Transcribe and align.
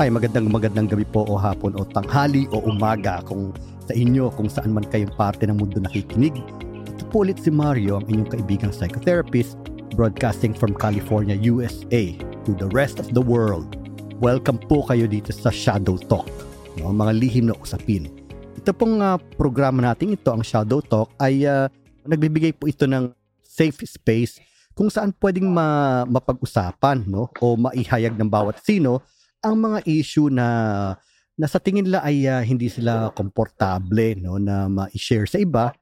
Ay, 0.00 0.08
magandang 0.08 0.48
magandang 0.48 0.88
gabi 0.88 1.04
po 1.04 1.28
o 1.28 1.36
hapon 1.36 1.76
o 1.76 1.84
tanghali 1.84 2.48
o 2.56 2.64
umaga 2.64 3.20
kung 3.20 3.52
sa 3.84 3.92
inyo, 3.92 4.32
kung 4.32 4.48
saan 4.48 4.72
man 4.72 4.88
kayong 4.88 5.12
parte 5.12 5.44
ng 5.44 5.60
mundo 5.60 5.76
nakikinig. 5.76 6.40
Ito 6.88 7.04
po 7.12 7.20
ulit 7.20 7.36
si 7.36 7.52
Mario, 7.52 8.00
ang 8.00 8.08
inyong 8.08 8.32
kaibigang 8.32 8.72
psychotherapist, 8.72 9.60
broadcasting 9.92 10.56
from 10.56 10.72
California, 10.72 11.36
USA 11.44 12.16
to 12.48 12.56
the 12.56 12.64
rest 12.72 12.96
of 12.96 13.12
the 13.12 13.20
world. 13.20 13.76
Welcome 14.24 14.64
po 14.72 14.88
kayo 14.88 15.04
dito 15.04 15.36
sa 15.36 15.52
Shadow 15.52 16.00
Talk, 16.00 16.32
no? 16.80 16.96
mga 16.96 17.20
lihim 17.20 17.52
na 17.52 17.54
usapin. 17.60 18.08
Ito 18.56 18.72
pong 18.72 19.04
uh, 19.04 19.20
programa 19.36 19.84
natin 19.84 20.16
ito, 20.16 20.32
ang 20.32 20.40
Shadow 20.40 20.80
Talk, 20.80 21.12
ay 21.20 21.44
uh, 21.44 21.68
nagbibigay 22.08 22.56
po 22.56 22.72
ito 22.72 22.88
ng 22.88 23.12
safe 23.44 23.84
space 23.84 24.40
kung 24.72 24.88
saan 24.88 25.12
pwedeng 25.20 25.52
ma- 25.52 26.08
mapag-usapan 26.08 27.04
no? 27.04 27.28
o 27.36 27.52
maihayag 27.52 28.16
ng 28.16 28.32
bawat 28.32 28.64
sino 28.64 29.04
ang 29.40 29.56
mga 29.56 29.78
issue 29.88 30.28
na 30.28 30.46
na 31.40 31.46
sa 31.48 31.56
tingin 31.56 31.88
nila 31.88 32.04
ay 32.04 32.28
uh, 32.28 32.44
hindi 32.44 32.68
sila 32.68 33.08
komportable 33.16 34.12
no 34.20 34.36
na 34.36 34.68
ma-share 34.68 35.24
sa 35.24 35.40
iba. 35.40 35.72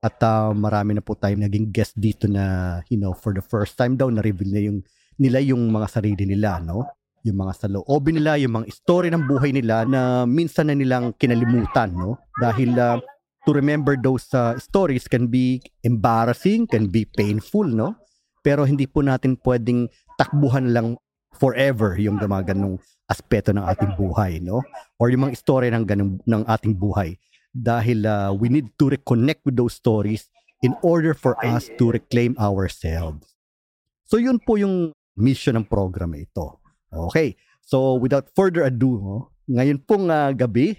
At 0.00 0.16
uh, 0.22 0.54
marami 0.56 0.96
na 0.96 1.04
po 1.04 1.12
tayong 1.18 1.44
naging 1.44 1.74
guest 1.74 1.98
dito 1.98 2.24
na 2.30 2.78
you 2.88 2.96
know 2.96 3.12
for 3.12 3.34
the 3.34 3.42
first 3.42 3.76
time 3.76 3.98
daw 3.98 4.08
na 4.08 4.24
reveal 4.24 4.54
na 4.54 4.62
yung 4.62 4.78
nila 5.20 5.42
yung 5.44 5.68
mga 5.68 5.86
sarili 5.90 6.24
nila 6.24 6.62
no? 6.62 6.86
Yung 7.26 7.36
mga 7.36 7.52
saloobin 7.66 8.16
nila 8.16 8.40
yung 8.40 8.62
mga 8.62 8.72
story 8.72 9.12
ng 9.12 9.28
buhay 9.28 9.52
nila 9.52 9.84
na 9.84 10.24
minsan 10.24 10.72
na 10.72 10.78
nilang 10.78 11.12
kinalimutan 11.20 11.92
no? 11.92 12.16
Dahil 12.40 12.72
uh, 12.80 12.96
to 13.44 13.50
remember 13.52 13.98
those 14.00 14.24
uh, 14.32 14.56
stories 14.56 15.04
can 15.04 15.28
be 15.28 15.60
embarrassing 15.84 16.64
can 16.64 16.88
be 16.88 17.04
painful 17.04 17.68
no? 17.68 17.92
Pero 18.40 18.64
hindi 18.64 18.88
po 18.88 19.04
natin 19.04 19.36
pwedeng 19.44 19.84
takbuhan 20.16 20.72
lang 20.72 20.96
forever 21.40 21.96
yung 21.96 22.20
mga 22.20 22.52
ganong 22.52 22.76
aspeto 23.08 23.50
ng 23.56 23.64
ating 23.64 23.96
buhay, 23.96 24.38
no? 24.44 24.60
Or 25.00 25.08
yung 25.08 25.26
mga 25.26 25.40
istorya 25.40 25.72
ng 25.72 25.84
ganung 25.88 26.12
ng 26.22 26.42
ating 26.44 26.76
buhay. 26.76 27.16
Dahil 27.50 28.06
uh, 28.06 28.30
we 28.30 28.52
need 28.52 28.70
to 28.78 28.92
reconnect 28.92 29.42
with 29.42 29.58
those 29.58 29.74
stories 29.74 30.28
in 30.60 30.76
order 30.84 31.16
for 31.16 31.34
us 31.42 31.72
to 31.80 31.90
reclaim 31.90 32.36
ourselves. 32.38 33.34
So 34.06 34.20
yun 34.20 34.38
po 34.38 34.60
yung 34.60 34.92
mission 35.18 35.58
ng 35.58 35.66
program 35.66 36.14
ito. 36.14 36.60
Okay. 37.10 37.34
So 37.64 37.98
without 37.98 38.30
further 38.36 38.68
ado, 38.68 39.00
no, 39.00 39.16
ngayon 39.50 39.82
pong 39.82 40.12
uh, 40.12 40.30
gabi, 40.36 40.78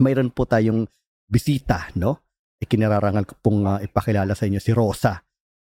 mayroon 0.00 0.32
po 0.32 0.48
tayong 0.48 0.88
bisita, 1.28 1.92
no? 1.98 2.22
Ikinararangal 2.56 3.28
ko 3.28 3.34
pong 3.42 3.68
uh, 3.68 3.82
ipakilala 3.84 4.32
sa 4.32 4.48
inyo 4.48 4.62
si 4.62 4.72
Rosa. 4.72 5.20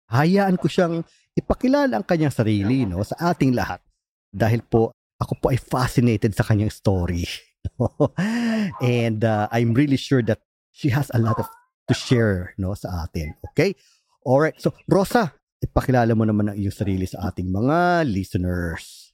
Hayaan 0.08 0.56
ko 0.56 0.72
siyang 0.72 1.04
ipakilala 1.36 2.00
ang 2.00 2.06
kanyang 2.08 2.32
sarili 2.32 2.88
no 2.88 3.04
sa 3.04 3.36
ating 3.36 3.52
lahat 3.52 3.84
dahil 4.32 4.62
po 4.64 4.92
ako 5.18 5.32
po 5.42 5.46
ay 5.50 5.58
fascinated 5.58 6.32
sa 6.34 6.46
kanyang 6.46 6.70
story. 6.70 7.26
and 8.82 9.26
uh, 9.26 9.50
I'm 9.50 9.74
really 9.74 9.98
sure 9.98 10.22
that 10.22 10.38
she 10.70 10.94
has 10.94 11.10
a 11.10 11.18
lot 11.18 11.38
of 11.42 11.50
to 11.90 11.94
share 11.94 12.54
no 12.60 12.76
sa 12.78 13.08
atin. 13.08 13.34
Okay? 13.52 13.74
Alright. 14.22 14.60
So, 14.62 14.76
Rosa, 14.86 15.34
ipakilala 15.58 16.14
mo 16.14 16.22
naman 16.22 16.52
ang 16.52 16.56
iyong 16.56 16.74
sarili 16.74 17.08
sa 17.08 17.32
ating 17.32 17.50
mga 17.50 18.06
listeners. 18.06 19.10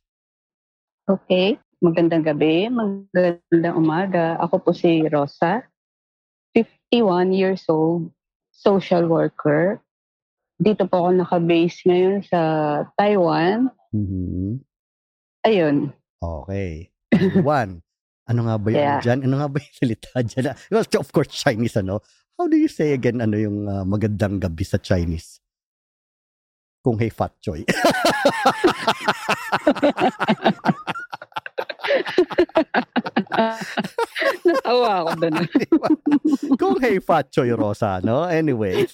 Okay. 1.09 1.57
Magandang 1.85 2.25
gabi, 2.25 2.73
magandang 2.73 3.77
umaga. 3.77 4.41
Ako 4.41 4.57
po 4.61 4.71
si 4.73 5.05
Rosa, 5.05 5.69
51 6.57 7.37
years 7.37 7.65
old, 7.69 8.09
social 8.51 9.05
worker. 9.05 9.85
Dito 10.57 10.89
po 10.89 11.05
ako 11.05 11.11
naka-base 11.13 11.85
ngayon 11.85 12.25
sa 12.25 12.41
Taiwan. 12.97 13.69
Mm-hmm. 13.93 14.65
Ayun. 15.45 15.93
Okay. 16.25 16.89
One. 17.45 17.85
Ano 18.25 18.49
nga 18.49 18.57
ba 18.57 18.73
yung 18.73 18.81
yeah. 18.81 19.01
dyan? 19.05 19.29
Ano 19.29 19.37
nga 19.37 19.49
ba 19.53 19.61
yung 19.61 19.77
salita 19.81 20.25
dyan? 20.25 20.57
Well, 20.73 20.89
of 20.97 21.13
course, 21.13 21.29
Chinese, 21.29 21.77
ano? 21.77 22.01
How 22.41 22.49
do 22.49 22.57
you 22.57 22.73
say 22.73 22.97
again, 22.97 23.21
ano 23.21 23.37
yung 23.37 23.69
uh, 23.69 23.85
magandang 23.85 24.41
gabi 24.41 24.65
sa 24.65 24.81
Chinese? 24.81 25.39
Kung 26.85 27.01
hey 27.01 27.09
fat 27.09 27.33
choy. 27.41 27.65
Natawa 34.45 34.91
ako 35.01 35.11
doon. 35.17 35.37
Kung 36.61 36.77
hey 36.81 37.01
fat 37.01 37.33
choy 37.33 37.57
Rosa, 37.57 38.05
no? 38.05 38.29
Anyway. 38.29 38.85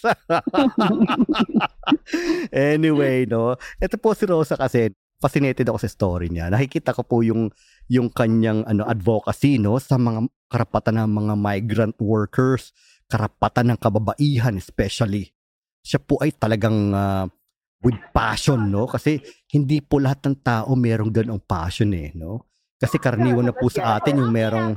anyway, 2.55 3.27
no? 3.27 3.59
Ito 3.83 3.99
po 3.99 4.15
si 4.15 4.23
Rosa 4.29 4.55
kasi 4.55 4.95
fascinated 5.21 5.69
ako 5.69 5.79
sa 5.85 5.93
story 5.93 6.33
niya. 6.33 6.49
Nakikita 6.49 6.97
ko 6.97 7.05
po 7.05 7.21
yung 7.21 7.53
yung 7.93 8.09
kanyang 8.09 8.65
ano 8.65 8.89
advocacy 8.89 9.61
no 9.61 9.77
sa 9.77 10.01
mga 10.01 10.27
karapatan 10.49 11.05
ng 11.05 11.11
mga 11.13 11.35
migrant 11.37 11.97
workers, 12.01 12.73
karapatan 13.07 13.77
ng 13.77 13.79
kababaihan 13.79 14.57
especially. 14.57 15.31
Siya 15.85 16.01
po 16.01 16.19
ay 16.25 16.33
talagang 16.33 16.97
uh, 16.97 17.29
with 17.85 18.01
passion 18.17 18.73
no 18.73 18.89
kasi 18.89 19.21
hindi 19.53 19.85
po 19.85 20.01
lahat 20.01 20.25
ng 20.25 20.37
tao 20.41 20.73
merong 20.73 21.13
ganong 21.13 21.45
passion 21.45 21.93
eh 21.93 22.11
no. 22.17 22.49
Kasi 22.81 22.97
karaniwan 22.97 23.53
na 23.53 23.55
po 23.55 23.69
sa 23.69 24.01
atin 24.01 24.25
yung 24.25 24.33
merong 24.33 24.73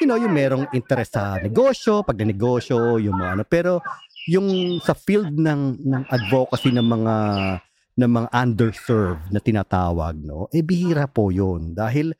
you 0.00 0.08
know, 0.08 0.18
yung 0.18 0.34
merong 0.34 0.66
interest 0.74 1.14
sa 1.14 1.38
negosyo, 1.38 2.02
pag 2.02 2.18
negosyo, 2.18 2.98
yung 2.98 3.22
ano. 3.22 3.46
Pero 3.46 3.78
yung 4.26 4.78
sa 4.82 4.98
field 4.98 5.30
ng 5.34 5.82
ng 5.82 6.02
advocacy 6.10 6.74
ng 6.74 6.86
mga 6.86 7.14
ng 7.98 8.08
mga 8.08 8.28
underserved 8.32 9.24
na 9.28 9.40
tinatawag, 9.40 10.16
no? 10.22 10.48
Eh 10.52 10.64
bihira 10.64 11.04
po 11.08 11.28
'yon 11.28 11.76
dahil 11.76 12.16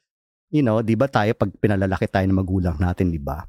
you 0.52 0.60
know, 0.60 0.84
'di 0.84 0.94
ba 0.94 1.08
tayo 1.08 1.32
pag 1.32 1.48
pinalalaki 1.56 2.04
tayo 2.06 2.28
ng 2.28 2.36
magulang 2.36 2.76
natin, 2.76 3.08
'di 3.08 3.18
ba? 3.18 3.40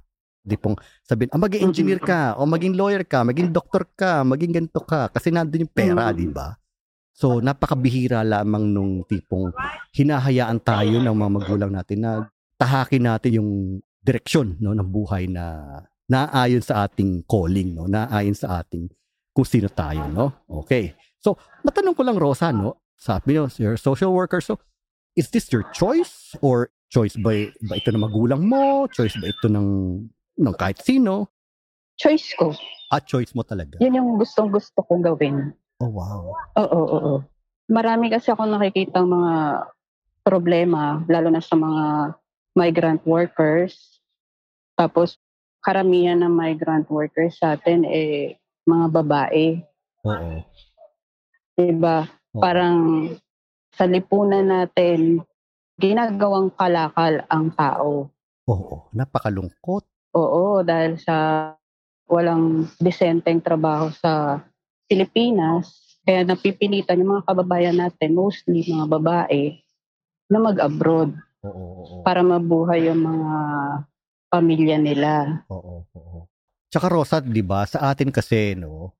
Di 0.43 0.59
pong 0.59 0.75
sabihin, 1.07 1.31
ah, 1.31 1.39
maging 1.39 1.71
engineer 1.71 1.99
ka, 2.03 2.35
o 2.35 2.43
maging 2.43 2.75
lawyer 2.75 3.03
ka, 3.07 3.23
maging 3.23 3.51
doktor 3.51 3.87
ka, 3.95 4.27
maging 4.27 4.51
ganito 4.51 4.83
ka, 4.83 5.07
kasi 5.07 5.31
nandun 5.31 5.67
yung 5.67 5.71
pera, 5.71 6.11
di 6.11 6.27
ba? 6.27 6.51
So, 7.15 7.39
napakabihira 7.39 8.25
lamang 8.27 8.67
nung 8.73 9.07
tipong 9.07 9.55
hinahayaan 9.95 10.59
tayo 10.59 10.99
ng 10.99 11.15
mga 11.15 11.31
magulang 11.31 11.71
natin 11.71 11.99
na 12.03 12.11
tahakin 12.59 13.07
natin 13.07 13.39
yung 13.39 13.51
direksyon 14.03 14.59
no, 14.59 14.75
ng 14.75 14.83
buhay 14.83 15.31
na 15.31 15.63
naayon 16.11 16.59
sa 16.59 16.83
ating 16.89 17.23
calling, 17.23 17.71
no, 17.71 17.87
naayon 17.87 18.35
sa 18.35 18.59
ating 18.59 18.91
kung 19.31 19.47
sino 19.47 19.71
tayo, 19.71 20.11
no? 20.11 20.25
Okay. 20.65 20.91
So, 21.23 21.39
matanong 21.63 21.95
ko 21.95 22.03
lang, 22.03 22.19
Rosa, 22.19 22.51
no? 22.51 22.83
Sabi 22.99 23.39
nyo, 23.39 23.47
you're 23.55 23.79
a 23.79 23.81
social 23.81 24.11
worker. 24.11 24.43
So, 24.43 24.59
is 25.15 25.31
this 25.31 25.47
your 25.55 25.63
choice? 25.71 26.35
Or 26.43 26.75
choice 26.91 27.15
ba, 27.15 27.47
ba 27.63 27.79
ito 27.79 27.89
ng 27.95 28.03
magulang 28.03 28.43
mo? 28.43 28.91
Choice 28.91 29.15
ba 29.15 29.31
ito 29.31 29.47
ng, 29.47 29.67
ng 30.35 30.55
kahit 30.59 30.83
sino? 30.83 31.31
Choice 31.95 32.35
ko. 32.35 32.51
Ah, 32.91 32.99
choice 32.99 33.31
mo 33.31 33.47
talaga? 33.47 33.79
Yan 33.79 33.95
yung 33.95 34.19
gustong 34.19 34.51
gusto 34.51 34.83
kong 34.83 35.01
gawin. 35.01 35.55
Oh, 35.79 35.89
wow. 35.89 36.35
Oo, 36.59 36.67
oo, 36.67 36.97
oo. 36.99 37.15
Marami 37.71 38.11
kasi 38.11 38.27
ako 38.29 38.43
nakikita 38.43 38.99
mga 38.99 39.63
problema, 40.27 40.99
lalo 41.07 41.31
na 41.31 41.39
sa 41.39 41.55
mga 41.55 42.13
migrant 42.59 43.01
workers. 43.07 44.03
Tapos, 44.75 45.15
karamihan 45.63 46.19
ng 46.19 46.35
migrant 46.35 46.85
workers 46.91 47.39
sa 47.39 47.55
atin, 47.55 47.87
eh, 47.87 48.35
mga 48.67 48.91
babae. 48.91 49.63
Oo. 50.03 50.43
Diba? 51.53 52.09
Oh. 52.33 52.41
Parang 52.41 52.77
sa 53.73 53.85
lipunan 53.85 54.45
natin, 54.45 55.21
ginagawang 55.77 56.49
kalakal 56.53 57.21
ang 57.29 57.53
tao. 57.53 58.09
Oo, 58.49 58.89
napakalungkot. 58.93 59.85
Oo, 60.17 60.61
dahil 60.65 60.97
sa 61.01 61.49
walang 62.09 62.69
desenteng 62.77 63.41
trabaho 63.41 63.89
sa 63.93 64.41
Pilipinas, 64.85 65.97
kaya 66.05 66.25
napipilitan 66.25 67.01
yung 67.01 67.17
mga 67.17 67.25
kababayan 67.29 67.77
natin, 67.79 68.13
mostly 68.17 68.65
mga 68.65 68.85
babae, 68.89 69.57
na 70.29 70.37
mag-abroad. 70.41 71.13
Oo, 71.45 71.63
oo. 71.81 71.95
Para 72.05 72.21
mabuhay 72.21 72.89
yung 72.89 73.01
mga 73.01 73.33
pamilya 74.29 74.77
nila. 74.81 75.11
Oo, 75.49 75.85
oo. 75.85 76.17
Tsaka 76.73 76.89
Rosa, 76.89 77.21
'di 77.21 77.45
ba, 77.45 77.69
sa 77.69 77.93
atin 77.93 78.09
kasi 78.09 78.57
no, 78.57 78.97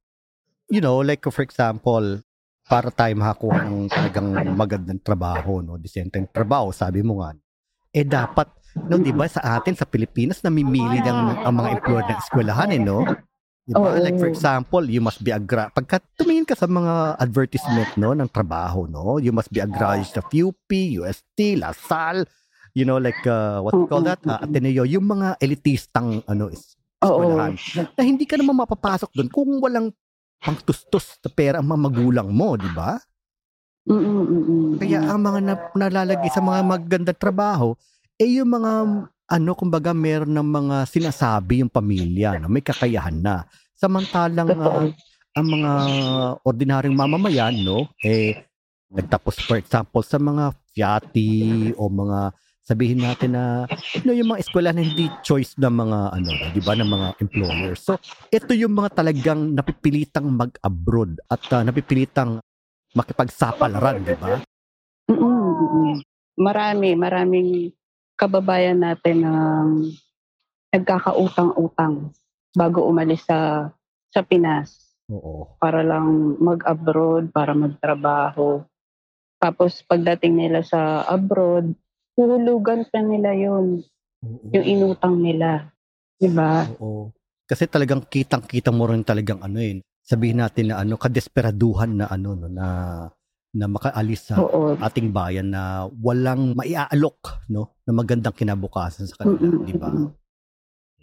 you 0.70 0.78
know, 0.78 1.02
like 1.02 1.26
for 1.26 1.42
example, 1.42 2.22
para 2.64 2.90
tayo 2.90 3.14
makakuha 3.20 3.60
ng 3.68 3.92
talagang 3.92 4.28
magandang 4.56 5.02
trabaho, 5.04 5.60
no, 5.60 5.76
decenteng 5.76 6.28
trabaho, 6.32 6.72
sabi 6.72 7.04
mo 7.04 7.20
nga, 7.20 7.36
eh 7.92 8.08
dapat, 8.08 8.48
no, 8.88 8.98
di 8.98 9.12
ba, 9.12 9.28
sa 9.28 9.60
atin, 9.60 9.76
sa 9.76 9.86
Pilipinas, 9.86 10.40
namimili 10.42 11.04
ng 11.04 11.44
ang 11.44 11.54
mga 11.54 11.70
employer 11.80 12.06
ng 12.08 12.20
eskwelahan, 12.24 12.72
eh, 12.72 12.82
no? 12.82 13.04
Di 13.64 13.76
ba? 13.76 13.96
Like, 14.00 14.20
for 14.20 14.32
example, 14.32 14.84
you 14.88 15.04
must 15.04 15.20
be 15.22 15.32
a 15.32 15.40
gra- 15.40 15.72
pagka 15.72 16.00
tumingin 16.16 16.48
ka 16.48 16.56
sa 16.56 16.66
mga 16.66 17.20
advertisement, 17.20 17.92
no, 18.00 18.16
ng 18.16 18.32
trabaho, 18.32 18.88
no, 18.88 19.20
you 19.20 19.36
must 19.36 19.52
be 19.52 19.60
a 19.60 19.68
graduate 19.68 20.16
of 20.16 20.28
UP, 20.32 20.70
UST, 20.72 21.60
LaSalle, 21.60 22.24
you 22.72 22.88
know, 22.88 22.98
like, 22.98 23.20
uh, 23.28 23.60
what 23.60 23.76
you 23.76 23.86
call 23.92 24.02
that? 24.02 24.24
Uh, 24.24 24.40
Ateneo, 24.40 24.88
yung 24.88 25.06
mga 25.06 25.36
elitistang, 25.44 26.24
ano, 26.32 26.48
is, 26.48 26.80
eskwelahan. 27.04 27.54
Na 28.00 28.04
hindi 28.08 28.24
ka 28.24 28.40
naman 28.40 28.56
mapapasok 28.56 29.12
doon 29.12 29.30
kung 29.30 29.52
walang 29.60 29.92
pangtustos 30.44 31.18
sa 31.24 31.30
pera 31.32 31.64
ang 31.64 31.68
mga 31.72 31.82
magulang 31.88 32.30
mo, 32.30 32.60
di 32.60 32.68
ba? 32.76 33.00
Kaya 34.80 35.00
ang 35.08 35.20
mga 35.24 35.40
na, 35.44 35.56
nalalagay 35.76 36.32
sa 36.32 36.44
mga 36.44 36.62
magandang 36.64 37.20
trabaho, 37.20 37.76
Eh 38.22 38.40
yung 38.40 38.54
mga 38.54 38.72
ano 39.34 39.52
kumbaga 39.58 39.92
meron 39.96 40.38
ng 40.38 40.50
mga 40.54 40.76
sinasabi 40.86 41.66
yung 41.66 41.72
pamilya 41.72 42.38
no, 42.38 42.52
may 42.52 42.62
kakayahan 42.62 43.18
na. 43.18 43.50
Samantalang 43.74 44.54
uh, 44.54 44.94
ang 45.34 45.48
mga 45.50 45.72
ordinaryong 46.46 46.94
mamamayan 46.94 47.58
no 47.66 47.90
eh 48.06 48.46
nagtapos 48.94 49.42
for 49.42 49.58
example 49.58 50.06
sa 50.06 50.22
mga 50.22 50.54
fiati 50.70 51.74
o 51.74 51.90
mga 51.90 52.38
sabihin 52.64 53.04
natin 53.04 53.36
na 53.36 53.68
you 54.00 54.08
know, 54.08 54.16
yung 54.16 54.32
mga 54.32 54.42
eskwela 54.48 54.72
na 54.72 54.82
hindi 54.82 55.12
choice 55.22 55.60
ng 55.60 55.70
mga 55.70 56.00
ano, 56.16 56.30
'di 56.56 56.62
ba, 56.64 56.74
ng 56.80 56.90
mga 56.90 57.08
employers. 57.20 57.80
So, 57.84 58.00
ito 58.32 58.52
yung 58.56 58.74
mga 58.74 59.04
talagang 59.04 59.52
napipilitang 59.52 60.32
mag-abroad 60.32 61.20
at 61.28 61.44
uh, 61.52 61.62
napipilitang 61.62 62.40
makipagsapalaran, 62.96 64.02
'di 64.02 64.16
ba? 64.18 64.40
Mm-mm. 65.12 66.00
Marami, 66.40 66.96
maraming 66.98 67.70
kababayan 68.18 68.82
natin 68.82 69.28
ang 69.28 69.70
nagkakautang-utang 70.74 72.10
bago 72.56 72.88
umalis 72.88 73.28
sa 73.28 73.70
sa 74.10 74.22
Pinas. 74.24 74.98
Oo. 75.12 75.60
Para 75.60 75.84
lang 75.84 76.40
mag-abroad, 76.40 77.30
para 77.30 77.52
magtrabaho. 77.52 78.64
Tapos 79.38 79.84
pagdating 79.84 80.40
nila 80.40 80.64
sa 80.64 81.04
abroad, 81.04 81.76
huhulugan 82.18 82.86
pa 82.90 83.00
nila 83.02 83.34
yun. 83.34 83.82
Oo. 84.24 84.50
Yung 84.54 84.66
inutang 84.66 85.20
nila. 85.20 85.74
Diba? 86.18 86.70
Oo. 86.80 87.12
Kasi 87.44 87.68
talagang 87.68 88.08
kitang-kita 88.08 88.72
mo 88.72 88.88
rin 88.88 89.04
talagang 89.04 89.44
ano 89.44 89.60
eh. 89.60 89.84
Sabihin 90.04 90.40
natin 90.40 90.72
na 90.72 90.84
ano, 90.84 90.96
kadesperaduhan 91.00 92.00
na 92.00 92.06
ano, 92.12 92.36
no, 92.36 92.48
na 92.48 92.68
na 93.54 93.70
makaalis 93.70 94.34
sa 94.34 94.42
Oo. 94.42 94.74
ating 94.82 95.14
bayan 95.14 95.54
na 95.54 95.86
walang 96.02 96.58
maiaalok 96.58 97.46
no 97.54 97.78
na 97.86 97.94
magandang 97.94 98.34
kinabukasan 98.34 99.06
sa 99.06 99.22
kanila, 99.22 99.62
di 99.62 99.74
ba? 99.78 99.94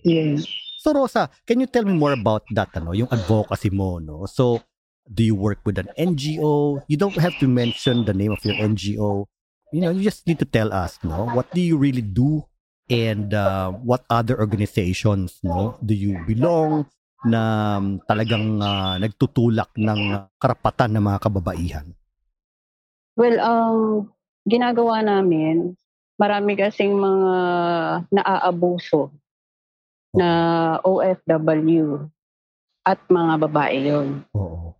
Yes. 0.02 0.50
So 0.82 0.90
Rosa, 0.90 1.30
can 1.46 1.62
you 1.62 1.70
tell 1.70 1.86
me 1.86 1.94
more 1.94 2.10
about 2.10 2.42
that 2.50 2.74
ano, 2.74 2.90
yung 2.90 3.06
advocacy 3.06 3.70
mo 3.70 4.02
no? 4.02 4.26
So 4.26 4.66
do 5.06 5.22
you 5.22 5.38
work 5.38 5.62
with 5.62 5.78
an 5.78 5.94
NGO? 5.94 6.82
You 6.90 6.98
don't 6.98 7.14
have 7.22 7.38
to 7.38 7.46
mention 7.46 8.02
the 8.02 8.16
name 8.16 8.34
of 8.34 8.42
your 8.42 8.58
NGO. 8.58 9.30
You 9.70 9.80
know, 9.86 9.94
you 9.94 10.02
just 10.02 10.26
need 10.26 10.42
to 10.42 10.48
tell 10.48 10.74
us, 10.74 10.98
no? 11.06 11.30
What 11.30 11.54
do 11.54 11.62
you 11.62 11.78
really 11.78 12.02
do 12.02 12.42
and 12.90 13.30
uh, 13.30 13.70
what 13.70 14.02
other 14.10 14.34
organizations, 14.34 15.38
no? 15.46 15.78
Do 15.78 15.94
you 15.94 16.18
belong 16.26 16.90
na 17.22 17.76
um, 17.78 18.02
talagang 18.02 18.58
uh, 18.58 18.98
nagtutulak 18.98 19.70
ng 19.78 20.26
karapatan 20.42 20.98
ng 20.98 21.04
mga 21.06 21.18
kababaihan? 21.22 21.86
Well, 23.14 23.38
ang 23.38 23.76
ginagawa 24.42 25.06
namin, 25.06 25.78
marami 26.18 26.58
kasing 26.58 26.96
mga 26.96 27.34
naaabuso 28.10 29.14
na 30.10 30.28
OFW 30.82 32.10
at 32.82 32.98
mga 33.06 33.32
babae 33.46 33.78
yon. 33.86 34.26
Oo. 34.34 34.74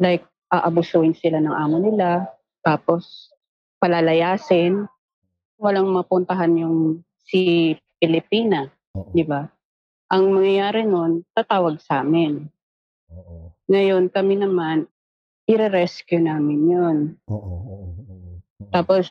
Like, 0.00 0.26
aabusuin 0.50 1.14
sila 1.14 1.38
ng 1.38 1.54
amo 1.54 1.78
nila, 1.78 2.26
tapos 2.64 3.30
palalayasin, 3.80 4.84
walang 5.58 5.88
mapuntahan 5.90 6.52
yung 6.56 6.78
si 7.24 7.74
Pilipina, 8.00 8.68
Oo. 8.96 9.10
di 9.12 9.24
ba? 9.24 9.48
Ang 10.12 10.36
mangyayari 10.36 10.84
nun, 10.84 11.24
tatawag 11.34 11.80
sa 11.80 12.04
amin. 12.04 12.46
Oo. 13.12 13.52
Ngayon, 13.70 14.10
kami 14.12 14.40
naman, 14.40 14.84
ire-rescue 15.48 16.20
namin 16.22 16.60
yun. 16.68 16.98
Oo. 17.26 17.36
Oo. 17.38 17.86
Oo. 18.04 18.30
Tapos, 18.74 19.08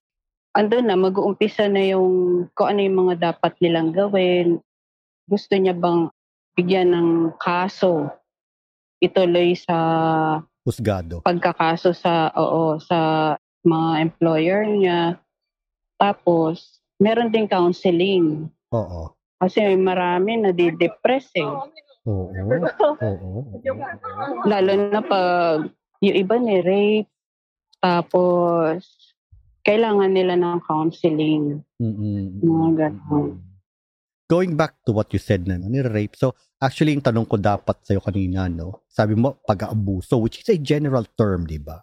andun 0.54 0.89
na, 0.89 0.98
mag-uumpisa 1.00 1.69
na 1.71 1.81
yung 1.86 2.45
kung 2.57 2.68
ano 2.74 2.80
yung 2.83 2.98
mga 3.07 3.16
dapat 3.33 3.56
nilang 3.63 3.94
gawin. 3.95 4.60
Gusto 5.30 5.56
niya 5.56 5.77
bang 5.77 6.10
bigyan 6.57 6.92
ng 6.92 7.10
kaso 7.39 8.12
ituloy 9.00 9.56
sa 9.56 9.77
Husgado. 10.68 11.24
pagkakaso 11.24 11.95
sa 11.95 12.27
oo 12.36 12.75
sa 12.83 13.00
mga 13.65 13.89
employer 14.03 14.61
niya. 14.67 15.19
Tapos, 16.00 16.79
meron 17.00 17.31
din 17.31 17.47
counseling. 17.47 18.47
Oo. 18.71 19.15
Kasi 19.39 19.75
marami 19.79 20.39
na 20.39 20.51
di-depress 20.51 21.31
eh. 21.39 21.47
Oo. 22.07 22.27
Oo. 23.00 23.29
Lalo 24.47 24.71
na 24.91 25.01
pag 25.03 25.67
yung 26.00 26.15
iba 26.15 26.35
ni 26.39 26.59
rape. 26.63 27.11
Tapos, 27.79 28.83
kailangan 29.63 30.11
nila 30.11 30.35
ng 30.35 30.59
counseling. 30.67 31.63
Mm-mm. 31.79 32.44
Mga. 32.44 32.88
Going 34.29 34.53
back 34.53 34.77
to 34.85 34.94
what 34.94 35.09
you 35.09 35.17
said 35.17 35.47
na 35.50 35.57
ni-rape. 35.57 36.13
So, 36.13 36.38
actually, 36.61 36.94
yung 36.94 37.01
tanong 37.01 37.25
ko 37.25 37.39
dapat 37.39 37.81
sa'yo 37.81 38.03
kanina, 38.03 38.45
no? 38.45 38.85
Sabi 38.85 39.17
mo, 39.17 39.41
pag-aabuso, 39.41 40.21
which 40.21 40.44
is 40.44 40.50
a 40.53 40.57
general 40.59 41.07
term, 41.17 41.50
di 41.50 41.57
ba? 41.57 41.81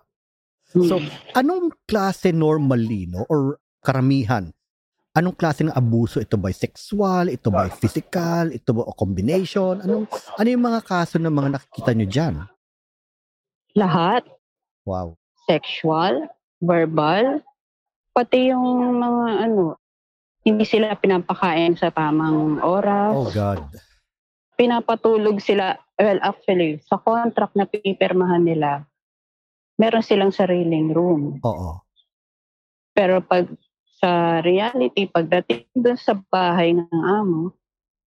So, 0.70 0.98
anong 1.32 1.72
klase 1.86 2.34
normally, 2.34 3.06
no? 3.06 3.22
Or 3.30 3.62
karamihan, 3.80 4.50
anong 5.14 5.38
klase 5.38 5.62
ng 5.62 5.72
abuso? 5.72 6.18
Ito 6.18 6.36
ba 6.36 6.50
sexual? 6.50 7.30
Ito 7.30 7.48
ba 7.48 7.70
physical? 7.70 8.50
Ito 8.50 8.70
ba 8.74 8.82
o 8.84 8.92
combination? 8.92 9.80
Anong, 9.80 10.10
ano 10.10 10.48
yung 10.50 10.64
mga 10.66 10.80
kaso 10.82 11.16
ng 11.22 11.32
mga 11.32 11.50
nakikita 11.56 11.90
nyo 11.94 12.06
dyan? 12.10 12.34
Lahat. 13.78 14.26
Wow. 14.84 15.14
Sexual, 15.46 16.26
verbal, 16.58 17.46
pati 18.10 18.50
yung 18.50 18.98
mga 18.98 19.26
ano, 19.46 19.78
hindi 20.42 20.64
sila 20.66 20.94
pinapakain 20.98 21.78
sa 21.78 21.90
tamang 21.94 22.58
oras. 22.62 23.14
Oh 23.14 23.30
God. 23.30 23.62
pinapatulog 24.56 25.36
sila, 25.38 25.76
well 26.00 26.16
actually, 26.24 26.80
sa 26.88 26.96
contract 26.96 27.52
na 27.54 27.68
pipirmahan 27.68 28.40
nila, 28.40 28.88
meron 29.76 30.04
silang 30.04 30.32
sariling 30.32 30.92
room. 30.92 31.40
Oo. 31.40 31.80
Pero 32.92 33.20
pag 33.20 33.48
sa 33.96 34.40
reality, 34.40 35.08
pagdating 35.08 35.68
doon 35.72 35.96
sa 35.96 36.16
bahay 36.28 36.72
ng 36.72 36.88
amo, 36.92 37.52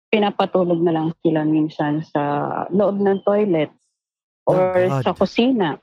pinapatulog 0.09 0.81
na 0.81 0.93
lang 0.93 1.09
sila 1.21 1.45
minsan 1.45 2.01
sa 2.05 2.23
loob 2.73 2.97
ng 2.97 3.21
toilet 3.25 3.69
or 4.49 4.57
Oh, 4.73 4.89
God. 4.89 5.05
sa 5.05 5.13
kusina. 5.13 5.77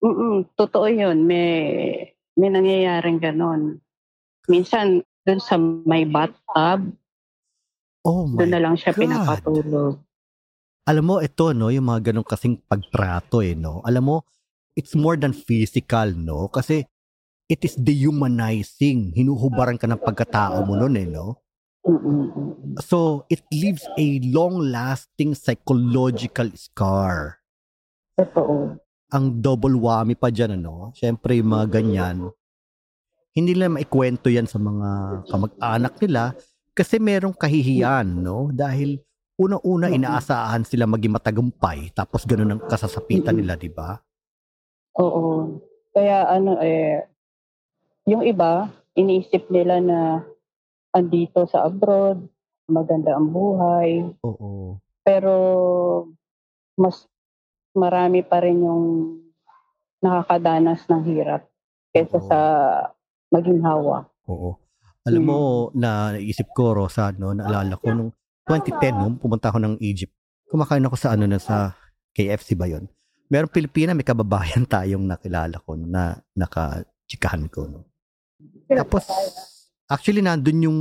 Mm 0.00 0.48
totoo 0.56 0.88
yun. 0.88 1.28
May, 1.28 1.52
may 2.34 2.48
nangyayaring 2.48 3.20
ganon. 3.20 3.78
Minsan, 4.48 5.04
doon 5.22 5.38
sa 5.38 5.54
may 5.60 6.02
bathtub, 6.02 6.90
Oh 8.02 8.26
doon 8.26 8.50
my. 8.50 8.54
na 8.58 8.60
lang 8.60 8.74
siya 8.74 8.90
God. 8.90 8.98
pinapatulog. 8.98 9.94
Alam 10.82 11.04
mo, 11.06 11.14
ito, 11.22 11.54
no, 11.54 11.70
yung 11.70 11.86
mga 11.86 12.10
ganong 12.10 12.26
kasing 12.26 12.58
pagtrato, 12.66 13.38
eh, 13.38 13.54
no? 13.54 13.78
Alam 13.86 14.02
mo, 14.02 14.16
it's 14.76 14.96
more 14.96 15.16
than 15.16 15.32
physical, 15.36 16.12
no? 16.14 16.48
Kasi 16.48 16.84
it 17.48 17.60
is 17.64 17.76
dehumanizing. 17.76 19.12
Hinuhubaran 19.16 19.76
ka 19.76 19.88
ng 19.88 20.00
pagkatao 20.00 20.64
mo 20.64 20.74
nun, 20.78 20.96
eh, 20.96 21.08
no? 21.08 21.40
So, 22.78 23.26
it 23.26 23.42
leaves 23.50 23.82
a 23.98 24.06
long-lasting 24.22 25.34
psychological 25.34 26.54
scar. 26.54 27.42
Totoo. 28.14 28.78
Ang 29.12 29.24
double 29.42 29.76
whammy 29.76 30.14
pa 30.16 30.30
dyan, 30.30 30.62
ano? 30.62 30.94
Siyempre, 30.94 31.36
yung 31.36 31.52
mga 31.52 31.66
ganyan, 31.68 32.32
hindi 33.32 33.56
nila 33.56 33.72
maikwento 33.72 34.28
yan 34.28 34.44
sa 34.48 34.60
mga 34.60 34.88
kamag-anak 35.28 35.94
nila 36.00 36.36
kasi 36.72 37.00
merong 37.00 37.36
kahihiyan, 37.36 38.24
no? 38.24 38.52
Dahil 38.52 39.00
unang-una 39.40 39.88
Oo. 39.88 39.96
inaasahan 39.96 40.64
sila 40.68 40.84
maging 40.84 41.16
matagumpay 41.16 41.90
tapos 41.96 42.28
ganun 42.28 42.56
ang 42.56 42.62
kasasapitan 42.68 43.36
nila, 43.36 43.56
di 43.56 43.72
ba? 43.72 43.96
Oo. 44.98 45.58
Kaya 45.92 46.28
ano 46.28 46.56
eh, 46.60 47.04
yung 48.08 48.24
iba, 48.24 48.72
iniisip 48.96 49.48
nila 49.48 49.80
na 49.80 50.00
andito 50.92 51.48
sa 51.48 51.64
abroad, 51.68 52.28
maganda 52.68 53.16
ang 53.16 53.32
buhay. 53.32 54.08
Oo. 54.24 54.80
Pero 55.04 55.34
mas 56.76 57.04
marami 57.72 58.24
pa 58.24 58.40
rin 58.40 58.64
yung 58.64 58.84
nakakadanas 60.02 60.84
ng 60.88 61.02
hirap 61.08 61.46
kaysa 61.94 62.18
Oo. 62.18 62.28
sa 62.28 62.38
maging 63.32 63.60
hawa. 63.64 64.08
Oo. 64.28 64.58
Alam 65.02 65.22
mo, 65.26 65.38
na 65.74 66.14
naisip 66.14 66.46
ko, 66.54 66.78
Rosa, 66.78 67.10
no, 67.10 67.34
naalala 67.34 67.74
ko 67.74 67.90
nung 67.90 68.10
2010, 68.46 69.02
nung 69.02 69.18
pumunta 69.18 69.50
ako 69.50 69.58
ng 69.58 69.74
Egypt, 69.82 70.14
kumakain 70.46 70.86
ako 70.86 70.94
sa 70.94 71.18
ano 71.18 71.26
na 71.26 71.42
sa 71.42 71.74
KFC 72.14 72.54
ba 72.54 72.70
yun? 72.70 72.86
Merong 73.32 73.48
Pilipina, 73.48 73.96
may 73.96 74.04
kababayan 74.04 74.68
tayong 74.68 75.08
nakilala 75.08 75.56
ko 75.64 75.72
na 75.72 76.20
naka-chikahan 76.36 77.48
ko. 77.48 77.64
No? 77.64 77.88
Tapos, 78.68 79.08
actually, 79.88 80.20
nandun 80.20 80.68
yung 80.68 80.78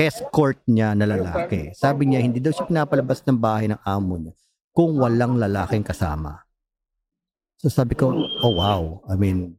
escort 0.00 0.64
niya 0.64 0.96
na 0.96 1.04
lalaki. 1.04 1.76
Sabi 1.76 2.08
niya, 2.08 2.24
hindi 2.24 2.40
daw 2.40 2.56
siya 2.56 2.64
pinapalabas 2.64 3.20
ng 3.20 3.36
bahay 3.36 3.68
ng 3.68 3.80
amo 3.84 4.16
niya 4.16 4.34
kung 4.72 4.96
walang 4.96 5.36
lalaking 5.36 5.84
kasama. 5.84 6.40
So 7.60 7.68
sabi 7.68 7.98
ko, 7.98 8.16
oh 8.16 8.54
wow. 8.54 9.02
I 9.10 9.18
mean, 9.18 9.58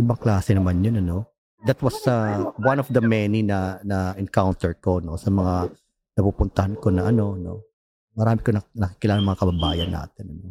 ibang 0.00 0.16
klase 0.16 0.56
naman 0.56 0.82
yun, 0.82 0.98
ano? 1.04 1.36
that 1.66 1.80
was 1.82 1.96
uh, 2.06 2.52
one 2.62 2.78
of 2.78 2.86
the 2.92 3.00
many 3.00 3.40
na 3.42 3.80
na 3.82 4.12
encounter 4.20 4.76
ko 4.78 5.00
no 5.02 5.16
sa 5.16 5.32
mga 5.32 5.72
napupuntahan 6.14 6.76
ko 6.76 6.92
na 6.92 7.08
ano 7.08 7.34
no. 7.34 7.64
Marami 8.16 8.40
ko 8.40 8.52
nak- 8.52 8.72
nakikilala 8.72 9.20
mga 9.20 9.40
kababayan 9.40 9.90
natin 9.92 10.24
ano. 10.30 10.48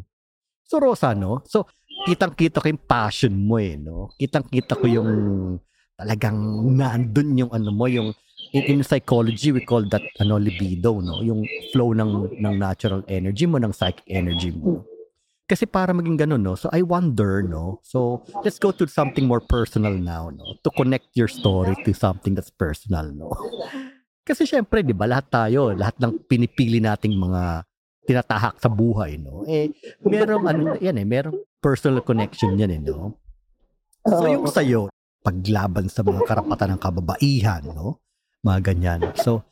So 0.66 0.82
Rosa 0.82 1.14
no. 1.14 1.46
So 1.46 1.70
kitang-kita 2.06 2.58
ko 2.58 2.66
yung 2.66 2.82
passion 2.82 3.34
mo 3.46 3.56
eh 3.62 3.78
no. 3.78 4.10
Kitang-kita 4.18 4.74
ko 4.74 4.86
yung 4.90 5.10
talagang 5.96 6.36
nandun 6.76 7.40
yung 7.40 7.50
ano 7.54 7.72
mo 7.72 7.88
yung 7.88 8.12
in, 8.52 8.62
in 8.68 8.80
psychology 8.84 9.54
we 9.54 9.64
call 9.64 9.86
that 9.88 10.02
ano 10.20 10.36
libido 10.36 10.98
no? 10.98 11.22
Yung 11.22 11.46
flow 11.70 11.94
ng 11.94 12.36
ng 12.36 12.54
natural 12.58 13.06
energy 13.08 13.46
mo 13.46 13.62
ng 13.62 13.72
psychic 13.72 14.04
energy 14.10 14.52
mo. 14.52 14.84
Kasi 15.46 15.62
para 15.62 15.94
maging 15.94 16.18
ganun 16.18 16.42
no? 16.42 16.58
So 16.58 16.66
i 16.74 16.82
wonder 16.82 17.46
no? 17.46 17.78
So 17.86 18.26
let's 18.42 18.58
go 18.58 18.74
to 18.74 18.90
something 18.90 19.30
more 19.30 19.40
personal 19.40 19.94
now 19.94 20.34
no? 20.34 20.58
To 20.66 20.70
connect 20.74 21.14
your 21.14 21.30
story 21.30 21.78
to 21.86 21.94
something 21.94 22.34
that's 22.34 22.50
personal 22.50 23.06
no? 23.06 23.30
Kasi 24.26 24.42
syempre 24.42 24.82
di 24.82 24.90
ba 24.90 25.06
lahat 25.06 25.30
tayo 25.30 25.70
lahat 25.70 25.94
ng 26.02 26.26
pinipili 26.26 26.82
nating 26.82 27.14
mga 27.14 27.62
tinatahak 28.06 28.56
sa 28.62 28.70
buhay 28.70 29.18
no 29.18 29.42
eh 29.50 29.74
merong 30.06 30.46
ano 30.46 30.70
yan 30.78 30.96
eh 30.96 31.06
merong 31.06 31.36
personal 31.58 32.06
connection 32.06 32.54
yan 32.54 32.70
eh 32.70 32.80
no 32.80 33.18
so 34.06 34.24
yung 34.30 34.46
sa'yo 34.46 34.86
paglaban 35.26 35.90
sa 35.90 36.06
mga 36.06 36.22
karapatan 36.22 36.78
ng 36.78 36.80
kababaihan, 36.86 37.66
no? 37.66 37.98
Mga 38.46 38.58
ganyan. 38.62 39.00
So, 39.18 39.42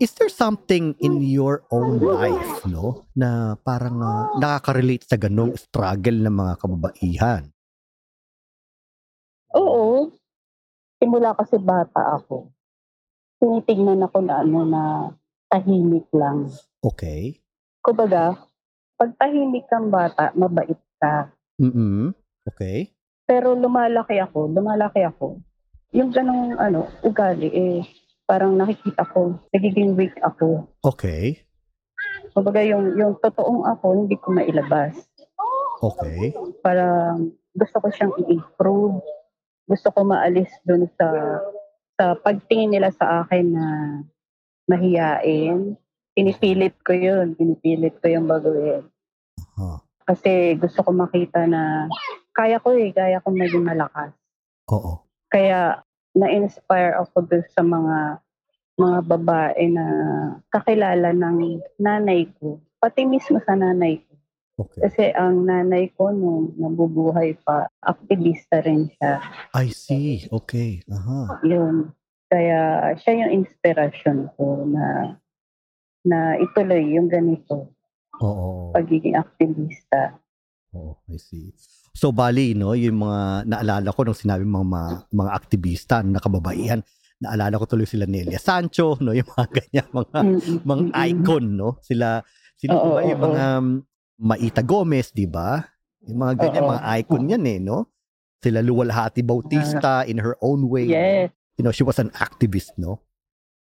is 0.00 0.16
there 0.16 0.32
something 0.32 0.96
in 1.04 1.20
your 1.20 1.68
own 1.68 2.00
life, 2.00 2.64
no, 2.64 3.04
na 3.12 3.60
parang 3.60 4.00
uh, 4.00 4.32
nakaka-relate 4.40 5.04
sa 5.04 5.20
ganong 5.20 5.60
struggle 5.60 6.24
ng 6.24 6.32
mga 6.32 6.54
kababaihan? 6.56 7.42
Oo. 9.52 10.08
Simula 10.96 11.36
kasi 11.36 11.60
bata 11.60 12.16
ako. 12.16 12.48
Tinitingnan 13.38 14.08
ako 14.08 14.18
na 14.24 14.34
ano 14.40 14.58
na 14.64 14.82
tahimik 15.52 16.08
lang. 16.16 16.48
Okay. 16.80 17.44
Kumbaga, 17.88 18.36
pag 19.00 19.16
tahimik 19.16 19.64
kang 19.72 19.88
bata, 19.88 20.28
mabait 20.36 20.76
ka. 21.00 21.32
Mm 21.56 22.12
Okay. 22.44 22.92
Pero 23.24 23.56
lumalaki 23.56 24.20
ako, 24.20 24.52
lumalaki 24.52 25.08
ako. 25.08 25.40
Yung 25.96 26.12
ganong 26.12 26.56
ano, 26.60 26.84
ugali, 27.00 27.48
eh, 27.48 27.80
parang 28.28 28.56
nakikita 28.60 29.08
ko, 29.08 29.40
nagiging 29.56 29.96
weak 29.96 30.12
ako. 30.20 30.68
Okay. 30.84 31.48
Kumbaga 32.36 32.60
yung, 32.60 32.92
yung 32.96 33.16
totoong 33.24 33.64
ako, 33.72 34.04
hindi 34.04 34.20
ko 34.20 34.36
mailabas. 34.36 34.96
Okay. 35.80 36.36
Parang 36.60 37.32
gusto 37.56 37.76
ko 37.80 37.88
siyang 37.88 38.12
i-improve. 38.20 39.00
Gusto 39.64 39.88
ko 39.92 40.04
maalis 40.04 40.52
dun 40.64 40.88
sa 40.96 41.08
sa 41.96 42.16
pagtingin 42.20 42.76
nila 42.76 42.92
sa 42.92 43.24
akin 43.24 43.46
na 43.48 43.66
mahiyain. 44.68 45.76
Pinipilit 46.18 46.74
ko 46.82 46.90
yun. 46.98 47.38
Pinipilit 47.38 47.94
ko 48.02 48.10
yung 48.10 48.26
baguhin. 48.26 48.82
Kasi 50.02 50.58
gusto 50.58 50.82
ko 50.82 50.90
makita 50.90 51.46
na 51.46 51.86
kaya 52.34 52.58
ko 52.58 52.74
eh, 52.74 52.90
kaya 52.90 53.22
ko 53.22 53.30
maging 53.30 53.62
malakas. 53.62 54.10
Oo. 54.74 55.06
Kaya 55.30 55.84
na-inspire 56.18 56.98
ako 56.98 57.22
dun 57.28 57.44
sa 57.54 57.62
mga 57.62 58.18
mga 58.78 58.98
babae 59.10 59.64
na 59.70 59.86
kakilala 60.50 61.14
ng 61.14 61.62
nanay 61.78 62.26
ko. 62.38 62.58
Pati 62.82 63.06
mismo 63.06 63.38
sa 63.42 63.54
nanay 63.54 64.02
ko. 64.02 64.12
Okay. 64.58 64.80
Kasi 64.86 65.04
ang 65.14 65.46
nanay 65.46 65.90
ko 65.94 66.10
nung 66.10 66.54
nabubuhay 66.58 67.38
pa, 67.46 67.70
aktivista 67.78 68.58
rin 68.62 68.90
siya. 68.98 69.22
I 69.54 69.70
see. 69.70 70.26
Okay. 70.30 70.82
Aha. 70.90 71.42
Yun. 71.46 71.94
Kaya 72.26 72.90
siya 72.98 73.26
yung 73.26 73.44
inspiration 73.44 74.30
ko 74.34 74.66
na 74.66 75.14
na 76.08 76.40
ituloy 76.40 76.96
yung 76.96 77.12
ganito, 77.12 77.68
Oo. 78.24 78.72
pagiging 78.72 79.14
aktivista. 79.14 80.16
Oh, 80.72 80.96
I 81.08 81.20
see. 81.20 81.52
So 81.92 82.12
bali 82.12 82.54
no, 82.54 82.72
yung 82.78 83.02
mga 83.02 83.48
naalala 83.48 83.88
ko 83.90 84.06
nung 84.06 84.16
sinabi 84.16 84.46
mga 84.46 84.66
mga, 84.68 84.90
mga 85.10 85.30
aktivista 85.34 85.96
na 86.04 86.20
kababaihan, 86.22 86.80
naalala 87.18 87.58
ko 87.58 87.66
tuloy 87.66 87.88
sila 87.88 88.06
Nelia 88.06 88.38
Sancho, 88.38 88.94
no, 89.02 89.10
yung 89.10 89.26
mga 89.26 89.46
ganyan 89.56 89.88
mga 89.90 90.18
Mm-mm. 90.22 90.56
mga 90.62 90.82
Mm-mm. 90.88 91.06
icon, 91.10 91.44
no? 91.58 91.76
Sila 91.82 92.22
sino 92.54 92.74
Oo, 92.78 92.98
ba 92.98 93.00
yung 93.06 93.20
oo. 93.20 93.26
mga 93.26 93.44
um, 93.58 93.66
Maita 94.18 94.62
Gomez, 94.66 95.14
di 95.14 95.26
ba? 95.30 95.62
Yung 96.06 96.18
mga 96.22 96.34
ganyan, 96.38 96.64
Oo. 96.66 96.70
mga 96.74 96.82
icon 97.02 97.30
yan 97.30 97.44
eh, 97.46 97.58
no? 97.62 97.78
Sila 98.38 98.62
Luwalhati 98.62 99.22
Bautista 99.26 100.06
in 100.06 100.22
her 100.22 100.38
own 100.38 100.66
way. 100.70 100.86
Yes. 100.90 101.34
You 101.58 101.66
know, 101.66 101.74
she 101.74 101.82
was 101.82 101.98
an 101.98 102.14
activist, 102.14 102.74
no? 102.78 103.02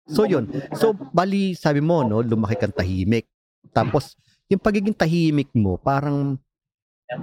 So 0.07 0.27
yun. 0.27 0.51
So 0.75 0.91
bali 0.93 1.55
sabi 1.55 1.79
mo 1.79 2.03
no, 2.03 2.19
lumaki 2.19 2.59
kang 2.59 2.75
tahimik. 2.75 3.27
Tapos 3.71 4.19
yung 4.51 4.59
pagiging 4.59 4.95
tahimik 4.95 5.49
mo, 5.55 5.79
parang 5.79 6.35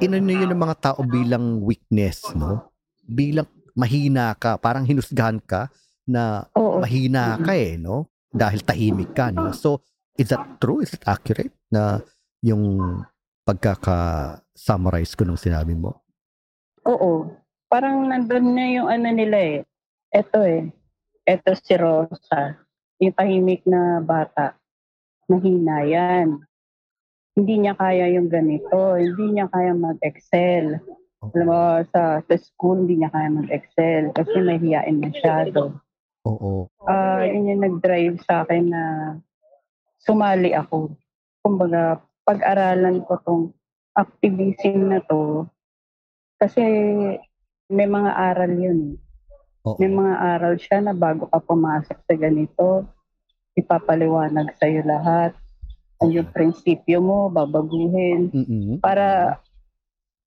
inano 0.01 0.31
yun 0.33 0.51
ng 0.51 0.61
mga 0.61 0.77
tao 0.81 1.01
bilang 1.05 1.61
weakness, 1.61 2.25
no? 2.33 2.73
Bilang 3.05 3.49
mahina 3.75 4.33
ka, 4.39 4.57
parang 4.57 4.87
hinusgahan 4.87 5.43
ka 5.43 5.69
na 6.07 6.47
Oo. 6.57 6.81
mahina 6.81 7.37
ka 7.39 7.53
eh, 7.55 7.77
no? 7.77 8.09
Dahil 8.31 8.63
tahimik 8.63 9.13
ka, 9.13 9.35
no? 9.35 9.51
So, 9.51 9.83
is 10.15 10.31
that 10.31 10.63
true? 10.63 10.81
Is 10.83 10.95
it 10.95 11.03
accurate 11.07 11.55
na 11.71 11.99
yung 12.41 13.03
pagkaka-summarize 13.43 15.19
ko 15.19 15.27
nung 15.27 15.41
sinabi 15.41 15.75
mo? 15.75 16.01
Oo. 16.87 17.31
Parang 17.71 18.07
nandun 18.07 18.55
na 18.55 18.65
yung 18.71 18.89
ano 18.91 19.09
nila 19.11 19.39
eh. 19.39 19.59
Eto 20.11 20.43
eh. 20.43 20.71
Eto 21.27 21.55
si 21.55 21.75
Rosa. 21.79 22.59
Yung 23.01 23.17
tahimik 23.17 23.65
na 23.65 24.05
bata. 24.05 24.55
Mahina 25.27 25.89
yan. 25.89 26.45
Hindi 27.33 27.55
niya 27.65 27.75
kaya 27.75 28.13
yung 28.13 28.29
ganito. 28.29 29.01
Hindi 29.01 29.41
niya 29.41 29.49
kaya 29.49 29.73
mag-excel. 29.73 30.77
Alam 31.21 31.47
mo, 31.49 31.61
sa, 31.93 32.21
sa 32.21 32.35
school, 32.37 32.85
hindi 32.85 33.01
niya 33.01 33.13
kaya 33.13 33.29
mag-excel 33.33 34.13
kasi 34.13 34.37
mahihiyain 34.41 35.01
masyado. 35.01 35.81
Oo. 36.29 36.69
Ah, 36.85 37.25
yun 37.25 37.49
yung 37.49 37.63
nag-drive 37.65 38.21
sa 38.29 38.45
akin 38.45 38.69
na 38.69 38.83
sumali 40.05 40.53
ako. 40.53 40.93
Kumbaga, 41.41 42.05
pag-aralan 42.29 43.01
ko 43.09 43.17
tong 43.25 43.45
activism 43.97 44.93
na 44.93 45.01
to 45.09 45.49
kasi 46.41 46.63
may 47.69 47.89
mga 47.89 48.11
aral 48.13 48.53
yun. 48.57 48.97
Oo. 49.67 49.77
May 49.77 49.93
mga 49.93 50.15
aral 50.17 50.55
siya 50.57 50.79
na 50.81 50.95
bago 50.97 51.29
ka 51.29 51.39
pumasok 51.43 51.99
sa 52.01 52.15
ganito, 52.17 52.89
ipapaliwanag 53.57 54.57
sa'yo 54.57 54.81
lahat. 54.87 55.37
Ang 56.01 56.17
yung 56.17 56.29
prinsipyo 56.33 57.05
mo, 57.05 57.29
babaguhin. 57.29 58.33
Mm-mm. 58.33 58.81
Para 58.81 59.37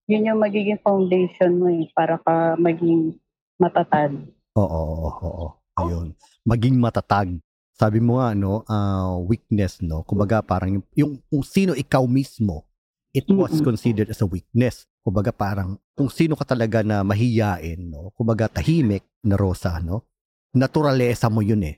yun 0.06 0.30
yung 0.30 0.38
magiging 0.38 0.78
foundation 0.84 1.58
mo 1.58 1.72
eh, 1.74 1.90
para 1.98 2.22
ka 2.22 2.60
maging 2.62 3.18
matatag. 3.58 4.14
Oo, 4.54 4.82
oo, 5.10 5.10
oo. 5.18 5.48
Ayun. 5.82 6.14
Maging 6.46 6.78
matatag. 6.78 7.34
Sabi 7.74 7.98
mo 7.98 8.22
nga, 8.22 8.38
no, 8.38 8.62
ah, 8.70 9.18
weakness, 9.18 9.82
no? 9.82 10.06
Kumbaga, 10.06 10.46
parang 10.46 10.78
yung, 10.78 10.86
yung 10.94 11.14
kung 11.26 11.42
sino 11.42 11.74
ikaw 11.74 12.06
mismo, 12.06 12.70
it 13.10 13.26
was 13.34 13.58
Mm-mm. 13.58 13.74
considered 13.74 14.14
as 14.14 14.22
a 14.22 14.30
weakness. 14.30 14.86
Kumbaga, 15.04 15.36
parang 15.36 15.76
kung 15.94 16.08
sino 16.08 16.40
ka 16.40 16.48
talaga 16.48 16.80
na 16.80 17.04
mahiyain, 17.04 17.78
no? 17.92 18.16
Kumbaga, 18.16 18.48
tahimik 18.48 19.04
na 19.28 19.36
rosa, 19.36 19.84
no? 19.84 20.08
Naturalesa 20.56 21.28
mo 21.28 21.44
yun 21.44 21.68
eh. 21.68 21.76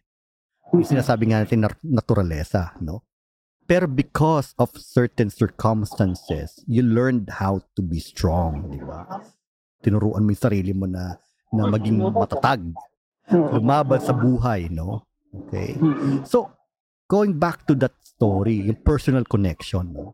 Yung 0.70 0.86
sinasabi 0.86 1.34
nga 1.34 1.41
natin 1.41 1.65
na 1.65 1.70
naturalesa, 1.82 2.77
no? 2.86 3.01
Pero 3.65 3.89
because 3.89 4.53
of 4.62 4.70
certain 4.77 5.34
circumstances, 5.34 6.62
you 6.70 6.86
learned 6.86 7.41
how 7.41 7.65
to 7.74 7.82
be 7.82 7.98
strong, 7.98 8.70
di 8.70 8.77
ba? 8.77 9.10
Tinuruan 9.82 10.22
mo 10.22 10.29
yung 10.29 10.46
sarili 10.46 10.70
mo 10.70 10.86
na 10.86 11.17
na 11.50 11.65
maging 11.65 11.98
matatag, 11.98 12.62
lumaban 13.34 13.98
sa 14.05 14.13
buhay, 14.13 14.70
no? 14.70 15.01
Okay. 15.34 15.74
So, 16.29 16.53
going 17.10 17.41
back 17.41 17.65
to 17.65 17.74
that 17.82 17.98
story, 18.05 18.70
yung 18.70 18.86
personal 18.86 19.25
connection, 19.25 19.98
no? 19.98 20.13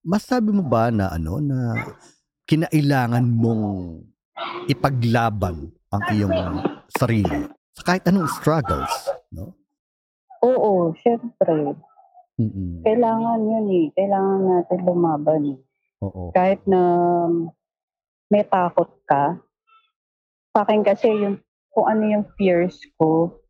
Masabi 0.00 0.54
mo 0.56 0.64
ba 0.64 0.88
na 0.88 1.12
ano 1.12 1.42
na 1.42 1.84
kinailangan 2.46 3.26
mong 3.26 4.00
ipaglaban 4.72 5.70
ang 5.90 6.02
iyong 6.14 6.38
sarili 6.94 7.50
sa 7.76 7.82
kahit 7.92 8.08
anong 8.08 8.30
struggles, 8.40 8.94
no? 9.28 9.52
Oo, 10.40 10.96
syempre. 11.04 11.76
Mm-mm. 12.40 12.84
Kailangan 12.84 13.40
yun 13.44 13.66
eh. 13.68 13.86
Kailangan 13.92 14.40
natin 14.48 14.80
lumaban 14.84 15.42
eh. 15.56 15.58
Oo. 16.04 16.32
Kahit 16.32 16.64
na 16.64 16.80
may 18.32 18.44
takot 18.48 18.88
ka. 19.04 19.40
Sa 20.56 20.64
akin 20.64 20.80
kasi 20.84 21.08
yung 21.12 21.40
kung 21.72 21.86
ano 21.88 22.08
yung 22.08 22.26
fears 22.40 22.80
ko, 22.96 23.40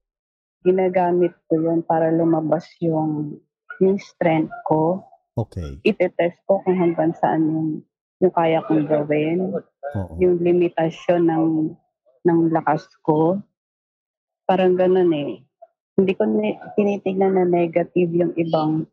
ginagamit 0.67 1.35
ko 1.47 1.55
yun 1.55 1.87
para 1.87 2.11
lumabas 2.11 2.67
yung 2.83 3.39
yung 3.79 3.99
strength 4.03 4.55
ko. 4.67 5.07
Okay. 5.39 5.79
Itetest 5.87 6.43
ko 6.51 6.59
kung 6.67 6.75
hanggang 6.75 7.15
saan 7.23 7.47
yung 7.47 7.71
yung 8.21 8.33
kaya 8.33 8.65
kong 8.65 8.89
gawin, 8.89 9.53
Oo. 9.97 10.13
yung 10.21 10.41
limitasyon 10.41 11.23
ng 11.29 11.47
ng 12.27 12.41
lakas 12.51 12.89
ko. 13.05 13.39
Parang 14.49 14.75
ganun 14.75 15.13
eh. 15.13 15.43
Hindi 15.97 16.13
ko 16.17 16.29
ni- 16.29 16.59
tinitignan 16.77 17.39
na 17.39 17.45
negative 17.47 18.11
yung 18.13 18.33
ibang, 18.37 18.85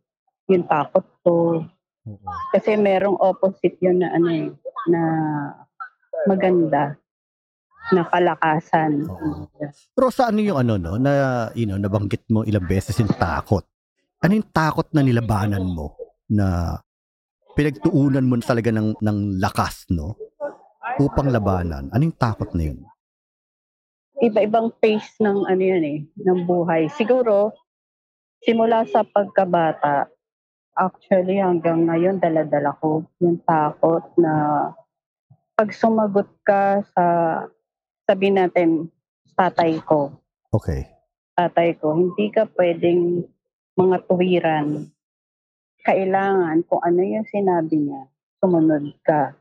yung 0.48 0.66
takot 0.68 1.06
ko. 1.24 1.64
Oo. 2.08 2.30
Kasi 2.52 2.76
merong 2.76 3.20
opposite 3.20 3.80
yun 3.80 4.04
na 4.04 4.12
ano 4.12 4.28
eh, 4.32 4.48
na 4.92 5.02
maganda, 6.28 6.96
na 7.92 8.08
kalakasan. 8.08 9.08
Oo. 9.08 9.48
Pero 9.92 10.08
sa 10.12 10.32
ano 10.32 10.40
yung 10.40 10.60
ano 10.60 10.80
no 10.80 10.96
na 10.96 11.12
you 11.52 11.68
know 11.68 11.76
nabanggit 11.76 12.24
mo 12.32 12.48
ilang 12.48 12.64
beses 12.64 12.96
yung 13.00 13.12
takot. 13.12 13.64
Ano 14.24 14.32
yung 14.40 14.48
takot 14.56 14.88
na 14.96 15.04
nilabanan 15.04 15.68
mo 15.68 16.00
na 16.32 16.80
pinagtuunan 17.54 18.26
mo 18.26 18.38
talaga 18.42 18.70
ng 18.74 18.98
ng 19.00 19.18
lakas 19.42 19.88
no 19.94 20.18
upang 21.02 21.30
labanan? 21.30 21.90
Ano 21.90 22.02
yung 22.10 22.18
takot 22.18 22.54
na 22.54 22.70
yun? 22.70 22.80
Iba-ibang 24.22 24.72
phase 24.78 25.20
ng 25.20 25.50
ano 25.50 25.62
yan 25.62 25.84
eh, 25.84 26.00
ng 26.22 26.48
buhay. 26.48 26.88
Siguro, 26.94 27.52
simula 28.46 28.86
sa 28.88 29.04
pagkabata, 29.04 30.08
actually 30.74 31.38
hanggang 31.38 31.86
ngayon 31.86 32.18
daladala 32.18 32.74
ko 32.82 33.06
yung 33.22 33.38
takot 33.46 34.02
na 34.18 34.34
pag 35.54 35.70
sumagot 35.70 36.30
ka 36.42 36.82
sa 36.98 37.06
sabi 38.10 38.34
natin 38.34 38.90
tatay 39.38 39.78
ko 39.86 40.18
Okay. 40.54 40.86
tatay 41.38 41.78
ko 41.78 41.94
hindi 41.94 42.30
ka 42.34 42.50
pwedeng 42.58 43.26
mga 43.78 43.98
tuwiran 44.10 44.90
kailangan 45.84 46.64
kung 46.66 46.82
ano 46.82 47.02
yung 47.04 47.28
sinabi 47.28 47.76
niya 47.78 48.08
sumunod 48.40 48.92
ka 49.04 49.36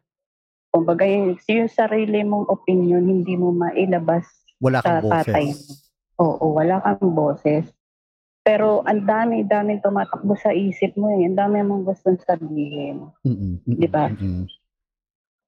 kumbaga 0.75 1.06
yung, 1.06 1.38
yung 1.38 1.70
sarili 1.70 2.22
mong 2.26 2.50
opinion 2.50 3.02
hindi 3.06 3.38
mo 3.38 3.54
mailabas 3.54 4.26
Wala 4.62 4.78
kang 4.78 5.02
Sa 5.02 5.26
tatay 5.26 5.50
boses. 5.50 5.90
Oo, 6.22 6.54
wala 6.54 6.78
kang 6.78 7.11
boses. 7.18 7.66
Pero 8.46 8.87
ang 8.87 9.02
dami-daming 9.02 9.82
tumatakbo 9.82 10.38
sa 10.38 10.54
isip 10.54 10.94
mo 10.94 11.11
eh. 11.11 11.26
Ang 11.26 11.34
dami 11.34 11.62
mong 11.66 11.82
gustong 11.87 12.18
sabihin. 12.22 13.11
Mm-mm, 13.26 13.62
mm-mm, 13.66 13.78
Di 13.78 13.88
ba? 13.90 14.06
mm-mm. 14.06 14.46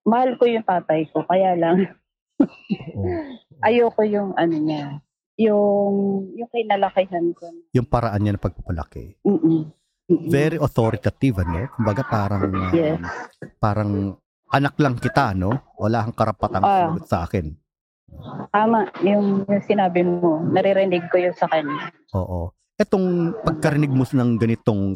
Mahal 0.04 0.34
ko 0.34 0.44
yung 0.50 0.66
tatay 0.66 1.06
ko, 1.14 1.22
kaya 1.24 1.54
lang 1.54 1.94
ayoko 3.66 4.02
yung 4.02 4.34
ano 4.34 4.56
niya. 4.58 4.98
Yung, 5.38 5.94
yung 6.38 6.50
kinalakihan 6.50 7.34
ko. 7.34 7.50
Yung 7.74 7.86
paraan 7.86 8.22
niya 8.22 8.34
ng 8.34 8.42
pagpapalaki. 8.42 9.18
Mm-mm. 9.26 9.70
Very 10.08 10.60
authoritative 10.60 11.40
ano. 11.40 11.68
Kumbaga 11.72 12.02
parang 12.04 12.42
um, 12.44 12.72
Yes. 12.76 13.00
parang 13.56 14.20
anak 14.52 14.76
lang 14.76 15.00
kita 15.00 15.32
no. 15.32 15.56
Wala 15.80 16.04
kang 16.08 16.16
karapatang 16.16 16.64
sumagot 16.64 17.06
sa 17.08 17.24
akin. 17.24 17.56
Tama, 18.54 18.94
yung, 19.02 19.42
yung 19.48 19.64
sinabi 19.64 20.06
mo, 20.06 20.38
naririnig 20.46 21.08
ko 21.10 21.18
yun 21.18 21.34
sa 21.34 21.50
kanya. 21.50 21.90
Oo. 22.14 22.54
Etong 22.78 23.32
pagkarinig 23.42 23.90
mo 23.90 24.06
ng 24.06 24.30
ganitong 24.38 24.94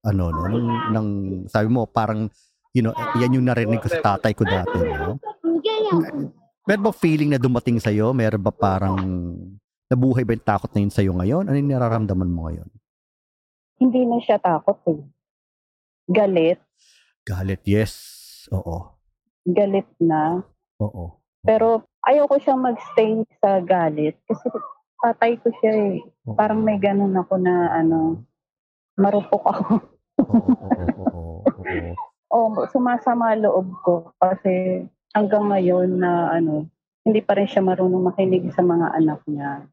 ano 0.00 0.24
no, 0.32 0.42
ng, 0.48 0.66
ng 0.96 1.08
sabi 1.50 1.68
mo 1.68 1.84
parang 1.84 2.30
you 2.72 2.82
know, 2.82 2.94
yan 3.18 3.34
yung 3.34 3.46
narinig 3.46 3.82
ko 3.82 3.90
sa 3.90 4.14
tatay 4.14 4.32
ko 4.34 4.46
dati, 4.46 4.78
no? 4.78 5.18
Meron 6.68 6.84
ba 6.86 6.92
feeling 6.94 7.34
na 7.34 7.40
dumating 7.40 7.82
sa 7.82 7.90
iyo? 7.90 8.14
Meron 8.14 8.42
ba 8.42 8.54
parang 8.54 8.96
nabuhay 9.90 10.22
ba 10.22 10.38
yung 10.38 10.46
takot 10.46 10.70
na 10.70 10.80
yun 10.86 10.92
sa 10.94 11.02
iyo 11.02 11.12
ngayon? 11.18 11.50
Ano 11.50 11.56
yung 11.58 11.72
nararamdaman 11.74 12.30
mo 12.30 12.46
ngayon? 12.46 12.68
Hindi 13.80 14.04
na 14.04 14.20
siya 14.20 14.36
takot 14.36 14.76
eh. 14.92 15.00
Galit. 16.04 16.60
Galit, 17.24 17.64
yes. 17.64 17.94
Oo. 18.52 18.92
Galit 19.48 19.88
na. 19.96 20.44
Oo. 20.84 21.16
Pero 21.40 21.88
ayoko 22.04 22.36
siyang 22.36 22.60
magstay 22.60 23.24
sa 23.40 23.64
galit 23.64 24.20
kasi 24.28 24.52
tatay 25.00 25.40
ko 25.40 25.48
siya 25.64 25.96
eh. 25.96 26.04
Oo. 26.28 26.36
Parang 26.36 26.60
may 26.60 26.76
ganun 26.76 27.16
ako 27.16 27.40
na 27.40 27.72
ano, 27.72 28.20
marupok 29.00 29.44
ako. 29.48 29.72
Oo, 30.28 30.52
oo, 30.60 30.84
oo, 31.00 31.22
oo. 31.40 31.92
o 32.28 32.38
sumasama 32.76 33.32
loob 33.40 33.72
ko 33.80 34.12
kasi 34.20 34.84
hanggang 35.16 35.48
ngayon 35.48 35.96
na 35.96 36.36
ano, 36.36 36.68
hindi 37.08 37.24
pa 37.24 37.32
rin 37.40 37.48
siya 37.48 37.64
marunong 37.64 38.12
makinig 38.12 38.52
sa 38.52 38.60
mga 38.60 38.92
anak 39.00 39.24
niya. 39.24 39.64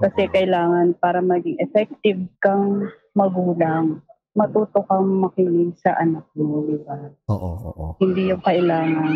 Kasi 0.00 0.32
kailangan 0.32 0.96
para 0.96 1.20
maging 1.20 1.60
effective 1.60 2.18
kang 2.40 2.88
magulang, 3.12 4.02
matuto 4.32 4.86
kang 4.86 5.20
makinig 5.20 5.74
sa 5.76 5.98
anak 5.98 6.26
mo, 6.32 6.62
di 6.62 6.78
ba? 6.80 6.96
Oo, 7.28 7.50
oo, 7.66 7.86
Hindi 7.98 8.30
yung 8.30 8.42
kailangan 8.42 9.10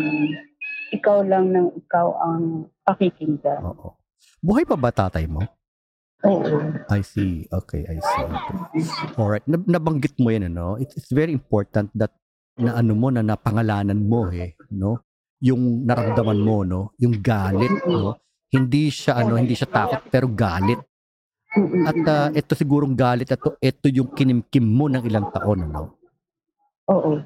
ikaw 0.91 1.25
lang 1.25 1.51
ng 1.51 1.67
ikaw 1.75 2.07
ang 2.21 2.43
pakikinggan. 2.83 3.63
oo. 3.63 3.95
Buhay 4.39 4.63
pa 4.63 4.77
ba 4.77 4.93
tatay 4.93 5.25
mo? 5.25 5.41
Oo. 6.23 6.57
I 6.89 7.01
see. 7.01 7.45
Okay, 7.49 7.85
I 7.85 7.97
see. 7.97 8.25
Okay. 8.25 8.57
Alright. 9.17 9.45
Nab- 9.45 9.67
nabanggit 9.67 10.17
mo 10.17 10.29
yan, 10.29 10.49
ano? 10.49 10.77
It's, 10.77 10.93
it's 10.95 11.11
very 11.11 11.31
important 11.31 11.89
that 11.93 12.13
na 12.55 12.79
ano 12.79 12.95
mo, 12.95 13.11
na 13.11 13.19
napangalanan 13.19 13.99
mo, 13.99 14.31
eh, 14.31 14.55
no? 14.71 15.03
Yung 15.43 15.83
naramdaman 15.83 16.39
mo, 16.39 16.63
no? 16.63 16.81
Yung 16.97 17.19
galit, 17.19 17.69
no? 17.83 18.15
Hindi 18.47 18.87
siya, 18.87 19.19
ano, 19.19 19.35
hindi 19.35 19.53
siya 19.53 19.67
takot, 19.67 20.07
pero 20.07 20.31
galit. 20.31 20.79
At 21.87 21.99
ah, 22.11 22.29
ito 22.35 22.51
sigurong 22.51 22.93
galit, 22.93 23.31
at 23.31 23.39
ito 23.39 23.87
yung 23.87 24.11
kinimkim 24.11 24.65
mo 24.67 24.91
ng 24.91 25.03
ilang 25.07 25.31
taon, 25.31 25.71
ano? 25.71 25.95
Oo. 26.91 27.23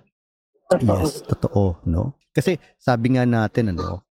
Totoo. 0.69 0.85
Yes, 0.85 1.25
totoo, 1.25 1.81
no? 1.89 2.13
Kasi 2.29 2.61
sabi 2.77 3.17
nga 3.17 3.25
natin, 3.25 3.73
ano, 3.73 4.05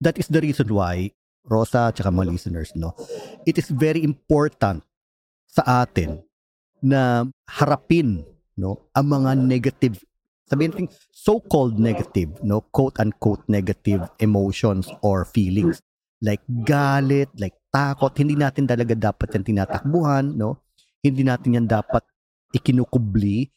that 0.00 0.16
is 0.16 0.26
the 0.32 0.40
reason 0.40 0.72
why, 0.72 1.12
Rosa 1.44 1.92
at 1.92 2.00
mga 2.00 2.32
listeners, 2.32 2.72
no, 2.72 2.96
it 3.44 3.60
is 3.60 3.68
very 3.68 4.00
important 4.00 4.80
sa 5.44 5.84
atin 5.84 6.24
na 6.80 7.28
harapin, 7.44 8.24
no, 8.56 8.88
ang 8.96 9.06
mga 9.12 9.36
negative, 9.36 10.00
sabihin 10.48 10.72
natin, 10.72 10.88
so-called 11.12 11.76
negative, 11.76 12.40
no, 12.40 12.64
quote-unquote 12.72 13.44
negative 13.52 14.08
emotions 14.16 14.88
or 15.04 15.28
feelings. 15.28 15.84
Like 16.22 16.40
galit, 16.46 17.34
like 17.34 17.58
takot, 17.72 18.12
hindi 18.20 18.36
natin 18.36 18.68
talaga 18.68 18.92
dapat 18.92 19.32
yan 19.32 19.44
tinatakbuhan, 19.48 20.36
no? 20.36 20.60
Hindi 21.00 21.24
natin 21.24 21.56
yan 21.56 21.66
dapat 21.66 22.04
ikinukubli 22.52 23.48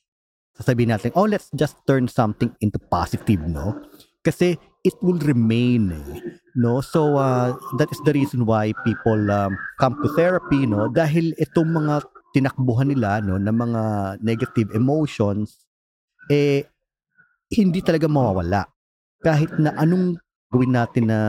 sasabihin 0.56 0.96
natin, 0.96 1.12
oh, 1.20 1.28
let's 1.28 1.52
just 1.52 1.76
turn 1.84 2.08
something 2.08 2.56
into 2.64 2.80
positive, 2.80 3.44
no? 3.44 3.76
Kasi 4.24 4.56
it 4.88 4.96
will 5.04 5.20
remain, 5.20 5.92
eh, 5.92 6.40
no? 6.56 6.80
So, 6.80 7.20
uh, 7.20 7.60
that 7.76 7.92
is 7.92 8.00
the 8.08 8.16
reason 8.16 8.48
why 8.48 8.72
people 8.88 9.20
um, 9.30 9.60
come 9.78 10.00
to 10.00 10.08
therapy, 10.16 10.64
no? 10.64 10.88
Dahil 10.88 11.36
itong 11.36 11.76
mga 11.76 12.08
tinakbuhan 12.32 12.88
nila, 12.92 13.20
no, 13.20 13.36
na 13.36 13.52
mga 13.52 13.84
negative 14.24 14.72
emotions, 14.72 15.68
eh, 16.32 16.64
hindi 17.52 17.84
talaga 17.84 18.08
mawawala. 18.08 18.72
Kahit 19.20 19.60
na 19.60 19.76
anong 19.76 20.16
gawin 20.50 20.72
natin 20.72 21.12
na, 21.12 21.20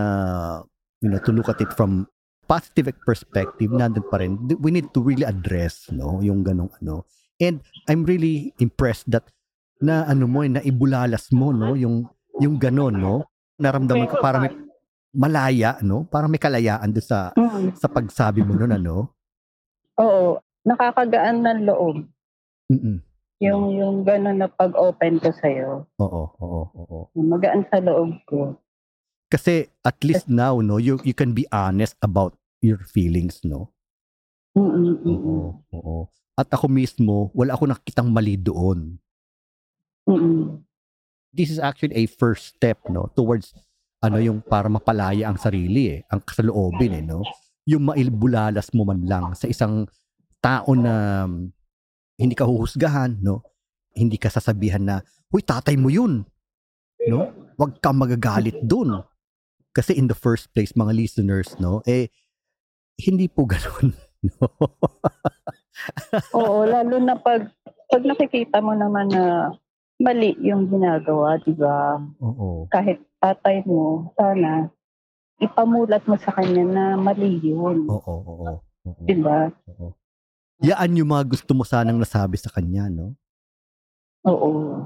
you 1.03 1.11
know, 1.11 1.21
to 1.21 1.35
look 1.35 1.51
at 1.51 1.59
it 1.59 1.71
from 1.75 2.07
positive 2.47 2.91
perspective, 3.03 3.71
nandun 3.71 4.07
pa 4.07 4.23
rin. 4.23 4.39
We 4.63 4.71
need 4.71 4.95
to 4.95 5.03
really 5.03 5.27
address, 5.27 5.91
no, 5.91 6.23
yung 6.23 6.47
ganong 6.47 6.71
ano. 6.81 7.05
And 7.37 7.61
I'm 7.91 8.07
really 8.07 8.55
impressed 8.59 9.11
that 9.13 9.29
na 9.83 10.07
ano 10.09 10.25
mo, 10.25 10.41
eh, 10.41 10.51
na 10.51 10.63
ibulalas 10.65 11.29
mo, 11.35 11.53
no, 11.53 11.77
yung 11.77 12.07
yung 12.41 12.57
ganon, 12.57 12.97
no. 12.97 13.27
Naramdaman 13.61 14.09
ko 14.09 14.17
parang 14.21 14.49
may 14.49 14.55
malaya, 15.17 15.81
no? 15.81 16.05
Parang 16.07 16.29
may 16.29 16.41
kalayaan 16.41 16.93
doon 16.93 17.07
sa 17.07 17.33
Mm. 17.33 17.73
sa 17.77 17.89
pagsabi 17.89 18.45
mo 18.45 18.53
noon, 18.53 18.77
ano? 18.77 19.13
Oo. 19.97 20.41
Nakakagaan 20.67 21.47
ng 21.47 21.61
loob. 21.65 22.05
Mm. 22.69 22.99
Yung, 23.37 23.65
yung 23.77 23.97
gano'n 24.03 24.41
na 24.41 24.49
pag-open 24.49 25.21
ko 25.21 25.29
sa'yo. 25.31 25.85
Oo, 26.01 26.23
oo, 26.41 26.61
oo. 26.73 26.99
Magaan 27.15 27.69
sa 27.69 27.79
loob 27.85 28.17
ko. 28.25 28.57
Kasi 29.27 29.67
at 29.83 29.99
least 30.07 30.31
now, 30.31 30.63
no, 30.63 30.79
you 30.79 31.03
you 31.03 31.11
can 31.11 31.35
be 31.35 31.43
honest 31.51 31.99
about 31.99 32.39
your 32.63 32.79
feelings, 32.87 33.43
no. 33.43 33.75
Mm-mm. 34.55 35.03
Oo, 35.05 35.61
oo. 35.75 35.99
At 36.39 36.49
ako 36.53 36.71
mismo, 36.71 37.29
wala 37.35 37.59
ako 37.59 37.69
nakitang 37.69 38.09
mali 38.13 38.39
doon. 38.39 38.97
Mm-mm. 40.07 40.63
This 41.35 41.53
is 41.53 41.61
actually 41.61 41.93
a 41.99 42.07
first 42.09 42.57
step, 42.57 42.81
no, 42.89 43.11
towards 43.13 43.53
ano 44.01 44.23
yung 44.23 44.41
para 44.41 44.71
mapalaya 44.71 45.27
ang 45.27 45.37
sarili 45.37 45.99
eh, 45.99 46.01
ang 46.09 46.23
kasaloobin 46.23 46.97
eh, 46.97 47.05
no. 47.05 47.27
Yung 47.67 47.83
mailbulalas 47.91 48.71
mo 48.73 48.87
man 48.87 49.03
lang 49.05 49.35
sa 49.35 49.51
isang 49.51 49.91
tao 50.39 50.71
na 50.79 51.27
hindi 52.17 52.39
ka 52.39 52.47
huhusgahan, 52.47 53.19
no. 53.21 53.43
Hindi 53.97 54.17
ka 54.21 54.31
sasabihan 54.31 54.85
na, 54.87 55.03
"Huy, 55.33 55.43
tatay 55.43 55.75
mo 55.75 55.91
'yun." 55.91 56.23
No? 57.11 57.33
Huwag 57.57 57.81
kang 57.81 57.97
magagalit 57.97 58.61
doon. 58.65 59.01
Kasi 59.77 59.93
in 59.93 60.09
the 60.09 60.17
first 60.17 60.49
place, 60.57 60.73
mga 60.73 60.97
listeners, 60.97 61.53
no, 61.61 61.85
eh 61.85 62.09
hindi 62.97 63.29
po 63.29 63.45
ganoon, 63.45 63.93
no. 64.33 64.49
Oo, 66.33 66.65
lalo 66.65 66.97
na 66.97 67.21
pag, 67.21 67.53
pag 67.93 68.03
nakikita 68.09 68.65
mo 68.65 68.73
naman 68.73 69.13
na 69.13 69.53
mali 70.01 70.33
yung 70.41 70.73
ginagawa, 70.73 71.37
di 71.45 71.53
ba? 71.53 72.01
Oo. 72.25 72.65
Kahit 72.73 73.05
tatay 73.21 73.69
mo, 73.69 74.09
sana 74.17 74.73
ipamulat 75.37 76.01
mo 76.09 76.17
sa 76.17 76.33
kanya 76.33 76.65
na 76.65 76.85
mali 76.97 77.37
yun. 77.45 77.85
Oo, 77.93 78.15
oo. 78.25 78.65
Oo. 78.89 79.03
Di 79.05 79.13
ba? 79.21 79.53
Oo. 79.77 79.93
Yaan 80.65 80.97
yung 80.97 81.13
mga 81.13 81.37
gusto 81.37 81.53
mo 81.53 81.69
sanang 81.69 82.01
nasabi 82.01 82.41
sa 82.41 82.49
kanya, 82.49 82.89
no? 82.89 83.13
Oo. 84.25 84.81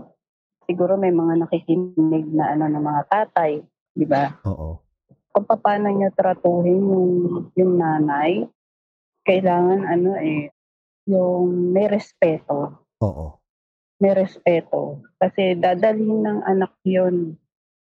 Siguro 0.66 0.98
may 0.98 1.14
mga 1.14 1.46
nakikinig 1.46 2.26
na 2.35 2.59
ano 2.59 2.66
ng 2.66 2.83
mga 2.83 3.03
tatay, 3.07 3.62
di 3.94 4.07
ba? 4.07 4.31
Oo. 4.46 4.81
Kung 5.31 5.46
paano 5.46 5.88
niya 5.94 6.11
tratuhin 6.14 6.83
yung, 6.83 7.12
yung 7.55 7.72
nanay, 7.79 8.46
kailangan 9.22 9.87
ano 9.87 10.18
eh, 10.18 10.50
yung 11.07 11.70
may 11.70 11.87
respeto. 11.87 12.87
Oo. 13.03 13.38
May 14.00 14.16
respeto. 14.16 15.05
Kasi 15.20 15.55
dadalhin 15.61 16.24
ng 16.24 16.40
anak 16.42 16.72
yun 16.83 17.37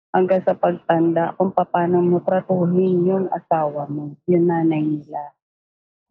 hanggang 0.10 0.42
sa 0.42 0.58
pagtanda 0.58 1.38
kung 1.38 1.54
paano 1.54 2.02
mo 2.02 2.18
tratuhin 2.26 3.06
yung 3.06 3.26
asawa 3.30 3.86
mo, 3.86 4.18
yung 4.26 4.50
nanay 4.50 4.82
nila. 4.82 5.22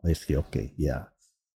I 0.07 0.15
see. 0.15 0.39
Okay. 0.39 0.71
Yeah. 0.79 1.11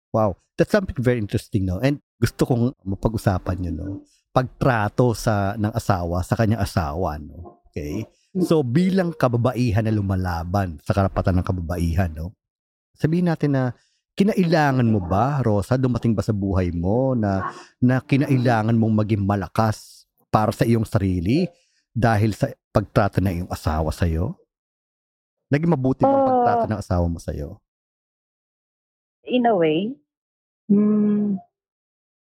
Wow. 0.09 0.41
That's 0.57 0.73
something 0.73 0.97
very 0.97 1.21
interesting, 1.21 1.69
no? 1.69 1.79
And 1.79 2.01
gusto 2.17 2.45
kong 2.45 2.73
mapag-usapan 2.85 3.65
yun, 3.65 3.75
no? 3.77 3.89
Pagtrato 4.33 5.13
sa 5.13 5.53
ng 5.57 5.73
asawa 5.73 6.25
sa 6.25 6.35
kanyang 6.37 6.61
asawa, 6.61 7.17
no? 7.21 7.61
Okay? 7.71 8.05
So, 8.31 8.63
bilang 8.63 9.11
kababaihan 9.11 9.83
na 9.83 9.91
lumalaban 9.91 10.79
sa 10.87 10.95
karapatan 10.95 11.43
ng 11.43 11.45
kababaihan, 11.45 12.07
no? 12.15 12.31
Sabihin 12.95 13.27
natin 13.27 13.51
na 13.51 13.63
kinailangan 14.15 14.87
mo 14.87 15.03
ba, 15.03 15.43
Rosa, 15.43 15.75
dumating 15.75 16.15
ba 16.15 16.23
sa 16.23 16.31
buhay 16.31 16.71
mo 16.71 17.11
na, 17.11 17.51
na 17.83 17.99
kinailangan 17.99 18.77
mong 18.79 19.03
maging 19.03 19.23
malakas 19.27 20.07
para 20.31 20.55
sa 20.55 20.63
iyong 20.63 20.87
sarili 20.87 21.43
dahil 21.91 22.31
sa 22.31 22.47
pagtrato 22.71 23.19
ng 23.19 23.43
iyong 23.43 23.51
asawa 23.51 23.91
sa'yo? 23.91 24.39
Naging 25.51 25.75
mabuti 25.75 26.07
ba 26.07 26.15
ang 26.15 26.23
Ah. 26.23 26.27
pagtrato 26.31 26.65
ng 26.71 26.79
asawa 26.79 27.05
mo 27.11 27.19
sa'yo? 27.19 27.59
In 29.27 29.43
a 29.43 29.51
way, 29.51 29.91
mm, 30.71 31.35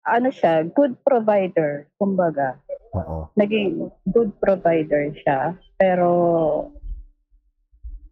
ano 0.03 0.27
siya, 0.35 0.67
good 0.67 0.99
provider, 1.07 1.87
kumbaga. 1.95 2.59
Oo. 2.93 3.29
Naging 3.33 3.89
good 4.05 4.31
provider 4.37 5.09
siya, 5.17 5.57
pero 5.75 6.09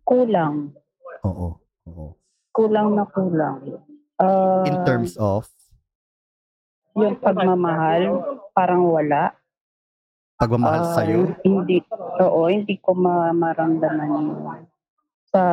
kulang. 0.04 0.74
Oo. 1.22 1.58
Oo. 1.88 2.06
Kulang 2.52 2.98
na 2.98 3.06
kulang. 3.08 3.80
Ah, 4.18 4.66
In 4.66 4.76
terms 4.84 5.16
of 5.16 5.46
yung 6.92 7.16
pagmamahal, 7.16 8.20
parang 8.52 8.84
wala. 8.84 9.32
pagmamahal 10.36 10.82
Ah, 10.82 10.92
sa'yo? 10.92 11.20
Hindi, 11.46 11.80
oo, 12.20 12.42
hindi 12.50 12.76
ko 12.82 12.92
ma- 12.92 13.32
maramdaman 13.32 14.10
yun 14.10 14.66
sa, 15.30 15.44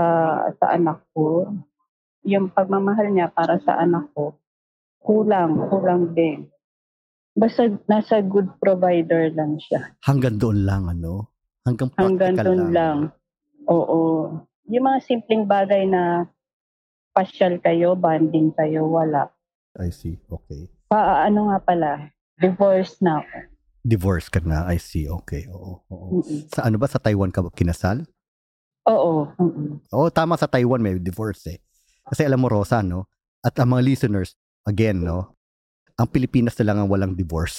sa 0.57 0.67
anak 0.73 1.05
ko. 1.13 1.47
Yung 2.25 2.51
pagmamahal 2.51 3.13
niya 3.13 3.29
para 3.29 3.61
sa 3.63 3.79
anak 3.79 4.11
ko, 4.11 4.35
kulang, 4.99 5.69
kulang 5.71 6.11
din. 6.11 6.49
Basta 7.39 7.71
nasa 7.87 8.19
good 8.19 8.51
provider 8.59 9.31
lang 9.31 9.63
siya. 9.63 9.95
Hanggang 10.03 10.43
doon 10.43 10.67
lang, 10.67 10.91
ano? 10.91 11.31
Hanggang 11.63 11.95
Hanggang 11.95 12.35
practical 12.35 12.47
doon 12.51 12.65
lang. 12.75 12.99
Oo. 13.71 14.01
Yung 14.67 14.85
mga 14.85 14.99
simpleng 15.07 15.47
bagay 15.47 15.87
na 15.87 16.27
pasyal 17.15 17.63
kayo, 17.63 17.95
banding 17.95 18.51
kayo, 18.59 18.91
wala. 18.91 19.31
I 19.79 19.95
see. 19.95 20.19
Okay. 20.27 20.67
Pa, 20.91 21.31
ano 21.31 21.55
nga 21.55 21.59
pala, 21.63 22.11
divorce 22.43 22.99
na 22.99 23.23
ako. 23.23 23.37
Divorce 23.87 24.27
ka 24.27 24.43
na. 24.43 24.67
I 24.67 24.83
see. 24.83 25.07
Okay. 25.07 25.47
Oo. 25.47 25.79
oo. 25.87 26.07
Mm-mm. 26.19 26.51
Sa 26.51 26.67
ano 26.67 26.77
ba? 26.77 26.91
Sa 26.91 26.99
Taiwan 26.99 27.31
ka 27.31 27.47
kinasal? 27.55 28.03
Oo. 28.91 29.31
mm-mm. 29.39 29.79
Oo, 29.95 30.11
tama 30.11 30.35
sa 30.35 30.51
Taiwan 30.51 30.83
may 30.83 30.99
divorce 30.99 31.55
eh. 31.55 31.59
Kasi 32.09 32.27
alam 32.27 32.43
mo, 32.43 32.51
Rosa, 32.51 32.83
no? 32.83 33.07
At 33.47 33.55
ang 33.63 33.79
mga 33.79 33.87
listeners, 33.87 34.35
again, 34.67 35.07
no? 35.07 35.38
Ang 35.99 36.09
Pilipinas 36.09 36.55
na 36.63 36.65
lang 36.71 36.79
ang 36.79 36.89
walang 36.89 37.19
divorce. 37.19 37.59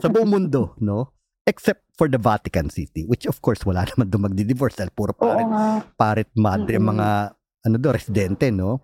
sa 0.00 0.08
buong 0.08 0.28
mundo, 0.28 0.76
no? 0.80 1.12
Except 1.44 1.84
for 1.96 2.08
the 2.08 2.16
Vatican 2.16 2.72
City, 2.72 3.04
which 3.04 3.28
of 3.28 3.40
course 3.44 3.60
wala 3.68 3.84
naman 3.84 4.08
doon 4.08 4.32
magdi-divorce 4.32 4.80
dahil 4.80 4.92
puro 4.92 5.12
Oo 5.12 5.20
parit, 5.20 5.48
nga. 5.48 5.64
parit 5.96 6.30
madre 6.32 6.80
Mm-mm. 6.80 6.96
mga 6.96 7.08
ano 7.64 7.76
do 7.76 7.88
residente, 7.92 8.48
no? 8.48 8.80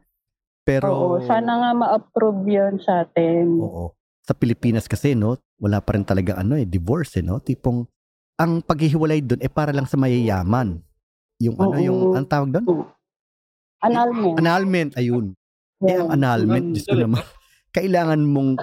Pero 0.64 0.88
Oo, 0.92 1.16
sana 1.24 1.56
nga 1.56 1.70
ma-approve 1.72 2.44
yun 2.48 2.74
sa 2.80 3.04
atin. 3.04 3.60
Oo. 3.60 3.96
Sa 4.24 4.36
Pilipinas 4.36 4.84
kasi, 4.84 5.16
no, 5.16 5.40
wala 5.56 5.80
pa 5.80 5.96
rin 5.96 6.04
talaga 6.04 6.36
ano 6.36 6.56
eh, 6.56 6.68
divorce 6.68 7.20
eh, 7.20 7.24
no? 7.24 7.40
Tipong, 7.40 7.84
ang 8.40 8.60
paghihiwalay 8.64 9.24
doon 9.24 9.40
eh 9.40 9.52
para 9.52 9.72
lang 9.72 9.88
sa 9.88 9.96
mayayaman. 9.96 10.80
Yung 11.40 11.56
ano, 11.56 11.76
Oo. 11.76 11.84
yung, 11.84 11.98
ang 12.16 12.28
tawag 12.28 12.52
doon? 12.52 12.64
Annulment. 13.80 14.36
Annulment, 14.36 14.90
ayun. 15.00 15.26
Eh, 15.80 15.96
ang 15.96 16.12
annulment, 16.12 16.76
Diyos 16.76 16.84
ko 16.84 16.96
naman, 16.96 17.24
kailangan 17.70 18.22
mong 18.26 18.58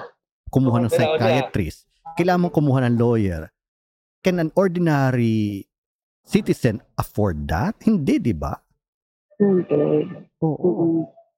kumuha 0.52 0.84
ng 0.84 0.92
psychiatrist. 0.92 1.88
Kailangan 2.16 2.48
mong 2.48 2.56
kumuha 2.56 2.78
ng 2.88 2.96
lawyer. 2.96 3.52
Can 4.24 4.42
an 4.42 4.50
ordinary 4.58 5.68
citizen 6.26 6.82
afford 6.98 7.48
that? 7.48 7.78
Hindi, 7.84 8.20
di 8.20 8.34
ba? 8.36 8.52
Hindi. 9.38 10.04
Oo. 10.42 10.58
Oo. 10.58 10.86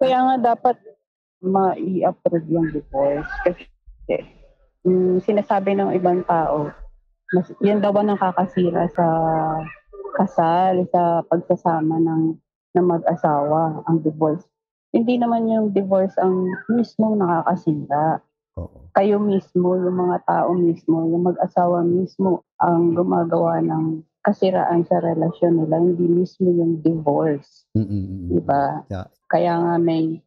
Kaya 0.01 0.19
nga 0.25 0.57
dapat 0.57 0.81
ma-i-approve 1.45 2.49
yung 2.49 2.69
divorce. 2.73 3.29
Kasi 3.45 3.69
mm, 4.89 5.21
sinasabi 5.25 5.77
ng 5.77 5.93
ibang 5.95 6.25
tao, 6.25 6.73
mas, 7.31 7.47
yan 7.63 7.79
daw 7.79 7.95
ang 7.95 8.11
nakakasira 8.11 8.89
sa 8.97 9.07
kasal, 10.19 10.83
sa 10.91 11.23
pagsasama 11.29 12.01
ng, 12.03 12.23
ng 12.75 12.87
mag-asawa, 12.87 13.87
ang 13.87 14.03
divorce. 14.03 14.43
Hindi 14.91 15.15
naman 15.23 15.47
yung 15.47 15.71
divorce 15.71 16.19
ang 16.19 16.51
mismong 16.67 17.23
nakakasira. 17.23 18.19
Oo. 18.59 18.91
Kayo 18.91 19.23
mismo, 19.23 19.79
yung 19.79 19.97
mga 19.97 20.27
tao 20.27 20.51
mismo, 20.59 21.07
yung 21.07 21.31
mag-asawa 21.31 21.87
mismo 21.87 22.43
ang 22.59 22.99
gumagawa 22.99 23.63
ng 23.63 24.03
kasiraan 24.27 24.85
sa 24.85 25.01
relasyon 25.01 25.65
nila, 25.65 25.79
hindi 25.79 26.05
mismo 26.11 26.51
yung 26.51 26.83
divorce. 26.83 27.65
Mm-mm. 27.79 28.35
Diba? 28.35 28.85
Yeah. 28.91 29.07
Kaya 29.31 29.57
nga 29.57 29.75
may 29.79 30.21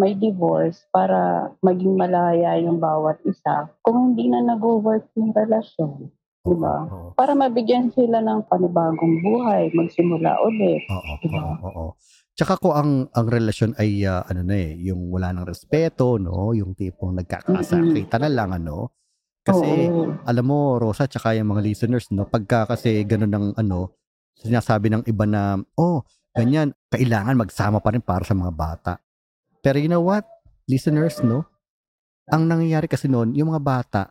may 0.00 0.16
divorce 0.16 0.88
para 0.88 1.52
maging 1.60 1.92
malaya 1.92 2.56
yung 2.56 2.80
bawat 2.80 3.20
isa 3.28 3.68
kung 3.84 4.12
hindi 4.12 4.32
na 4.32 4.40
nag-work 4.40 5.12
yung 5.12 5.36
relasyon. 5.36 6.08
Diba? 6.40 6.88
Oo. 6.88 7.12
Para 7.20 7.36
mabigyan 7.36 7.92
sila 7.92 8.24
ng 8.24 8.48
panibagong 8.48 9.20
buhay, 9.20 9.68
magsimula 9.76 10.40
ulit. 10.40 10.80
Oo, 10.88 11.12
Diba? 11.20 11.40
oo, 11.40 11.68
oo. 11.68 11.86
Tsaka 12.40 12.56
ko 12.56 12.72
ang 12.72 13.04
ang 13.12 13.28
relasyon 13.28 13.76
ay 13.76 14.00
ah, 14.08 14.24
ano 14.24 14.40
na 14.40 14.56
eh, 14.56 14.72
yung 14.88 15.12
wala 15.12 15.28
ng 15.36 15.44
respeto, 15.44 16.16
no, 16.16 16.56
yung 16.56 16.72
tipong 16.72 17.12
nagkakasakita 17.20 18.16
na 18.16 18.32
lang 18.32 18.56
ano. 18.56 18.96
Kasi 19.44 19.92
Oo. 19.92 20.24
alam 20.24 20.44
mo, 20.48 20.80
Rosa, 20.80 21.04
tsaka 21.04 21.36
yung 21.36 21.52
mga 21.52 21.60
listeners, 21.60 22.08
no, 22.16 22.24
pagka 22.24 22.64
kasi 22.64 23.04
ganun 23.04 23.28
ng 23.28 23.46
ano, 23.60 23.92
sinasabi 24.40 24.88
ng 24.88 25.02
iba 25.04 25.28
na, 25.28 25.60
oh, 25.76 26.00
ganyan, 26.32 26.72
kailangan 26.88 27.36
magsama 27.36 27.76
pa 27.84 27.92
rin 27.92 28.00
para 28.00 28.24
sa 28.24 28.32
mga 28.32 28.52
bata. 28.56 28.92
Pero 29.60 29.76
you 29.76 29.92
know 29.92 30.00
what, 30.00 30.24
listeners, 30.64 31.20
no, 31.20 31.44
ang 32.32 32.48
nangyayari 32.48 32.88
kasi 32.88 33.04
noon, 33.04 33.36
yung 33.36 33.52
mga 33.52 33.60
bata, 33.60 34.02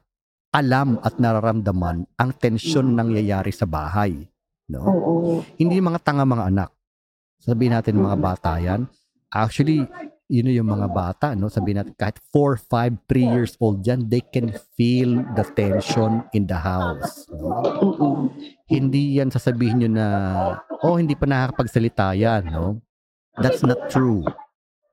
alam 0.54 1.02
at 1.02 1.18
nararamdaman 1.18 2.06
ang 2.14 2.30
tensyon 2.38 2.94
nangyayari 2.94 3.50
sa 3.50 3.66
bahay. 3.66 4.22
No? 4.70 4.86
Oo. 4.86 5.42
hindi 5.58 5.82
mga 5.82 5.98
tanga 6.06 6.30
mga 6.30 6.46
anak. 6.46 6.70
Sabihin 7.40 7.74
natin 7.76 8.00
mga 8.00 8.20
bata 8.20 8.60
yan. 8.60 8.86
Actually, 9.32 9.88
yun 10.30 10.54
yung 10.54 10.70
mga 10.70 10.88
bata, 10.94 11.28
no? 11.34 11.50
Sabihin 11.50 11.82
natin 11.82 11.98
kahit 11.98 12.22
4, 12.30 12.62
5, 12.62 13.02
3 13.10 13.34
years 13.34 13.58
old 13.58 13.82
yan, 13.82 14.06
they 14.06 14.22
can 14.22 14.54
feel 14.78 15.26
the 15.34 15.42
tension 15.58 16.22
in 16.38 16.46
the 16.46 16.60
house. 16.60 17.26
No? 17.34 18.30
Hindi 18.70 19.18
yan 19.18 19.34
sasabihin 19.34 19.82
nyo 19.82 19.90
na, 19.90 20.08
oh, 20.86 21.02
hindi 21.02 21.18
pa 21.18 21.26
nakakapagsalita 21.26 22.14
yan, 22.14 22.54
no? 22.54 22.78
That's 23.42 23.66
not 23.66 23.90
true. 23.90 24.22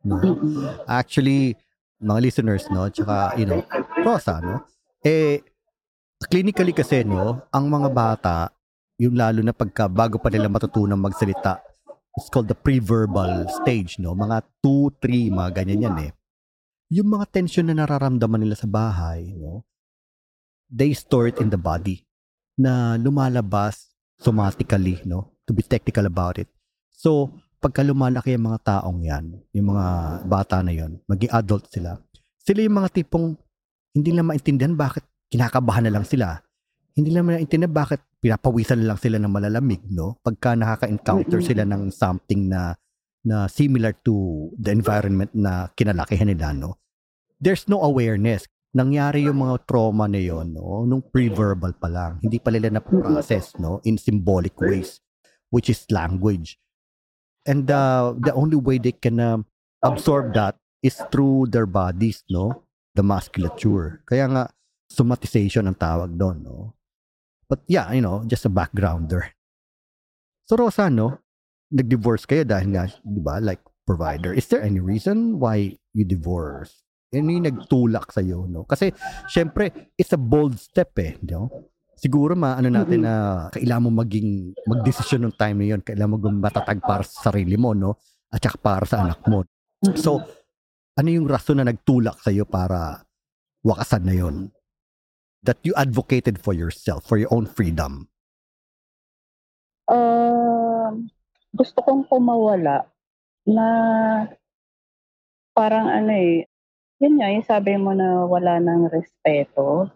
No? 0.01 0.23
Actually, 0.89 1.61
mga 2.01 2.21
listeners, 2.25 2.65
no? 2.73 2.89
Tsaka, 2.89 3.37
you 3.37 3.45
know, 3.45 3.61
Rosa, 4.01 4.41
no? 4.41 4.65
Eh, 5.05 5.45
clinically 6.33 6.73
kasi, 6.73 7.05
no? 7.05 7.45
Ang 7.53 7.69
mga 7.69 7.89
bata, 7.93 8.37
yung 8.97 9.13
lalo 9.13 9.45
na 9.45 9.53
pagka 9.53 9.85
bago 9.85 10.17
pa 10.17 10.33
nila 10.33 10.49
matutunang 10.49 10.97
magsalita, 10.97 11.61
it's 12.17 12.33
called 12.33 12.49
the 12.49 12.57
pre-verbal 12.57 13.45
stage, 13.63 14.01
no? 14.01 14.17
Mga 14.17 14.43
2, 14.65 14.89
3, 15.05 15.37
mga 15.37 15.51
ganyan 15.53 15.85
yan 15.87 15.97
eh. 16.09 16.13
Yung 16.97 17.13
mga 17.13 17.29
tension 17.29 17.69
na 17.69 17.77
nararamdaman 17.77 18.41
nila 18.41 18.57
sa 18.57 18.65
bahay, 18.65 19.37
no? 19.37 19.69
They 20.73 20.97
store 20.97 21.31
it 21.31 21.39
in 21.39 21.53
the 21.53 21.61
body 21.61 22.03
na 22.57 22.97
lumalabas 22.97 23.93
somatically, 24.17 25.05
no? 25.05 25.37
To 25.45 25.53
be 25.53 25.63
technical 25.63 26.09
about 26.09 26.41
it. 26.41 26.49
So, 26.91 27.37
pagka 27.61 27.85
lumalaki 27.85 28.33
ang 28.33 28.49
mga 28.49 28.61
taong 28.65 29.05
yan, 29.05 29.25
yung 29.53 29.77
mga 29.77 29.87
bata 30.25 30.65
na 30.65 30.73
yon, 30.73 30.97
maging 31.05 31.33
adult 31.37 31.69
sila, 31.69 32.01
sila 32.41 32.65
yung 32.65 32.79
mga 32.81 32.91
tipong 32.97 33.37
hindi 33.93 34.13
nila 34.13 34.25
maintindihan 34.25 34.73
bakit 34.73 35.05
kinakabahan 35.29 35.89
na 35.89 35.93
lang 36.01 36.07
sila. 36.07 36.46
Hindi 36.97 37.13
nila 37.13 37.29
maintindihan 37.29 37.77
bakit 37.77 38.01
pinapawisan 38.25 38.81
na 38.81 38.97
lang 38.97 38.99
sila 38.99 39.21
ng 39.21 39.29
malalamig, 39.29 39.85
no? 39.93 40.17
Pagka 40.25 40.57
nakaka-encounter 40.57 41.45
sila 41.45 41.69
ng 41.69 41.93
something 41.93 42.49
na 42.49 42.73
na 43.27 43.51
similar 43.53 43.93
to 44.01 44.49
the 44.57 44.73
environment 44.73 45.29
na 45.37 45.69
kinalakihan 45.77 46.33
nila, 46.33 46.57
no? 46.57 46.81
There's 47.37 47.69
no 47.69 47.85
awareness. 47.85 48.49
Nangyari 48.73 49.29
yung 49.29 49.45
mga 49.45 49.69
trauma 49.69 50.09
na 50.09 50.17
yon, 50.17 50.57
no? 50.57 50.89
Nung 50.89 51.05
pre-verbal 51.05 51.77
pa 51.77 51.93
lang. 51.93 52.17
Hindi 52.25 52.41
pa 52.41 52.49
nila 52.49 52.73
na-process, 52.73 53.61
no? 53.61 53.85
In 53.85 54.01
symbolic 54.01 54.57
ways, 54.57 55.05
which 55.53 55.69
is 55.69 55.85
language. 55.93 56.57
And 57.45 57.69
uh, 57.69 58.17
the 58.17 58.33
only 58.33 58.57
way 58.57 58.81
they 58.81 58.97
can 58.97 59.21
uh, 59.21 59.45
absorb 59.85 60.33
that 60.33 60.57
is 60.81 60.97
through 61.13 61.53
their 61.53 61.69
bodies, 61.69 62.25
no? 62.33 62.65
The 62.97 63.05
musculature. 63.05 64.01
Kaya 64.09 64.33
nga, 64.33 64.45
somatization 64.89 65.69
ang 65.69 65.77
tawag 65.77 66.17
doon, 66.17 66.41
no? 66.41 66.73
But 67.47 67.63
yeah, 67.71 67.93
you 67.95 68.03
know, 68.03 68.27
just 68.27 68.45
a 68.45 68.51
backgrounder. 68.51 69.31
So 70.47 70.57
Rosa, 70.57 70.91
no? 70.91 71.27
nag-divorce 71.73 72.27
kayo 72.29 72.47
dahil 72.47 72.69
nga, 72.75 72.85
di 73.03 73.21
ba, 73.23 73.43
like 73.43 73.63
provider. 73.87 74.31
Is 74.35 74.47
there 74.51 74.63
any 74.63 74.79
reason 74.79 75.39
why 75.43 75.75
you 75.95 76.05
divorce? 76.07 76.83
Ano 77.15 77.33
yung 77.33 77.47
nagtulak 77.47 78.11
sa'yo, 78.13 78.47
no? 78.51 78.67
Kasi, 78.67 78.93
syempre, 79.31 79.95
it's 79.97 80.13
a 80.13 80.21
bold 80.21 80.59
step 80.59 80.95
eh, 81.01 81.17
no? 81.23 81.49
Siguro 81.97 82.37
maano 82.37 82.69
natin 82.69 83.09
na 83.09 83.49
kailangan 83.49 83.89
mo 83.89 84.05
maging 84.05 84.53
magdesisyon 84.69 85.25
ng 85.27 85.35
time 85.41 85.65
na 85.65 85.67
yun, 85.75 85.81
kailangan 85.81 86.13
mo 86.13 86.19
matatag 86.29 86.83
para 86.85 87.01
sa 87.07 87.31
sarili 87.33 87.57
mo, 87.57 87.73
no? 87.73 87.97
At 88.29 88.45
saka 88.45 88.59
para 88.61 88.85
sa 88.85 89.01
anak 89.01 89.25
mo. 89.25 89.49
So, 89.97 90.21
ano 90.99 91.09
yung 91.09 91.25
rason 91.25 91.57
na 91.57 91.65
nagtulak 91.65 92.21
sa'yo 92.21 92.45
para 92.45 93.01
wakasan 93.65 94.05
na 94.05 94.15
yun? 94.15 94.53
That 95.47 95.63
you 95.63 95.79
advocated 95.79 96.43
for 96.43 96.51
yourself, 96.51 97.07
for 97.07 97.15
your 97.15 97.31
own 97.31 97.47
freedom. 97.47 98.11
Um, 99.87 101.07
gusto 101.55 101.79
kong 101.87 102.11
pumawala 102.11 102.91
na 103.47 103.67
parang 105.55 105.87
ano 105.87 106.11
eh, 106.11 106.51
yun 106.99 107.23
nga, 107.23 107.31
yung 107.31 107.47
sabi 107.47 107.79
mo 107.79 107.95
na 107.95 108.27
wala 108.27 108.59
ng 108.59 108.91
respeto. 108.91 109.87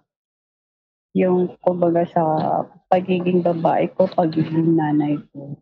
Yung 1.19 1.59
kumbaga 1.59 2.07
sa 2.07 2.23
pagiging 2.87 3.43
babae 3.43 3.91
ko, 3.91 4.07
pagiging 4.07 4.79
nanay 4.79 5.19
ko, 5.35 5.59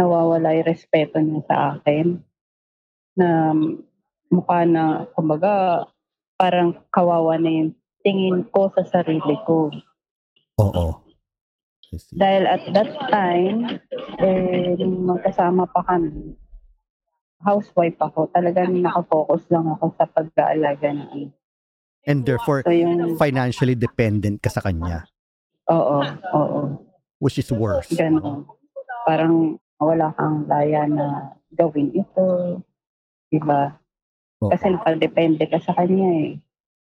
nawawala 0.00 0.56
yung 0.56 0.70
respeto 0.72 1.20
niya 1.20 1.44
sa 1.44 1.56
akin. 1.76 2.24
Na 3.20 3.52
mukha 4.32 4.64
na, 4.64 5.04
kumbaga, 5.12 5.84
parang 6.40 6.80
kawawa 6.88 7.36
na 7.36 7.50
yung 7.52 7.76
tingin 8.06 8.46
ko 8.54 8.70
sa 8.70 8.86
sarili 8.86 9.34
ko. 9.42 9.74
Oo. 10.62 10.86
Dahil 12.14 12.46
at 12.46 12.62
that 12.70 12.90
time, 13.10 13.82
eh, 14.22 14.78
nung 14.78 15.10
magkasama 15.10 15.66
pa 15.66 15.82
kami, 15.82 16.34
housewife 17.42 17.98
ako. 17.98 18.30
Talagang 18.30 18.78
nakafocus 18.78 19.42
lang 19.50 19.66
ako 19.68 19.90
sa 19.94 20.06
pag-aalaga 20.06 20.88
ng 20.94 21.08
anak. 21.10 21.34
And 22.06 22.22
therefore, 22.22 22.62
So 22.62 22.70
yung, 22.70 23.18
financially 23.18 23.74
dependent 23.74 24.38
ka 24.38 24.50
sa 24.50 24.62
kanya. 24.62 25.02
oo, 25.66 25.98
oo, 26.30 26.60
Which 27.18 27.42
is 27.42 27.50
worse. 27.50 27.90
ganun. 27.90 28.46
Parang 29.02 29.58
wala 29.78 30.14
kang 30.14 30.46
laya 30.46 30.86
na 30.86 31.06
gawin 31.50 31.90
ito. 31.90 32.58
Diba? 33.26 33.74
Oo. 34.38 34.50
Kasi 34.54 34.70
nakadepende 34.70 35.50
ka 35.50 35.58
sa 35.58 35.74
kanya 35.74 36.06
eh. 36.22 36.30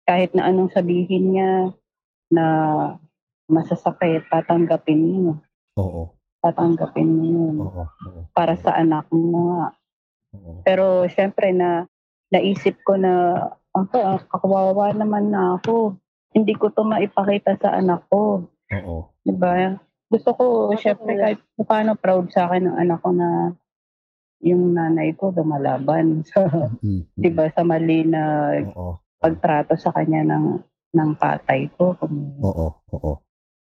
Kahit 0.03 0.35
na 0.35 0.51
anong 0.51 0.71
sabihin 0.75 1.31
niya 1.31 1.51
na 2.27 2.45
masasakit, 3.47 4.27
tatanggapin 4.27 4.99
mo. 4.99 5.39
Oo. 5.79 6.11
Tatanggapin 6.43 7.07
mo 7.07 7.23
yun. 7.23 7.55
Oo. 7.63 7.83
Oo. 7.87 8.21
Para 8.35 8.59
sa 8.59 8.75
anak 8.75 9.07
mo 9.15 9.47
nga. 9.55 9.65
Oo. 10.35 10.51
Pero 10.67 11.07
syempre 11.07 11.55
na 11.55 11.87
naisip 12.33 12.75
ko 12.83 12.99
na 12.99 13.37
ako, 13.71 14.19
kawawa 14.27 14.91
naman 14.91 15.31
na 15.31 15.55
ako. 15.61 15.95
Hindi 16.33 16.57
ko 16.57 16.73
to 16.73 16.83
maipakita 16.83 17.55
sa 17.61 17.77
anak 17.77 18.03
ko. 18.09 18.43
Oo. 18.73 18.95
Diba? 19.23 19.79
Gusto 20.09 20.29
ko, 20.35 20.45
syempre, 20.77 21.17
kahit 21.17 21.39
paano 21.65 21.95
proud 21.97 22.29
sa 22.29 22.45
akin 22.49 22.69
ng 22.69 22.77
anak 22.77 22.99
ko 23.01 23.09
na 23.15 23.53
yung 24.43 24.75
nanay 24.75 25.15
ko 25.15 25.31
lumalaban 25.31 26.21
sa, 26.27 26.43
Mm, 26.83 27.07
mm. 27.07 27.21
diba, 27.21 27.47
sa 27.55 27.63
mali 27.63 28.03
na 28.03 28.51
Oo. 28.75 28.99
Pagtrato 29.23 29.79
sa 29.79 29.95
kanya 29.95 30.35
ng 30.35 30.59
ng 30.93 31.09
tatay 31.15 31.71
ko. 31.79 31.95
Kung- 31.95 32.43
Oo. 32.43 32.67
Oo. 32.91 33.13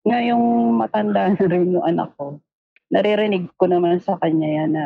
Ngayong 0.09 0.73
matanda 0.73 1.29
na 1.37 1.45
rin 1.45 1.77
yung 1.77 1.85
anak 1.85 2.17
ko, 2.17 2.41
naririnig 2.89 3.53
ko 3.61 3.69
naman 3.69 4.01
sa 4.01 4.17
kanya 4.17 4.49
yan 4.65 4.73
na 4.73 4.85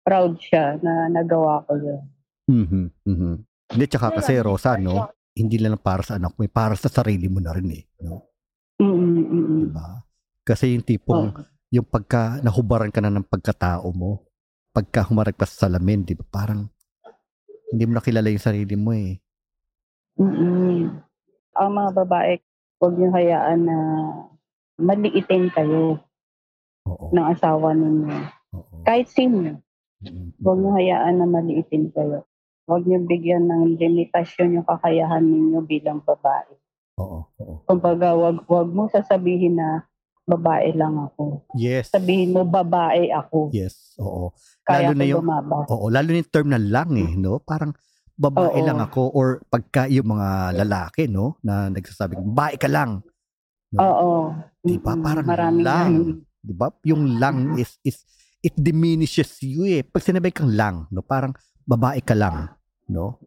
proud 0.00 0.40
siya 0.40 0.80
na 0.80 1.12
nagawa 1.12 1.60
ko 1.68 1.76
yun. 1.76 2.02
Mhm. 2.48 2.84
Mhm. 3.04 3.34
Hindi, 3.76 3.84
tsaka 3.90 4.14
kasi, 4.14 4.38
Rosa, 4.38 4.78
no? 4.78 5.10
Hindi 5.36 5.58
lang 5.58 5.76
para 5.76 6.00
sa 6.00 6.16
anak 6.16 6.38
mo, 6.38 6.46
eh, 6.46 6.52
para 6.52 6.78
sa 6.78 6.88
sarili 6.88 7.28
mo 7.28 7.42
na 7.42 7.52
rin 7.52 7.68
eh. 7.74 7.84
No? 8.00 8.24
Mm, 8.80 8.94
mm, 8.94 9.24
mm. 9.26 9.62
Diba? 9.68 9.88
Kasi 10.46 10.72
yung 10.72 10.86
tipong, 10.86 11.34
Oo. 11.34 11.42
yung 11.74 11.84
pagka 11.84 12.38
nahubaran 12.40 12.94
ka 12.94 13.02
na 13.02 13.10
ng 13.10 13.26
pagkatao 13.26 13.90
mo, 13.92 14.24
pagka 14.70 15.02
humarag 15.04 15.34
pa 15.34 15.44
sa 15.44 15.66
salamin, 15.66 16.06
di 16.06 16.14
ba? 16.14 16.24
Parang, 16.24 16.70
hindi 17.68 17.82
mo 17.84 17.98
nakilala 17.98 18.30
yung 18.30 18.40
sarili 18.40 18.78
mo 18.78 18.94
eh. 18.94 19.18
Mm. 20.16 20.96
Ang 21.56 21.70
mga 21.72 21.90
babae, 21.94 22.40
huwag 22.76 22.94
niyo 22.96 23.08
hayaan 23.10 23.60
na 23.64 23.76
maliitin 24.76 25.48
kayo 25.50 26.00
Oo. 26.84 27.12
ng 27.12 27.26
asawa 27.26 27.72
ninyo. 27.72 28.16
Oo. 28.52 28.74
Kahit 28.82 29.08
sino, 29.08 29.60
Mhm. 30.00 30.36
huwag 30.40 30.58
niyo 30.58 30.70
hayaan 30.74 31.16
na 31.16 31.26
maliitin 31.26 31.88
kayo. 31.90 32.24
Huwag 32.66 32.84
niyo 32.84 32.98
bigyan 33.02 33.46
ng 33.46 33.78
limitasyon 33.78 34.56
yung 34.56 34.66
kakayahan 34.66 35.22
ninyo 35.22 35.60
bilang 35.62 36.00
babae. 36.02 36.52
Oo. 36.96 37.28
Oo. 37.36 37.54
Kumbaga, 37.64 38.12
wag, 38.12 38.44
wag 38.44 38.68
mo 38.68 38.88
sasabihin 38.88 39.56
na 39.56 39.84
babae 40.26 40.74
lang 40.74 40.98
ako. 40.98 41.46
Yes. 41.54 41.88
Sabihin 41.88 42.34
mo, 42.34 42.42
babae 42.42 43.08
ako. 43.08 43.52
Yes. 43.54 43.94
Oo. 43.96 44.34
Kaya 44.60 44.90
Lalo 44.90 44.98
na 44.98 45.04
yung- 45.06 45.22
lumaba. 45.22 45.56
Oo, 45.70 45.86
lalo 45.86 46.08
na 46.10 46.18
yung 46.18 46.32
term 46.32 46.48
na 46.50 46.58
lang 46.58 46.90
eh, 46.92 47.14
no? 47.14 47.38
Parang 47.38 47.70
babae 48.16 48.64
Oo. 48.64 48.66
lang 48.66 48.80
ako 48.80 49.12
or 49.12 49.44
pagka 49.52 49.84
yung 49.92 50.16
mga 50.16 50.56
lalaki, 50.64 51.04
no? 51.06 51.36
Na 51.44 51.68
nagsasabi, 51.68 52.16
babae 52.16 52.56
ka 52.56 52.66
lang. 52.66 53.04
No? 53.70 53.78
Oo. 53.84 54.12
Di 54.64 54.80
ba? 54.80 54.96
Parang 54.96 55.26
Maraming 55.28 55.62
lang. 55.62 55.90
ganun. 55.92 56.10
Di 56.40 56.52
ba? 56.56 56.66
Yung 56.88 57.20
lang 57.20 57.36
is, 57.62 57.76
is, 57.84 58.02
it 58.40 58.56
diminishes 58.56 59.36
you 59.44 59.68
eh. 59.68 59.84
Pag 59.84 60.02
sinabi 60.02 60.32
kang 60.32 60.50
lang, 60.50 60.88
no? 60.88 61.04
Parang 61.04 61.36
babae 61.68 62.00
ka 62.00 62.16
lang, 62.16 62.56
no? 62.88 63.20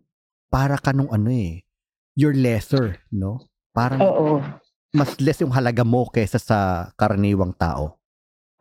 Para 0.50 0.82
ka 0.82 0.90
nung 0.90 1.14
ano 1.14 1.30
eh, 1.30 1.62
you're 2.18 2.36
lesser, 2.36 2.98
no? 3.14 3.46
Parang 3.70 4.02
Oo. 4.02 4.42
mas 4.90 5.14
less 5.22 5.38
yung 5.46 5.54
halaga 5.54 5.86
mo 5.86 6.10
kaysa 6.10 6.42
sa 6.42 6.90
karaniwang 6.98 7.54
tao. 7.54 8.02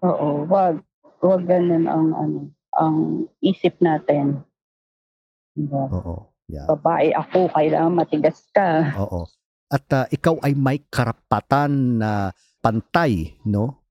Oo. 0.05 0.45
Wag. 0.45 0.85
Wag 1.19 1.43
ganun 1.51 1.91
ang 1.91 2.07
ano 2.15 2.39
ang 2.79 3.27
isip 3.43 3.75
natin. 3.83 4.47
Diba? 5.59 5.83
Oo. 5.91 6.15
Yeah. 6.47 6.65
Babae 6.71 7.13
ako, 7.13 7.51
kailangan 7.51 7.93
matigas 7.93 8.47
ka. 8.51 8.95
Oo. 8.97 9.27
At 9.69 9.85
ah, 9.93 10.07
ikaw 10.09 10.39
ay 10.41 10.55
may 10.55 10.81
karapatan 10.81 12.01
na 12.01 12.31
pantay, 12.59 13.37
no? 13.45 13.85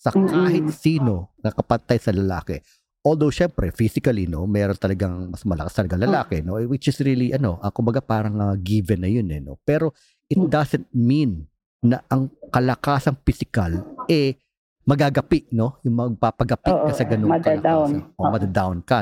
Sa 0.00 0.12
kahit 0.12 0.70
sino 0.70 1.34
na 1.40 1.50
kapantay 1.50 1.98
sa 1.98 2.12
lalaki. 2.12 2.60
Although, 3.00 3.32
syempre, 3.32 3.72
physically, 3.72 4.28
no, 4.28 4.44
meron 4.44 4.76
talagang 4.76 5.32
mas 5.32 5.42
malakas 5.42 5.72
talaga 5.72 5.96
lalaki, 5.96 6.44
no? 6.44 6.60
Which 6.62 6.86
is 6.86 7.00
really, 7.00 7.32
ano, 7.32 7.56
ah, 7.58 7.72
kumbaga 7.72 7.98
parang 7.98 8.36
ah, 8.38 8.54
given 8.54 9.00
na 9.00 9.08
yun, 9.08 9.26
eh, 9.32 9.40
no? 9.40 9.56
Pero, 9.64 9.96
it 10.28 10.36
Mm. 10.36 10.46
doesn't 10.46 10.86
mean 10.92 11.48
na 11.80 12.04
ang 12.06 12.28
kalakasang 12.46 13.16
physical, 13.24 13.82
eh, 14.06 14.36
magagapi, 14.84 15.48
no? 15.50 15.80
Yung 15.82 15.96
magpapagapi 15.96 16.70
ka 16.70 16.86
Oo, 16.86 16.94
sa 16.94 17.02
ganung 17.02 17.32
madadown. 17.32 17.88
kalakasan. 17.88 18.20
O, 18.20 18.30
madadown 18.30 18.76
ka. 18.84 18.98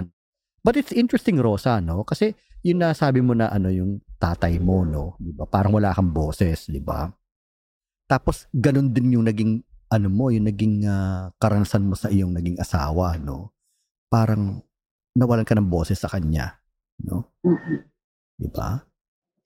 But 0.63 0.77
it's 0.77 0.95
interesting, 0.95 1.39
Rosa, 1.39 1.79
no? 1.79 2.03
Kasi, 2.03 2.35
yun 2.67 2.83
na 2.83 2.93
sabi 2.93 3.23
mo 3.23 3.33
na 3.33 3.49
ano 3.49 3.71
yung 3.71 4.03
tatay 4.19 4.59
mo, 4.59 4.83
no? 4.83 5.15
Di 5.23 5.31
ba? 5.31 5.47
Parang 5.47 5.75
wala 5.79 5.95
kang 5.95 6.11
boses, 6.11 6.67
di 6.67 6.83
ba? 6.83 7.07
Tapos, 8.11 8.51
ganun 8.51 8.91
din 8.91 9.15
yung 9.15 9.27
naging, 9.27 9.63
ano 9.89 10.09
mo, 10.11 10.29
yung 10.35 10.49
naging 10.49 10.85
ah, 10.85 11.31
karanasan 11.39 11.87
mo 11.87 11.95
sa 11.95 12.11
iyong 12.11 12.35
naging 12.35 12.59
asawa, 12.59 13.17
no? 13.17 13.55
Parang, 14.11 14.61
nawalan 15.15 15.47
ka 15.47 15.55
ng 15.55 15.71
boses 15.71 15.99
sa 15.99 16.11
kanya, 16.11 16.59
no? 17.03 17.31
Mm-mm. 17.47 17.87
Di 18.39 18.49
ba? 18.51 18.83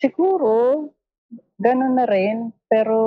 Siguro, 0.00 0.88
ganun 1.56 1.96
na 1.96 2.04
rin. 2.04 2.52
Pero, 2.68 2.98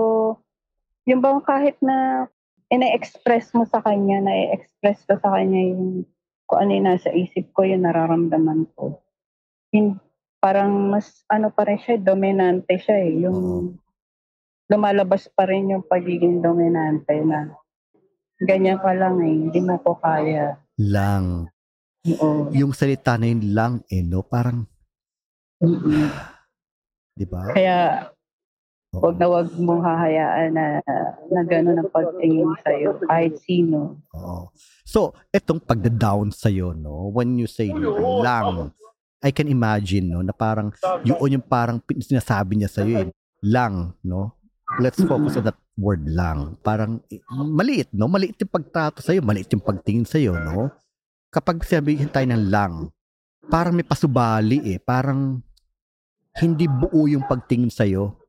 yung 1.05 1.21
bang 1.21 1.41
kahit 1.45 1.77
na 1.81 2.25
ina-express 2.73 3.53
mo 3.53 3.65
sa 3.69 3.81
kanya, 3.85 4.25
na-express 4.25 5.05
ko 5.05 5.21
sa 5.21 5.29
kanya 5.37 5.61
yung 5.73 6.09
kung 6.45 6.59
ano 6.61 6.71
yung 6.77 6.87
nasa 6.87 7.09
isip 7.09 7.51
ko, 7.51 7.65
yung 7.65 7.83
nararamdaman 7.83 8.69
ko. 8.77 9.01
Hin- 9.73 9.99
parang 10.37 10.93
mas, 10.93 11.25
ano 11.25 11.49
pa 11.49 11.65
rin 11.65 11.81
siya, 11.81 11.97
dominante 11.97 12.77
siya 12.77 12.97
eh. 13.01 13.13
Yung 13.25 13.73
lumalabas 14.69 15.29
pa 15.33 15.49
rin 15.49 15.73
yung 15.73 15.85
pagiging 15.85 16.41
dominante 16.41 17.17
na 17.21 17.53
ganyan 18.41 18.81
ka 18.81 18.93
lang 18.93 19.21
eh, 19.21 19.33
hindi 19.33 19.59
mo 19.61 19.77
ko 19.81 19.97
kaya. 19.97 20.57
Lang. 20.77 21.49
Oo. 22.21 22.53
Yung 22.53 22.77
salita 22.77 23.17
na 23.17 23.25
yun 23.25 23.43
lang, 23.57 23.73
eh, 23.89 24.05
no? 24.05 24.21
Parang, 24.21 24.69
di 27.19 27.25
ba? 27.25 27.49
Kaya 27.49 28.09
Oo. 28.95 29.11
wag 29.11 29.15
na 29.19 29.27
wag 29.27 29.47
mong 29.59 29.83
hahayaan 29.83 30.49
na, 30.55 30.79
na 31.27 31.41
gano'n 31.43 31.83
ang 31.83 31.91
pagtingin 31.91 32.51
sa'yo 32.63 32.95
kahit 33.03 33.35
sino. 33.43 33.99
Oo. 34.15 34.49
So, 34.87 35.11
etong 35.35 35.59
pagda-down 35.59 36.31
sa'yo, 36.31 36.71
no? 36.71 37.11
When 37.11 37.35
you 37.35 37.51
say 37.51 37.67
lang, 38.23 38.71
I 39.19 39.35
can 39.35 39.51
imagine, 39.51 40.15
no? 40.15 40.23
Na 40.23 40.31
parang, 40.31 40.71
yun 41.03 41.41
yung 41.41 41.45
parang 41.45 41.83
pin- 41.83 41.99
sinasabi 41.99 42.55
niya 42.55 42.71
sa'yo, 42.71 42.95
eh. 43.03 43.09
Lang, 43.43 43.91
no? 43.99 44.39
Let's 44.79 45.03
focus 45.03 45.37
on 45.37 45.45
that 45.45 45.59
word 45.75 46.07
lang. 46.07 46.55
Parang, 46.63 47.03
eh, 47.11 47.19
maliit, 47.29 47.91
no? 47.91 48.07
Maliit 48.07 48.39
yung 48.39 48.53
pagtrato 48.53 49.03
sa'yo, 49.03 49.19
maliit 49.19 49.51
yung 49.51 49.61
pagtingin 49.61 50.07
sa'yo, 50.07 50.39
no? 50.39 50.71
Kapag 51.29 51.61
sabihin 51.67 52.07
tayo 52.07 52.25
ng 52.31 52.47
lang, 52.47 52.87
parang 53.51 53.75
may 53.75 53.83
pasubali, 53.85 54.63
eh. 54.71 54.79
Parang, 54.79 55.43
hindi 56.35 56.67
buo 56.67 57.07
yung 57.07 57.23
pagtingin 57.23 57.71
sa'yo. 57.71 58.24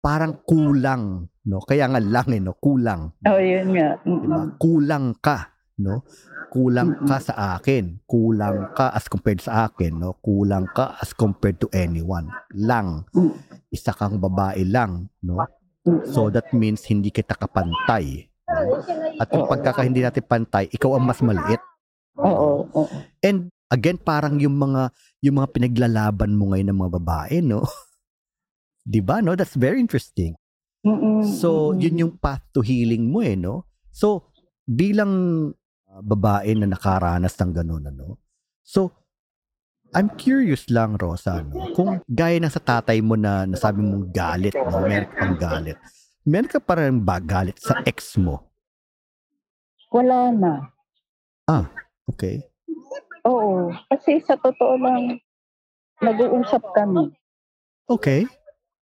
Parang 0.00 0.40
kulang, 0.48 1.28
no? 1.44 1.60
Kaya 1.60 1.84
nga 1.92 2.00
lang, 2.00 2.28
eh, 2.32 2.40
no? 2.40 2.56
Kulang. 2.56 3.20
Oh, 3.28 3.36
yun 3.36 3.76
nga. 3.76 4.00
Di 4.00 4.26
ba? 4.26 4.36
Mm-mm. 4.40 4.56
Kulang 4.56 5.06
ka, 5.20 5.52
no? 5.76 6.08
Kulang 6.48 7.04
ka 7.04 7.20
sa 7.20 7.60
akin. 7.60 8.00
Kulang 8.08 8.72
ka 8.72 8.96
as 8.96 9.06
compared 9.12 9.44
sa 9.44 9.68
akin, 9.68 10.00
no? 10.00 10.16
Kulang 10.24 10.72
ka 10.72 10.96
as 10.98 11.12
compared 11.12 11.60
to 11.60 11.68
anyone. 11.76 12.32
Lang. 12.56 13.04
Mm. 13.12 13.36
Isa 13.68 13.92
kang 13.92 14.16
babae 14.16 14.64
lang, 14.64 15.12
no? 15.20 15.44
So 16.12 16.28
that 16.28 16.52
means 16.52 16.84
hindi 16.88 17.08
kita 17.08 17.36
kapantay. 17.36 18.28
No? 18.48 18.82
At 19.16 19.28
yung 19.32 19.48
pagkaka 19.48 19.84
hindi 19.84 20.04
natin 20.04 20.24
pantay, 20.24 20.68
ikaw 20.68 20.96
ang 20.96 21.04
mas 21.08 21.20
maliit. 21.24 21.60
Oo. 22.20 22.68
oo. 22.68 22.96
And 23.24 23.48
again, 23.72 23.96
parang 23.96 24.36
yung 24.42 24.60
mga 24.60 24.92
yung 25.24 25.40
mga 25.40 25.48
pinaglalaban 25.56 26.36
mo 26.36 26.52
ngayon 26.52 26.68
ng 26.72 26.80
mga 26.84 26.94
babae, 27.00 27.34
no? 27.40 27.64
'Di 28.90 29.00
ba, 29.06 29.22
no? 29.22 29.38
That's 29.38 29.54
very 29.54 29.78
interesting. 29.78 30.34
Mm-mm. 30.82 31.22
So, 31.22 31.70
yun 31.78 32.02
yung 32.02 32.14
path 32.18 32.42
to 32.50 32.64
healing 32.64 33.06
mo 33.14 33.22
eh, 33.22 33.38
no? 33.38 33.70
So, 33.94 34.34
bilang 34.66 35.12
uh, 35.86 36.02
babae 36.02 36.58
na 36.58 36.66
nakaranas 36.66 37.38
ng 37.38 37.52
ganun, 37.54 37.86
ano? 37.86 38.18
So, 38.66 38.90
I'm 39.94 40.10
curious 40.18 40.66
lang, 40.72 40.98
Rosa, 40.98 41.44
no? 41.46 41.70
Kung 41.76 42.02
gaya 42.08 42.40
na 42.42 42.50
sa 42.50 42.58
tatay 42.58 42.98
mo 43.04 43.14
na 43.14 43.46
nasabi 43.46 43.84
mong 43.84 44.10
galit, 44.10 44.56
no? 44.56 44.82
Meron 44.82 45.06
ka 45.06 45.14
pang 45.20 45.38
galit. 45.38 45.78
Meron 46.26 46.50
ka 46.50 46.58
pa 46.58 46.72
rin 46.80 46.98
ba 46.98 47.16
galit 47.22 47.60
sa 47.62 47.84
ex 47.86 48.18
mo? 48.18 48.50
Wala 49.94 50.34
na. 50.34 50.52
Okay. 52.14 52.42
Oo. 53.26 53.70
Kasi 53.92 54.22
sa 54.24 54.34
totoo 54.38 54.74
lang, 54.80 55.20
nag-uusap 56.00 56.62
kami. 56.72 57.12
Okay. 57.90 58.24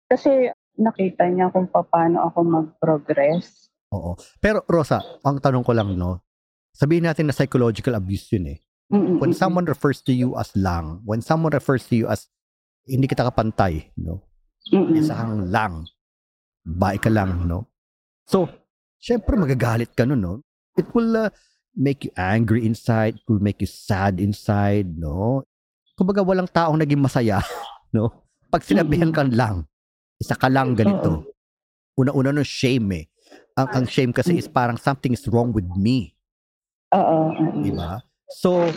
Kasi 0.08 0.48
nakita 0.80 1.28
niya 1.28 1.52
kung 1.52 1.68
paano 1.68 2.24
ako 2.32 2.38
mag-progress. 2.44 3.68
Oo. 3.92 4.16
Pero, 4.40 4.64
Rosa, 4.64 5.04
ang 5.20 5.36
tanong 5.36 5.64
ko 5.64 5.76
lang, 5.76 5.92
no? 5.96 6.24
Sabihin 6.72 7.04
natin 7.04 7.28
na 7.28 7.36
psychological 7.36 7.98
abuse 7.98 8.32
yun 8.32 8.56
eh. 8.56 8.58
Mm-mm. 8.88 9.20
When 9.20 9.36
someone 9.36 9.68
refers 9.68 10.00
to 10.08 10.16
you 10.16 10.32
as 10.40 10.48
lang, 10.56 11.04
when 11.04 11.20
someone 11.20 11.52
refers 11.52 11.84
to 11.92 11.94
you 11.98 12.06
as 12.08 12.24
hindi 12.88 13.04
kita 13.04 13.28
kapantay, 13.28 13.92
no? 14.00 14.24
Mm-mm. 14.72 14.96
isa 14.96 15.12
kang 15.12 15.52
lang. 15.52 15.84
Bae 16.64 16.96
ka 16.96 17.12
lang, 17.12 17.44
no? 17.44 17.68
So, 18.24 18.48
syempre 18.96 19.36
magagalit 19.36 19.92
ka 19.92 20.08
nun, 20.08 20.24
no? 20.24 20.34
It 20.76 20.88
will 20.96 21.28
uh, 21.28 21.28
make 21.76 22.08
you 22.08 22.12
angry 22.16 22.64
inside, 22.64 23.20
it 23.20 23.26
will 23.28 23.42
make 23.42 23.60
you 23.60 23.68
sad 23.68 24.20
inside, 24.20 24.96
no? 24.96 25.44
Kumbaga 25.98 26.24
walang 26.24 26.48
taong 26.48 26.80
naging 26.80 27.00
masaya, 27.00 27.44
no? 27.96 28.24
Pag 28.48 28.64
sinabihan 28.64 29.12
kang 29.12 29.32
lang, 29.32 29.68
isa 30.18 30.34
ka 30.34 30.50
lang 30.50 30.74
ganito. 30.74 31.30
Una-una 31.98 32.34
no 32.34 32.42
shame 32.42 32.88
eh. 32.94 33.04
Ang, 33.58 33.68
ang 33.74 33.84
shame 33.90 34.14
kasi 34.14 34.38
is 34.38 34.46
parang 34.46 34.78
something 34.78 35.10
is 35.14 35.26
wrong 35.26 35.50
with 35.50 35.66
me, 35.74 36.14
Oo. 36.94 37.34
oo. 37.34 37.58
di 37.58 37.74
ba? 37.74 37.98
So, 38.30 38.70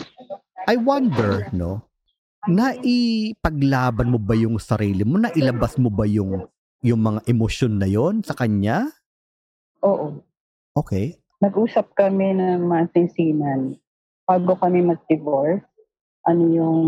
I 0.66 0.74
wonder, 0.74 1.46
no? 1.54 1.86
Naipaglaban 2.50 4.10
mo 4.10 4.18
ba 4.18 4.34
yung 4.34 4.58
sarili 4.58 5.06
mo? 5.06 5.22
Nailabas 5.22 5.78
mo 5.78 5.86
ba 5.86 6.02
yung 6.02 6.50
yung 6.82 6.98
mga 6.98 7.20
emosyon 7.30 7.78
na 7.78 7.86
yon 7.86 8.26
sa 8.26 8.34
kanya? 8.34 8.90
Oo. 9.86 10.18
Okay. 10.74 11.22
Nag-usap 11.38 11.94
kami 11.94 12.34
ng 12.34 12.66
masinsinan 12.66 13.78
bago 14.26 14.58
kami 14.58 14.82
mag-divorce. 14.82 15.62
Ano 16.26 16.42
yung 16.50 16.80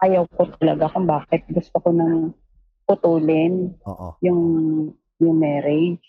ayaw 0.00 0.24
ko 0.32 0.48
talaga 0.56 0.88
kung 0.96 1.04
bakit 1.04 1.44
gusto 1.52 1.76
ko 1.76 1.92
nang 1.92 2.32
putulin 2.84 3.72
Oo. 3.84 4.16
yung 4.20 4.40
yung 5.20 5.36
marriage. 5.38 6.02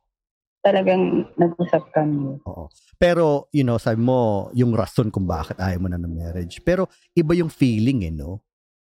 Talagang 0.66 1.30
nag-usap 1.38 1.94
kami. 1.94 2.42
Oo. 2.42 2.66
Pero, 2.98 3.46
you 3.54 3.62
know, 3.62 3.78
sabi 3.78 4.02
mo, 4.02 4.50
yung 4.58 4.74
rason 4.74 5.14
kung 5.14 5.30
bakit 5.30 5.62
ayaw 5.62 5.78
mo 5.78 5.88
na 5.94 6.02
ng 6.02 6.10
marriage. 6.10 6.58
Pero, 6.66 6.90
iba 7.14 7.38
yung 7.38 7.54
feeling 7.54 8.10
eh, 8.10 8.14
no? 8.14 8.42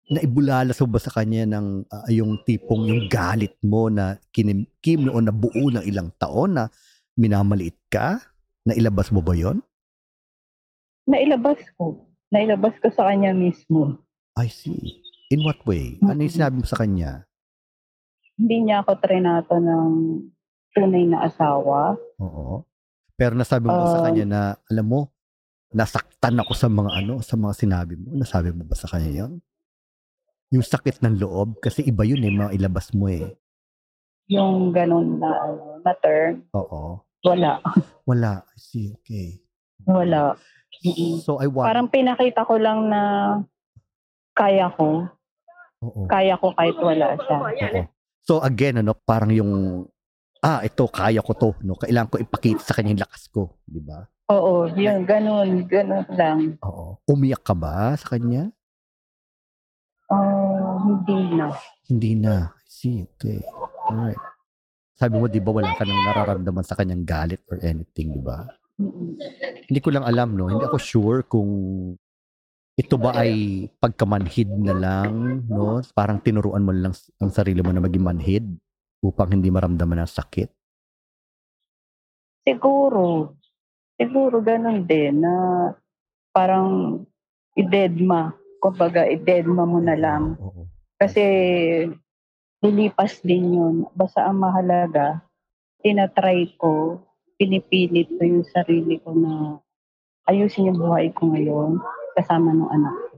Naibulalas 0.07 0.79
mo 0.79 0.87
ba 0.87 0.99
sa 1.03 1.11
kanya 1.11 1.43
ng 1.43 1.91
ah, 1.91 2.07
yung 2.07 2.39
tipong 2.47 2.87
yung 2.87 3.11
galit 3.11 3.59
mo 3.59 3.91
na 3.91 4.15
kinimkim 4.31 5.11
noon 5.11 5.27
na 5.27 5.35
buo 5.35 5.67
ng 5.67 5.83
ilang 5.83 6.07
taon 6.15 6.55
na 6.55 6.71
minamaliit 7.19 7.75
ka? 7.91 8.23
Nailabas 8.63 9.11
mo 9.11 9.19
ba 9.19 9.35
yon? 9.35 9.59
Nailabas 11.03 11.59
ko. 11.75 12.07
Nailabas 12.31 12.79
ko 12.79 12.87
sa 12.95 13.11
kanya 13.11 13.35
mismo. 13.35 13.99
I 14.39 14.47
see. 14.47 15.03
In 15.27 15.43
what 15.43 15.59
way? 15.67 15.99
Ano 15.99 16.23
yung 16.23 16.31
sinabi 16.31 16.63
mo 16.63 16.67
sa 16.67 16.79
kanya? 16.79 17.27
Hindi 18.37 18.69
niya 18.69 18.85
ako 18.85 18.91
trinato 19.01 19.57
ng 19.57 19.89
tunay 20.77 21.09
na 21.09 21.25
asawa. 21.25 21.97
Oo. 22.21 22.61
Pero 23.17 23.33
nasabi 23.33 23.65
mo 23.65 23.73
ba 23.73 23.89
sa 23.89 24.01
Um, 24.01 24.05
kanya 24.05 24.25
na, 24.29 24.41
alam 24.69 24.85
mo, 24.85 24.99
nasaktan 25.73 26.37
ako 26.37 26.53
sa 26.53 26.69
mga 26.69 27.01
ano, 27.01 27.13
sa 27.25 27.33
mga 27.33 27.53
sinabi 27.57 27.97
mo. 27.97 28.13
Nasabi 28.13 28.53
mo 28.53 28.61
ba 28.61 28.77
sa 28.77 28.85
kanya 28.85 29.25
yon? 29.25 29.41
Yung 30.53 30.61
sakit 30.63 31.01
ng 31.01 31.17
loob, 31.17 31.57
kasi 31.59 31.81
iba 31.81 32.05
yun 32.05 32.21
eh, 32.23 32.31
mga 32.31 32.53
ilabas 32.55 32.93
mo 32.93 33.09
eh. 33.09 33.25
Yung 34.29 34.69
ganun 34.69 35.17
na, 35.17 35.33
ano, 35.33 35.81
na 35.81 35.93
term, 35.97 36.45
Oo. 36.53 37.01
wala. 37.25 37.57
Wala. 38.05 38.45
I 38.45 38.57
see. 38.61 38.93
Okay. 39.01 39.41
Wala. 39.89 40.37
So, 41.25 41.41
I 41.41 41.49
want... 41.49 41.67
Parang 41.73 41.89
pinakita 41.89 42.45
ko 42.45 42.61
lang 42.61 42.85
na 42.85 43.01
kaya 44.37 44.69
ko. 44.77 45.09
Oo. 45.81 46.05
Kaya 46.05 46.37
ko 46.37 46.53
kahit 46.53 46.77
wala 46.77 47.17
siya. 47.17 47.37
Oo. 47.41 47.96
So, 48.27 48.43
again, 48.43 48.83
ano, 48.83 48.91
parang 48.91 49.31
yung, 49.31 49.87
ah, 50.43 50.59
ito, 50.59 50.83
kaya 50.91 51.23
ko 51.23 51.31
to. 51.31 51.49
No? 51.63 51.79
Kailangan 51.79 52.11
ko 52.11 52.19
ipakita 52.19 52.59
sa 52.59 52.75
kanya 52.75 52.91
yung 52.91 53.03
lakas 53.07 53.23
ko. 53.31 53.55
Di 53.63 53.79
ba? 53.79 54.03
Oo, 54.27 54.67
yun, 54.75 55.07
ganun, 55.07 55.63
ganun 55.71 56.03
lang. 56.11 56.59
Oo. 56.59 56.99
Umiyak 57.07 57.47
ka 57.47 57.55
ba 57.55 57.95
sa 57.95 58.19
kanya? 58.19 58.51
Oh, 60.11 60.75
hindi 60.83 61.39
na. 61.39 61.47
Hindi 61.87 62.11
na. 62.19 62.51
I 62.51 62.67
see. 62.67 63.07
Okay. 63.15 63.39
Alright. 63.87 64.19
Sabi 64.99 65.15
mo, 65.15 65.31
di 65.31 65.39
ba, 65.39 65.55
wala 65.55 65.71
ka 65.71 65.87
nang 65.87 66.03
nararamdaman 66.11 66.67
sa 66.67 66.75
kanyang 66.75 67.07
galit 67.07 67.39
or 67.47 67.63
anything, 67.63 68.11
di 68.11 68.19
ba? 68.19 68.43
Mm-mm. 68.75 69.15
Hindi 69.71 69.79
ko 69.79 69.89
lang 69.95 70.03
alam, 70.03 70.35
no? 70.35 70.51
Hindi 70.51 70.67
ako 70.67 70.75
sure 70.75 71.23
kung 71.23 71.47
ito 72.77 72.93
ba 73.01 73.09
ay 73.17 73.65
pagkamanhid 73.81 74.53
na 74.61 74.77
lang, 74.77 75.41
no? 75.49 75.81
Parang 75.97 76.21
tinuruan 76.21 76.61
mo 76.61 76.69
lang 76.69 76.93
ang 77.17 77.33
sarili 77.33 77.65
mo 77.65 77.73
na 77.73 77.81
maging 77.81 78.05
manhid 78.05 78.45
upang 79.01 79.33
hindi 79.33 79.49
maramdaman 79.49 80.05
ang 80.05 80.11
sakit. 80.13 80.45
Siguro, 82.45 83.33
siguro 83.97 84.45
ganun 84.45 84.85
din 84.85 85.25
na 85.25 85.33
parang 86.29 87.01
idedma. 87.57 88.37
Kumbaga, 88.61 89.09
idedma 89.09 89.65
mo 89.65 89.81
na 89.81 89.97
lang. 89.97 90.37
Oo. 90.37 90.69
Kasi 91.01 91.25
lilipas 92.61 93.25
din 93.25 93.57
yun. 93.57 93.75
Basta 93.97 94.29
ang 94.29 94.37
mahalaga, 94.37 95.25
tinatry 95.81 96.53
ko, 96.61 97.01
pinipilit 97.41 98.05
ko 98.05 98.21
yung 98.21 98.45
sarili 98.53 99.01
ko 99.01 99.17
na 99.17 99.57
ayusin 100.29 100.69
yung 100.69 100.77
buhay 100.77 101.09
ko 101.17 101.33
ngayon 101.33 101.81
kasama 102.17 102.49
ng 102.49 102.69
anak 102.73 102.95
ko. 102.97 103.15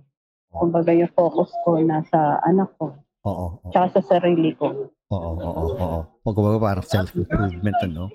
Kumbaga 0.50 0.92
yung 0.92 1.12
focus 1.16 1.50
ko 1.64 1.80
nasa 1.80 2.44
anak 2.44 2.68
ko, 2.76 2.92
Oo. 3.24 3.64
Oo. 3.64 3.72
tsaka 3.72 4.02
sa 4.02 4.18
sarili 4.18 4.52
ko. 4.60 4.92
Oo. 5.10 5.30
Oo. 5.40 5.64
Oo. 5.80 6.00
Pag 6.26 6.36
parang 6.60 6.86
self-improvement, 6.86 7.78
ano? 7.88 8.12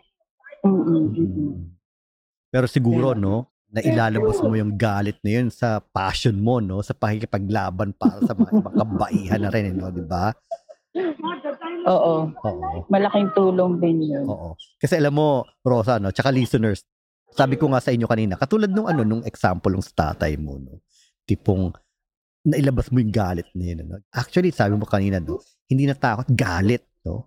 Mm-mm. 0.64 1.05
Mm. 1.16 1.55
Pero 2.53 2.66
siguro, 2.70 3.16
no, 3.16 3.51
na 3.74 3.82
ilalabas 3.82 4.39
mo 4.39 4.55
yung 4.55 4.78
galit 4.78 5.18
na 5.26 5.43
yun 5.43 5.49
sa 5.51 5.82
passion 5.82 6.39
mo, 6.39 6.62
no? 6.62 6.78
Sa 6.80 6.95
pakikipaglaban 6.95 7.91
para 7.99 8.22
sa 8.22 8.32
mga 8.39 8.62
ibang 8.62 8.76
kabaihan 8.78 9.41
na 9.43 9.51
rin, 9.51 9.64
eh, 9.70 9.74
no? 9.74 9.91
Di 9.91 10.05
ba? 10.07 10.30
Oo, 11.85 12.30
Oo. 12.30 12.87
malaking 12.87 13.35
tulong 13.35 13.82
din 13.82 13.99
yun. 14.07 14.24
Oo. 14.30 14.55
Kasi 14.78 15.03
alam 15.03 15.18
mo, 15.18 15.43
Rosa, 15.66 15.99
no, 15.99 16.14
tsaka 16.14 16.30
listeners, 16.30 16.87
sabi 17.35 17.59
ko 17.59 17.66
nga 17.74 17.82
sa 17.82 17.91
inyo 17.91 18.07
kanina, 18.07 18.39
katulad 18.39 18.70
nung 18.70 18.87
ano, 18.87 19.03
nung 19.03 19.26
example 19.26 19.74
ng 19.74 19.82
tatay 19.82 20.39
mo, 20.39 20.57
no, 20.62 20.80
tipong 21.26 21.74
nailabas 22.47 22.95
mo 22.95 23.03
yung 23.03 23.11
galit 23.11 23.51
na 23.57 23.64
yun. 23.74 23.78
Ano? 23.82 23.99
Actually, 24.14 24.55
sabi 24.55 24.78
mo 24.78 24.87
kanina, 24.87 25.18
no, 25.18 25.43
hindi 25.66 25.91
na 25.91 25.99
takot, 25.99 26.30
galit. 26.30 26.87
No? 27.03 27.26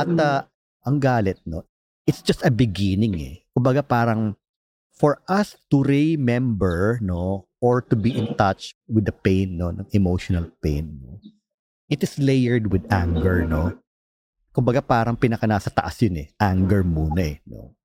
At 0.00 0.08
uh, 0.08 0.40
ang 0.88 0.98
galit, 0.98 1.38
no, 1.44 1.68
it's 2.08 2.24
just 2.24 2.40
a 2.46 2.50
beginning 2.50 3.20
eh. 3.20 3.36
Kumbaga 3.52 3.84
parang 3.84 4.34
for 4.96 5.20
us 5.28 5.60
to 5.68 5.84
remember, 5.84 6.96
no, 7.04 7.52
or 7.60 7.84
to 7.84 7.94
be 7.98 8.16
in 8.16 8.32
touch 8.38 8.72
with 8.88 9.04
the 9.04 9.12
pain, 9.12 9.60
no, 9.60 9.74
ng 9.74 9.90
emotional 9.92 10.48
pain, 10.64 10.96
no, 11.04 11.20
it 11.92 12.00
is 12.00 12.16
layered 12.16 12.72
with 12.72 12.86
anger, 12.88 13.44
no. 13.44 13.76
Kumbaga 14.56 14.80
parang 14.80 15.20
pinaka 15.20 15.44
nasa 15.44 15.68
taas 15.68 16.00
yun 16.00 16.24
eh. 16.24 16.32
Anger 16.40 16.80
muna 16.80 17.20
eh, 17.20 17.44
no. 17.44 17.76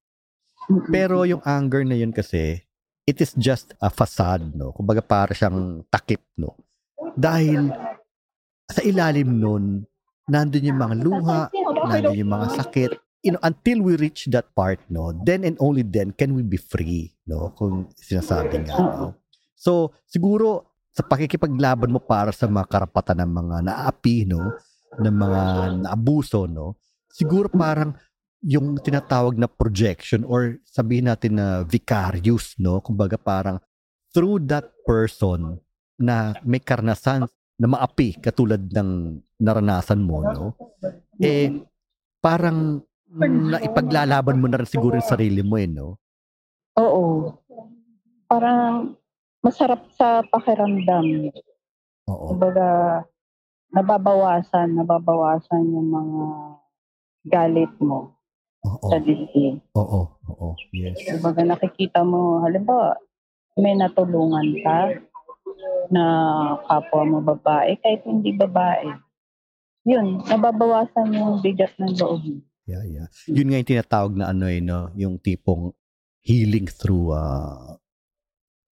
Pero 0.94 1.26
yung 1.26 1.42
anger 1.42 1.82
na 1.86 1.98
yun 1.98 2.14
kasi, 2.14 2.62
it 3.08 3.18
is 3.20 3.34
just 3.38 3.74
a 3.82 3.90
facade, 3.90 4.54
no? 4.54 4.72
Kumbaga 4.72 5.02
para 5.02 5.34
siyang 5.34 5.84
takip, 5.90 6.22
no? 6.38 6.56
Dahil 7.18 7.74
sa 8.72 8.82
ilalim 8.86 9.28
nun, 9.42 9.84
nandun 10.30 10.70
yung 10.72 10.80
mga 10.80 10.96
luha, 11.02 11.42
nandun 11.90 12.22
yung 12.22 12.32
mga 12.32 12.48
sakit. 12.62 12.92
You 13.22 13.38
know, 13.38 13.44
until 13.46 13.86
we 13.86 14.02
reach 14.02 14.26
that 14.34 14.50
part, 14.58 14.82
no? 14.90 15.14
Then 15.14 15.46
and 15.46 15.54
only 15.62 15.86
then 15.86 16.10
can 16.16 16.34
we 16.34 16.42
be 16.42 16.58
free, 16.58 17.14
no? 17.30 17.54
Kung 17.54 17.92
sinasabi 18.00 18.66
nga, 18.66 18.78
no? 18.82 19.14
So, 19.54 19.94
siguro, 20.10 20.66
sa 20.92 21.06
pakikipaglaban 21.06 21.94
mo 21.94 22.02
para 22.02 22.34
sa 22.34 22.50
mga 22.50 22.66
karapatan 22.68 23.22
ng 23.22 23.32
mga 23.32 23.58
naapi, 23.70 24.26
no? 24.26 24.58
Ng 24.98 25.16
mga 25.16 25.42
naabuso, 25.86 26.50
no? 26.50 26.82
Siguro 27.12 27.52
parang 27.52 27.94
yung 28.42 28.82
tinatawag 28.82 29.38
na 29.38 29.46
projection 29.46 30.26
or 30.26 30.58
sabihin 30.66 31.06
natin 31.06 31.38
na 31.38 31.62
vicarious, 31.62 32.58
no? 32.58 32.82
Kumbaga 32.82 33.16
parang 33.18 33.62
through 34.10 34.42
that 34.50 34.74
person 34.82 35.62
na 36.02 36.34
may 36.42 36.58
karanasan 36.58 37.30
na 37.62 37.68
maapi 37.70 38.18
katulad 38.18 38.58
ng 38.74 39.22
naranasan 39.38 40.02
mo, 40.02 40.26
no? 40.26 40.46
Eh, 41.22 41.54
parang 42.18 42.82
naipaglalaban 43.14 44.42
mo 44.42 44.50
na 44.50 44.66
rin 44.66 44.70
siguro 44.70 44.98
yung 44.98 45.06
sarili 45.06 45.46
mo, 45.46 45.62
eh, 45.62 45.70
no? 45.70 46.02
Oo. 46.82 47.38
Parang 48.26 48.98
masarap 49.46 49.86
sa 49.94 50.26
pakiramdam. 50.26 51.30
Oo. 52.10 52.26
Kumbaga, 52.34 53.02
nababawasan, 53.70 54.74
nababawasan 54.82 55.62
yung 55.62 55.90
mga 55.94 56.26
galit 57.30 57.74
mo 57.78 58.21
Oo. 58.62 58.88
sa 58.94 58.98
dibdib. 59.02 59.58
Oo. 59.74 60.02
Oo. 60.30 60.50
Yes. 60.70 61.02
Kumbaga, 61.10 61.42
nakikita 61.42 62.06
mo, 62.06 62.46
halimbawa, 62.46 62.94
may 63.58 63.74
natulungan 63.74 64.48
ka 64.62 64.78
na 65.92 66.04
kapwa 66.70 67.04
mo 67.04 67.18
babae, 67.20 67.76
kahit 67.82 68.06
hindi 68.06 68.32
babae. 68.38 68.88
Yun, 69.84 70.22
nababawasan 70.30 71.10
yung 71.12 71.42
bigat 71.42 71.74
ng 71.82 71.98
loob. 71.98 72.22
Yeah, 72.70 72.86
yeah. 72.86 73.08
Yun 73.26 73.50
nga 73.50 73.58
yung 73.60 73.72
tinatawag 73.74 74.14
na 74.14 74.30
ano 74.30 74.46
eh, 74.46 74.62
no? 74.62 74.94
Yung 74.94 75.18
tipong 75.18 75.74
healing 76.22 76.70
through 76.70 77.12
uh, 77.12 77.76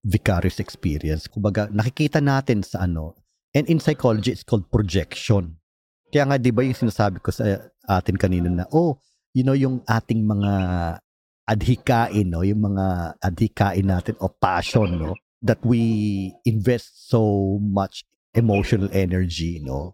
vicarious 0.04 0.60
experience. 0.60 1.32
Kumbaga, 1.32 1.72
nakikita 1.72 2.20
natin 2.20 2.62
sa 2.62 2.84
ano, 2.84 3.16
and 3.56 3.66
in 3.72 3.80
psychology, 3.80 4.36
it's 4.36 4.44
called 4.44 4.68
projection. 4.68 5.58
Kaya 6.12 6.28
nga, 6.28 6.38
di 6.40 6.52
ba 6.52 6.64
yung 6.64 6.76
sinasabi 6.76 7.24
ko 7.24 7.32
sa 7.32 7.72
atin 7.88 8.16
kanina 8.20 8.52
na, 8.52 8.66
oh, 8.76 9.00
you 9.38 9.46
know, 9.46 9.54
yung 9.54 9.86
ating 9.86 10.26
mga 10.26 10.54
adhikain, 11.46 12.26
no? 12.26 12.42
Yung 12.42 12.74
mga 12.74 13.14
adhikain 13.22 13.86
natin 13.86 14.18
o 14.18 14.34
passion, 14.34 14.90
no? 14.98 15.14
That 15.46 15.62
we 15.62 16.34
invest 16.42 17.06
so 17.06 17.22
much 17.62 18.02
emotional 18.34 18.90
energy, 18.90 19.62
no? 19.62 19.94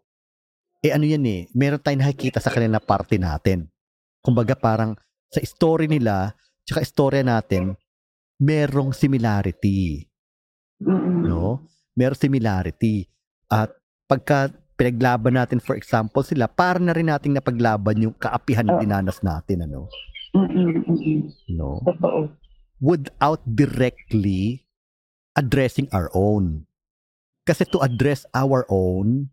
Eh 0.79 0.95
ano 0.95 1.03
yan 1.03 1.27
eh, 1.27 1.51
meron 1.51 1.83
tayong 1.83 2.07
nakikita 2.07 2.39
sa 2.39 2.55
kanila 2.55 2.79
na 2.79 2.83
parte 2.83 3.19
natin. 3.19 3.67
Kumbaga 4.23 4.55
parang 4.55 4.95
sa 5.27 5.43
story 5.43 5.91
nila, 5.91 6.31
tsaka 6.63 6.79
istorya 6.79 7.23
natin, 7.27 7.75
merong 8.39 8.95
similarity, 8.95 10.07
no? 11.27 11.67
Merong 11.99 12.19
similarity. 12.19 13.11
At 13.51 13.75
pagka 14.07 14.55
pinaglaban 14.83 15.39
natin, 15.39 15.63
for 15.63 15.79
example, 15.79 16.19
sila, 16.27 16.51
para 16.51 16.75
na 16.75 16.91
rin 16.91 17.07
nating 17.07 17.31
napaglaban 17.31 18.03
yung 18.03 18.11
kaapihan 18.19 18.67
na 18.67 18.75
dinanas 18.75 19.23
natin, 19.23 19.63
ano? 19.63 19.87
Mm-mm. 20.35 20.83
Mm-mm. 20.83 21.31
No? 21.55 21.79
Totoo. 21.87 22.35
Without 22.83 23.39
directly 23.47 24.67
addressing 25.39 25.87
our 25.95 26.11
own. 26.11 26.67
Kasi 27.47 27.63
to 27.71 27.79
address 27.79 28.27
our 28.35 28.67
own, 28.67 29.31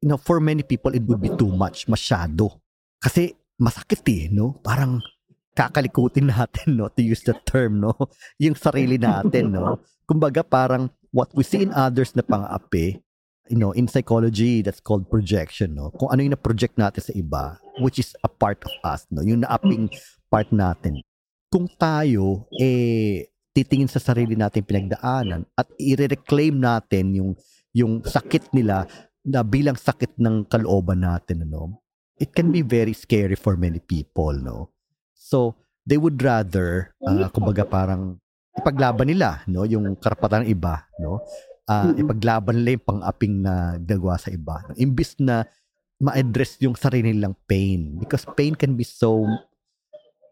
you 0.00 0.08
know, 0.08 0.16
for 0.16 0.40
many 0.40 0.64
people, 0.64 0.96
it 0.96 1.04
would 1.04 1.20
be 1.20 1.28
too 1.36 1.52
much, 1.52 1.84
masyado. 1.84 2.64
Kasi 3.04 3.36
masakit 3.60 4.00
eh, 4.08 4.32
no? 4.32 4.56
Parang 4.64 5.04
kakalikutin 5.52 6.28
natin, 6.32 6.80
no? 6.80 6.88
To 6.88 7.04
use 7.04 7.20
the 7.20 7.36
term, 7.44 7.84
no? 7.84 7.92
Yung 8.40 8.56
sarili 8.56 8.96
natin, 8.96 9.52
no? 9.52 9.84
Kumbaga 10.08 10.40
parang 10.40 10.88
what 11.12 11.28
we 11.36 11.44
see 11.44 11.68
in 11.68 11.72
others 11.76 12.16
na 12.16 12.24
pang-api, 12.24 13.04
you 13.48 13.58
know, 13.60 13.72
in 13.72 13.88
psychology, 13.88 14.62
that's 14.62 14.80
called 14.80 15.10
projection, 15.10 15.76
no? 15.76 15.92
Kung 15.92 16.08
ano 16.08 16.24
yung 16.24 16.34
na-project 16.36 16.80
natin 16.80 17.02
sa 17.04 17.12
iba, 17.12 17.60
which 17.80 18.00
is 18.00 18.16
a 18.24 18.30
part 18.30 18.60
of 18.64 18.72
us, 18.84 19.04
no? 19.12 19.20
Yung 19.20 19.44
naaping 19.44 19.92
part 20.32 20.48
natin. 20.48 21.04
Kung 21.52 21.68
tayo, 21.76 22.48
eh, 22.56 23.28
titingin 23.54 23.86
sa 23.86 24.02
sarili 24.02 24.34
natin 24.34 24.66
pinagdaanan 24.66 25.46
at 25.54 25.70
i-reclaim 25.78 26.58
natin 26.58 27.14
yung 27.14 27.30
yung 27.70 28.02
sakit 28.02 28.50
nila 28.50 28.90
na 29.22 29.46
bilang 29.46 29.78
sakit 29.78 30.18
ng 30.18 30.50
kalooban 30.50 31.06
natin 31.06 31.46
ano 31.46 31.78
it 32.18 32.34
can 32.34 32.50
be 32.50 32.66
very 32.66 32.90
scary 32.90 33.38
for 33.38 33.54
many 33.54 33.78
people 33.78 34.34
no 34.34 34.74
so 35.14 35.54
they 35.86 35.94
would 35.94 36.18
rather 36.18 36.90
uh, 37.06 37.30
kumbaga 37.30 37.62
parang 37.62 38.18
ipaglaban 38.58 39.06
nila 39.06 39.46
no 39.46 39.62
yung 39.62 39.94
karapatan 40.02 40.42
ng 40.42 40.50
iba 40.50 40.90
no 40.98 41.22
Ah, 41.64 41.88
Mm-mm. 41.88 42.04
ipaglaban 42.04 42.60
nila 42.60 42.76
yung 42.76 42.86
pang-aping 42.86 43.34
na 43.40 43.80
ginagawa 43.80 44.20
sa 44.20 44.28
iba. 44.28 44.60
Imbis 44.76 45.16
na 45.16 45.48
ma-address 45.96 46.60
yung 46.60 46.76
sarili 46.76 47.16
nilang 47.16 47.32
pain. 47.48 47.96
Because 47.96 48.28
pain 48.36 48.52
can 48.52 48.76
be 48.76 48.84
so 48.84 49.24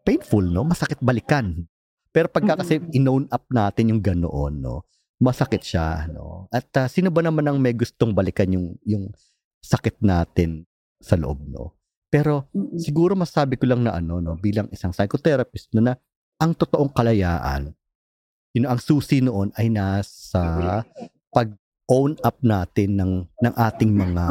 painful 0.05 0.45
no? 0.45 0.61
Masakit 0.61 1.01
balikan. 1.01 1.65
Pero 2.13 2.29
pagka 2.29 2.61
kasi 2.61 2.77
inown 2.93 3.25
up 3.33 3.49
natin 3.49 3.89
yung 3.89 4.01
ganoon 4.05 4.61
no? 4.61 4.85
Masakit 5.17 5.65
siya 5.65 6.05
no? 6.13 6.45
At 6.53 6.69
ah, 6.77 6.85
sino 6.85 7.09
ba 7.09 7.25
naman 7.25 7.49
ang 7.49 7.57
may 7.57 7.73
gustong 7.73 8.13
balikan 8.13 8.53
yung 8.53 8.77
yung 8.85 9.09
sakit 9.65 10.05
natin 10.05 10.69
sa 11.01 11.17
loob 11.17 11.41
no? 11.49 11.73
Pero 12.13 12.45
siguro 12.77 13.17
masabi 13.17 13.57
ko 13.57 13.65
lang 13.65 13.81
na 13.81 13.97
ano 13.97 14.21
no? 14.21 14.37
Bilang 14.37 14.69
isang 14.69 14.93
psychotherapist 14.93 15.73
no, 15.73 15.81
na 15.81 15.97
ang 16.37 16.53
totoong 16.53 16.93
kalayaan 16.93 17.73
yun 18.53 18.69
ang 18.69 18.77
susi 18.77 19.17
noon 19.19 19.49
ay 19.57 19.73
nasa 19.73 20.85
pag 21.33 21.49
own 21.91 22.15
up 22.23 22.39
natin 22.45 22.95
ng 22.95 23.13
ng 23.43 23.53
ating 23.57 23.91
mga 23.91 24.25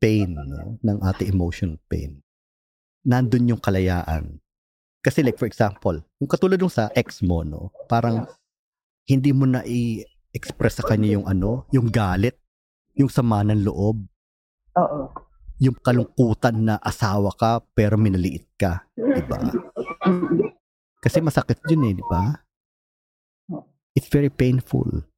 pain 0.00 0.30
no 0.32 0.80
ng 0.80 0.98
ating 1.02 1.28
emotional 1.28 1.76
pain 1.90 2.22
nandun 3.04 3.52
yung 3.52 3.60
kalayaan 3.60 4.40
kasi 5.04 5.20
like 5.20 5.36
for 5.36 5.46
example 5.50 5.98
yung 6.22 6.30
katulad 6.30 6.56
nung 6.56 6.72
sa 6.72 6.88
ex 6.96 7.20
mo 7.20 7.44
no 7.44 7.74
parang 7.90 8.24
hindi 9.06 9.30
mo 9.30 9.46
na 9.46 9.62
i-express 9.62 10.82
sa 10.82 10.86
kanya 10.86 11.20
yung 11.20 11.26
ano 11.28 11.68
yung 11.70 11.92
galit 11.92 12.34
yung 12.96 13.12
sama 13.12 13.44
ng 13.44 13.62
loob 13.62 14.00
Oo. 14.76 15.12
yung 15.60 15.76
kalungkutan 15.80 16.56
na 16.56 16.74
asawa 16.80 17.32
ka 17.32 17.64
pero 17.72 17.96
minaliit 17.96 18.44
ka, 18.60 18.84
di 18.92 19.24
ba? 19.24 19.40
Kasi 21.04 21.24
masakit 21.24 21.60
yun 21.72 21.88
eh, 21.88 21.92
di 21.96 22.04
ba? 22.04 22.44
It's 23.96 24.12
very 24.12 24.28
painful. 24.28 25.08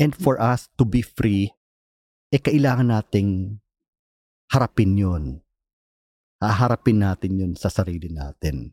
And 0.00 0.16
for 0.16 0.40
us 0.40 0.72
to 0.80 0.88
be 0.88 1.04
free, 1.04 1.52
eh 2.32 2.40
kailangan 2.40 2.88
nating 2.88 3.60
harapin 4.48 4.96
yun. 4.96 5.44
Haharapin 6.40 7.04
natin 7.04 7.36
yun 7.36 7.52
sa 7.52 7.68
sarili 7.68 8.08
natin. 8.08 8.72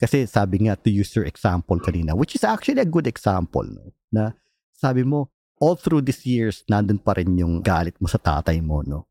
Kasi 0.00 0.24
sabi 0.24 0.64
nga, 0.64 0.80
to 0.80 0.88
use 0.88 1.12
your 1.12 1.28
example 1.28 1.76
kanina, 1.76 2.16
which 2.16 2.32
is 2.32 2.44
actually 2.44 2.80
a 2.80 2.88
good 2.88 3.04
example, 3.04 3.64
no? 3.64 3.92
na 4.08 4.32
sabi 4.72 5.04
mo, 5.04 5.28
all 5.60 5.76
through 5.76 6.00
these 6.00 6.24
years, 6.24 6.64
nandun 6.68 7.00
pa 7.00 7.16
rin 7.16 7.36
yung 7.36 7.60
galit 7.60 7.96
mo 8.00 8.08
sa 8.08 8.20
tatay 8.20 8.60
mo, 8.64 8.80
no? 8.80 9.08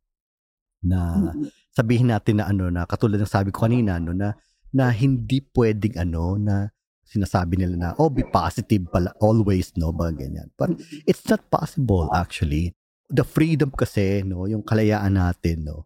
Na 0.82 1.34
sabihin 1.76 2.08
natin 2.10 2.40
na 2.40 2.48
ano 2.48 2.72
na 2.72 2.88
katulad 2.88 3.20
ng 3.20 3.28
sabi 3.28 3.52
ko 3.52 3.68
kanina 3.68 4.00
no 4.00 4.16
na 4.16 4.40
na 4.72 4.96
hindi 4.96 5.44
pwedeng 5.52 6.00
ano 6.00 6.40
na 6.40 6.72
sinasabi 7.06 7.62
nila 7.62 7.76
na 7.78 7.90
oh 8.02 8.10
be 8.10 8.26
positive 8.26 8.90
pala 8.90 9.14
always 9.22 9.72
no 9.78 9.94
ba 9.94 10.10
ganyan 10.10 10.50
but 10.58 10.74
it's 11.06 11.24
not 11.30 11.42
possible 11.54 12.10
actually 12.12 12.74
the 13.14 13.24
freedom 13.24 13.70
kasi 13.70 14.26
no 14.26 14.50
yung 14.50 14.66
kalayaan 14.66 15.16
natin 15.16 15.64
no 15.64 15.86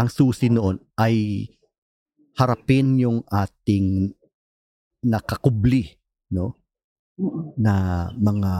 ang 0.00 0.08
susi 0.08 0.48
noon 0.48 0.80
ay 0.96 1.44
harapin 2.40 2.96
yung 2.96 3.20
ating 3.28 4.16
nakakubli 5.04 6.00
no 6.32 6.60
na 7.60 8.08
mga 8.16 8.52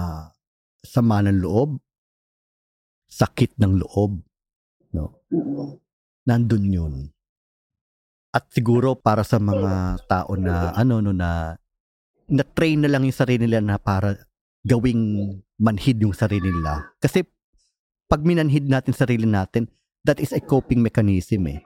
sama 0.84 1.20
ng 1.24 1.40
loob, 1.40 1.80
sakit 3.08 3.56
ng 3.60 3.80
loob, 3.84 4.20
no? 4.96 5.24
Nandun 6.24 6.64
yun. 6.68 6.94
At 8.30 8.46
siguro 8.54 8.94
para 8.94 9.26
sa 9.26 9.42
mga 9.42 10.06
tao 10.06 10.38
na 10.38 10.70
ano 10.78 11.02
no 11.02 11.10
na 11.10 11.58
na-train 12.30 12.86
na 12.86 12.88
lang 12.88 13.02
yung 13.02 13.16
sarili 13.16 13.44
nila 13.44 13.58
na 13.58 13.76
para 13.76 14.14
gawing 14.62 15.34
manhid 15.58 15.98
yung 15.98 16.14
sarili 16.14 16.48
nila. 16.48 16.94
Kasi 17.02 17.26
pag 18.06 18.22
minanhid 18.22 18.70
natin 18.70 18.94
sarili 18.94 19.26
natin, 19.26 19.66
that 20.06 20.22
is 20.22 20.30
a 20.30 20.40
coping 20.40 20.80
mechanism 20.80 21.50
eh. 21.50 21.60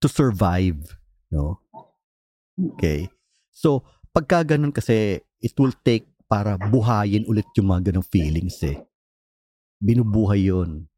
To 0.00 0.08
survive, 0.08 0.80
no? 1.28 1.60
Okay? 2.56 3.08
So, 3.52 3.84
pagka 4.12 4.56
ganun 4.56 4.72
kasi, 4.72 5.20
it 5.40 5.54
will 5.60 5.72
take 5.84 6.08
para 6.26 6.58
buhayin 6.58 7.28
ulit 7.28 7.46
yung 7.56 7.70
mga 7.70 7.92
ganong 7.92 8.08
feelings 8.08 8.60
eh. 8.64 8.80
Binubuhay 9.80 10.48
yun. 10.48 10.88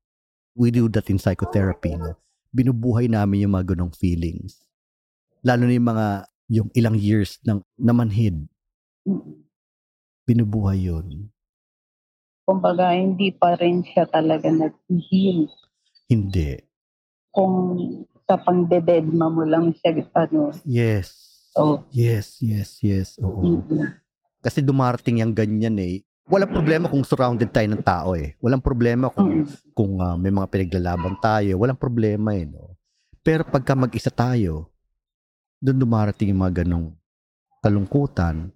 We 0.58 0.74
do 0.74 0.90
that 0.94 1.10
in 1.10 1.22
psychotherapy, 1.22 1.94
no? 1.94 2.18
Binubuhay 2.50 3.06
namin 3.06 3.46
yung 3.46 3.54
mga 3.54 3.74
ganong 3.74 3.94
feelings. 3.94 4.66
Lalo 5.46 5.66
na 5.66 5.74
yung 5.74 5.88
mga, 5.90 6.06
yung 6.48 6.68
ilang 6.74 6.96
years 6.98 7.38
ng 7.46 7.62
namanhid, 7.78 8.50
Binubuhay 10.24 10.88
yun. 10.88 11.32
Kumbaga, 12.48 12.96
hindi 12.96 13.28
pa 13.28 13.56
rin 13.60 13.84
siya 13.84 14.08
talaga 14.08 14.48
nag-heal. 14.48 15.48
Hindi. 16.08 16.56
Kung 17.28 17.52
sa 18.24 18.40
pangdededma 18.40 19.28
mo 19.28 19.44
lang 19.44 19.76
siya, 19.76 20.00
ano, 20.16 20.52
Yes. 20.64 21.12
oh, 21.56 21.84
Yes, 21.92 22.40
yes, 22.40 22.80
yes. 22.80 23.08
Oo. 23.20 23.64
mm-mm. 23.64 23.84
Kasi 24.40 24.64
dumarating 24.64 25.20
yung 25.20 25.36
ganyan 25.36 25.76
eh. 25.76 26.04
Walang 26.28 26.52
problema 26.52 26.88
kung 26.88 27.04
surrounded 27.04 27.48
tayo 27.52 27.68
ng 27.72 27.84
tao 27.84 28.12
eh. 28.12 28.36
Walang 28.40 28.60
problema 28.60 29.08
kung 29.08 29.44
Mm-mm. 29.44 29.72
kung 29.72 29.96
ah, 30.00 30.16
may 30.16 30.32
mga 30.32 30.48
pinaglalaban 30.48 31.16
tayo, 31.20 31.56
walang 31.56 31.76
problema 31.80 32.36
eh, 32.36 32.44
no? 32.44 32.76
Pero 33.24 33.44
pagka 33.44 33.72
mag-isa 33.72 34.08
tayo, 34.08 34.72
doon 35.60 35.80
dumarating 35.80 36.32
yung 36.32 36.40
mga 36.44 36.64
ganong 36.64 36.96
kalungkutan, 37.60 38.52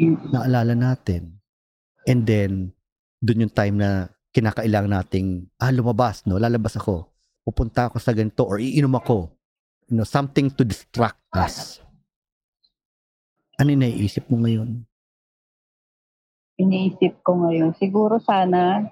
Mm-mm. 0.00 0.30
naalala 0.34 0.74
natin. 0.74 1.38
And 2.04 2.26
then, 2.26 2.74
doon 3.22 3.48
yung 3.48 3.54
time 3.54 3.76
na 3.80 3.90
kinakailangan 4.34 4.92
nating, 4.92 5.48
ah, 5.62 5.72
lumabas, 5.72 6.26
no? 6.26 6.36
Lalabas 6.36 6.76
ako. 6.76 7.08
Pupunta 7.46 7.88
ako 7.88 8.02
sa 8.02 8.12
ganito 8.12 8.44
or 8.44 8.58
iinom 8.58 8.92
ako. 8.98 9.30
You 9.88 10.00
know, 10.00 10.08
something 10.08 10.50
to 10.52 10.64
distract 10.64 11.20
us. 11.32 11.78
Ano 13.60 13.70
yung 13.70 13.84
naiisip 13.84 14.26
mo 14.26 14.42
ngayon? 14.42 14.84
iniisip 16.58 17.22
ko 17.26 17.46
ngayon, 17.46 17.74
siguro 17.78 18.22
sana 18.22 18.86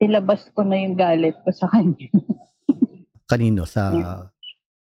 ilabas 0.00 0.48
ko 0.54 0.62
na 0.62 0.78
yung 0.80 0.94
galit 0.94 1.36
ko 1.42 1.50
sa 1.50 1.66
kanya, 1.68 2.08
Kanino? 3.30 3.62
Sa, 3.62 3.94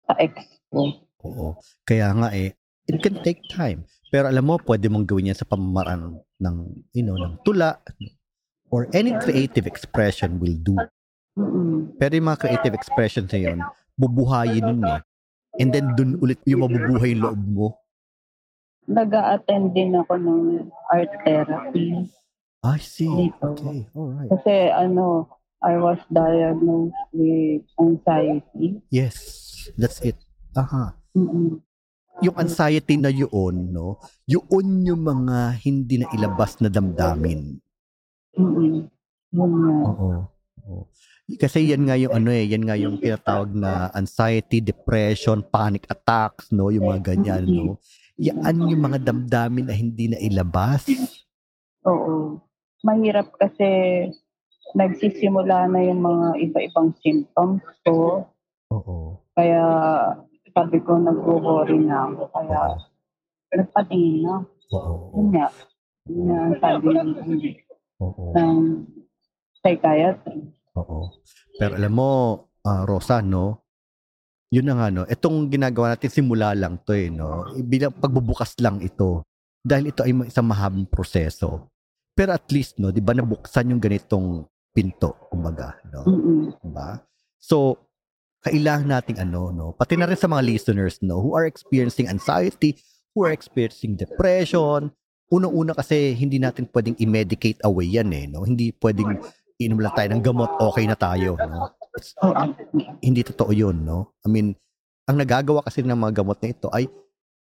sa 0.05 0.13
ex 0.17 0.33
ko. 0.73 0.89
oo. 1.21 1.47
Kaya 1.85 2.09
nga 2.17 2.33
eh, 2.33 2.57
it 2.89 2.97
can 3.01 3.21
take 3.21 3.41
time. 3.53 3.85
Pero 4.11 4.27
alam 4.27 4.43
mo, 4.43 4.59
pwede 4.67 4.91
mong 4.91 5.07
gawin 5.07 5.31
yan 5.31 5.39
sa 5.39 5.47
pamamaraan 5.47 6.19
ng, 6.19 6.55
you 6.91 7.03
know, 7.07 7.15
ng 7.15 7.39
tula 7.47 7.79
or 8.67 8.91
any 8.91 9.15
creative 9.23 9.63
expression 9.63 10.35
will 10.35 10.55
do. 10.59 10.75
Pero 11.95 12.11
yung 12.11 12.27
mga 12.27 12.41
creative 12.43 12.75
expressions 12.75 13.31
na 13.31 13.39
yun, 13.39 13.59
bubuhayin 13.95 14.67
nun 14.67 14.83
eh. 14.83 15.01
And 15.59 15.71
then 15.71 15.95
dun 15.95 16.19
ulit 16.19 16.43
yung 16.43 16.67
mabubuhay 16.67 17.15
yung 17.15 17.23
loob 17.23 17.41
mo. 17.47 17.67
nag 18.91 19.13
attend 19.13 19.71
din 19.77 19.93
ako 19.95 20.17
ng 20.17 20.67
art 20.91 21.11
therapy. 21.23 22.09
I 22.61 22.77
see. 22.77 23.09
Dito. 23.09 23.57
Okay. 23.57 23.89
Alright. 23.95 24.29
Kasi 24.29 24.53
ano, 24.69 25.29
I 25.61 25.77
was 25.77 25.97
diagnosed 26.09 26.97
with 27.13 27.65
anxiety. 27.79 28.81
Yes. 28.89 29.17
That's 29.77 30.01
it. 30.01 30.17
Aha. 30.57 30.93
Mm-mm. 31.17 31.61
Yung 32.21 32.37
anxiety 32.37 33.01
na 33.01 33.09
yun, 33.09 33.73
no? 33.73 33.97
Yun 34.29 34.67
yung 34.85 35.01
mga 35.01 35.57
hindi 35.65 36.01
na 36.01 36.07
ilabas 36.13 36.61
na 36.61 36.69
damdamin. 36.69 37.57
Mm-mm. 38.37 38.85
Nga. 39.33 39.73
Oo. 39.89 40.09
Oo. 40.67 40.83
Kasi 41.39 41.71
yan 41.71 41.87
nga 41.87 41.95
yung 41.95 42.11
ano 42.11 42.29
eh, 42.29 42.43
yan 42.43 42.63
nga 42.67 42.75
yung 42.75 42.99
tinatawag 42.99 43.55
na 43.55 43.87
anxiety, 43.95 44.59
depression, 44.59 45.41
panic 45.41 45.87
attacks, 45.87 46.51
no? 46.51 46.69
Yung 46.69 46.91
mga 46.91 47.15
ganyan, 47.15 47.47
no? 47.47 47.79
Yan 48.21 48.69
yung 48.69 48.83
mga 48.83 48.99
damdamin 49.01 49.65
na 49.65 49.75
hindi 49.75 50.11
na 50.11 50.19
ilabas. 50.19 50.85
Oo. 51.87 52.43
Mahirap 52.85 53.33
kasi 53.39 53.65
nagsisimula 54.77 55.71
na 55.71 55.79
yung 55.83 56.01
mga 56.03 56.27
iba-ibang 56.49 56.91
symptoms 57.01 57.63
ko. 57.87 58.27
Oo. 58.71 59.19
Kaya 59.33 59.63
sabi 60.51 60.77
ko 60.83 60.99
nag-worry 60.99 61.79
na 61.83 62.07
ako. 62.11 62.23
Kaya 62.31 62.61
nagpatingin 63.55 64.17
na. 64.23 64.35
Oo. 64.71 65.19
Yun 65.19 65.27
nga. 65.35 65.47
Yun 66.07 66.21
nga 66.27 66.37
ang 66.39 66.55
sabi 66.59 66.87
ng, 66.95 67.11
Oo. 67.99 68.23
ng 68.35 68.55
psychiatry. 69.59 70.39
Oo. 70.79 71.11
Pero 71.59 71.73
alam 71.75 71.93
mo, 71.93 72.09
ah, 72.63 72.83
Rosa, 72.87 73.19
no? 73.19 73.61
Yun 74.51 74.67
na 74.67 74.75
nga, 74.75 74.87
no? 74.91 75.03
Itong 75.07 75.47
ginagawa 75.47 75.95
natin, 75.95 76.11
simula 76.11 76.51
lang 76.51 76.79
to 76.83 76.91
eh, 76.91 77.07
no? 77.07 77.47
Bilang 77.63 77.95
pagbubukas 77.95 78.55
lang 78.59 78.83
ito. 78.83 79.23
Dahil 79.61 79.93
ito 79.93 80.03
ay 80.03 80.11
isang 80.27 80.47
mahabang 80.49 80.89
proseso. 80.89 81.71
Pero 82.11 82.35
at 82.35 82.43
least, 82.51 82.75
no, 82.81 82.91
di 82.91 82.99
ba, 82.99 83.15
nabuksan 83.15 83.71
yung 83.71 83.79
ganitong 83.79 84.43
pinto, 84.75 85.15
kumbaga, 85.31 85.79
no? 85.87 86.03
Mm-mm. 86.03 86.51
Diba? 86.59 86.99
So, 87.39 87.79
kailangan 88.41 88.89
nating 88.89 89.21
ano, 89.21 89.53
no? 89.53 89.67
Pati 89.77 89.97
na 89.97 90.09
rin 90.09 90.17
sa 90.17 90.25
mga 90.25 90.41
listeners, 90.41 90.97
no? 91.05 91.21
Who 91.21 91.37
are 91.37 91.45
experiencing 91.45 92.09
anxiety, 92.09 92.77
who 93.13 93.25
are 93.25 93.33
experiencing 93.33 93.95
depression. 93.95 94.89
Unang-una 95.31 95.71
kasi, 95.77 96.11
hindi 96.17 96.41
natin 96.41 96.67
pwedeng 96.73 96.97
i-medicate 96.99 97.61
away 97.63 97.87
yan, 97.87 98.11
eh, 98.11 98.25
no? 98.27 98.43
Hindi 98.43 98.75
pwedeng 98.81 99.21
inom 99.61 99.79
lang 99.79 99.93
tayo 99.93 100.09
ng 100.11 100.23
gamot, 100.25 100.49
okay 100.57 100.85
na 100.89 100.97
tayo, 100.97 101.37
no? 101.37 101.77
It's, 101.93 102.17
Oo. 102.23 102.55
hindi 103.03 103.21
totoo 103.21 103.51
yun, 103.53 103.85
no? 103.85 104.17
I 104.25 104.27
mean, 104.31 104.57
ang 105.05 105.21
nagagawa 105.21 105.61
kasi 105.61 105.85
ng 105.85 105.93
mga 105.95 106.23
gamot 106.23 106.39
na 106.41 106.49
ito 106.49 106.67
ay 106.73 106.89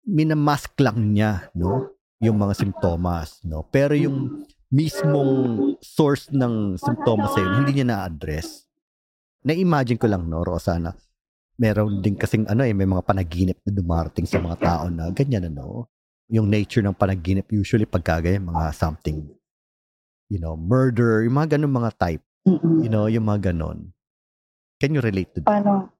minamask 0.04 0.74
lang 0.82 1.14
niya, 1.14 1.48
no? 1.56 1.94
Yung 2.22 2.38
mga 2.38 2.54
simptomas, 2.54 3.40
no? 3.42 3.66
Pero 3.70 3.96
yung 3.96 4.46
mismong 4.72 5.74
source 5.80 6.28
ng 6.32 6.76
simptomas 6.76 7.34
sa 7.34 7.40
yun, 7.40 7.64
hindi 7.64 7.80
niya 7.80 7.86
na-address. 7.92 8.66
Na-imagine 9.42 9.98
ko 9.98 10.06
lang, 10.06 10.26
no, 10.30 10.46
Rosa, 10.46 10.78
na 10.78 10.94
meron 11.58 12.02
din 12.02 12.14
kasing 12.14 12.46
ano 12.46 12.62
eh, 12.62 12.74
may 12.74 12.86
mga 12.86 13.02
panaginip 13.02 13.58
na 13.62 13.72
dumarating 13.74 14.26
sa 14.26 14.38
mga 14.38 14.56
tao 14.62 14.84
na 14.88 15.10
ganyan, 15.10 15.50
ano? 15.50 15.90
Yung 16.32 16.48
nature 16.48 16.82
ng 16.82 16.96
panaginip, 16.96 17.50
usually 17.50 17.84
pagkagaya, 17.84 18.38
mga 18.38 18.72
something, 18.72 19.26
you 20.30 20.38
know, 20.38 20.54
murder, 20.54 21.26
yung 21.26 21.36
mga 21.36 21.58
ganun 21.58 21.74
mga 21.74 21.92
type, 21.98 22.24
Mm-mm. 22.46 22.86
you 22.86 22.90
know, 22.90 23.10
yung 23.10 23.26
mga 23.26 23.52
ganun. 23.52 23.92
Can 24.80 24.94
you 24.94 25.02
relate 25.02 25.30
to 25.34 25.42
that? 25.42 25.50
Paano 25.50 25.90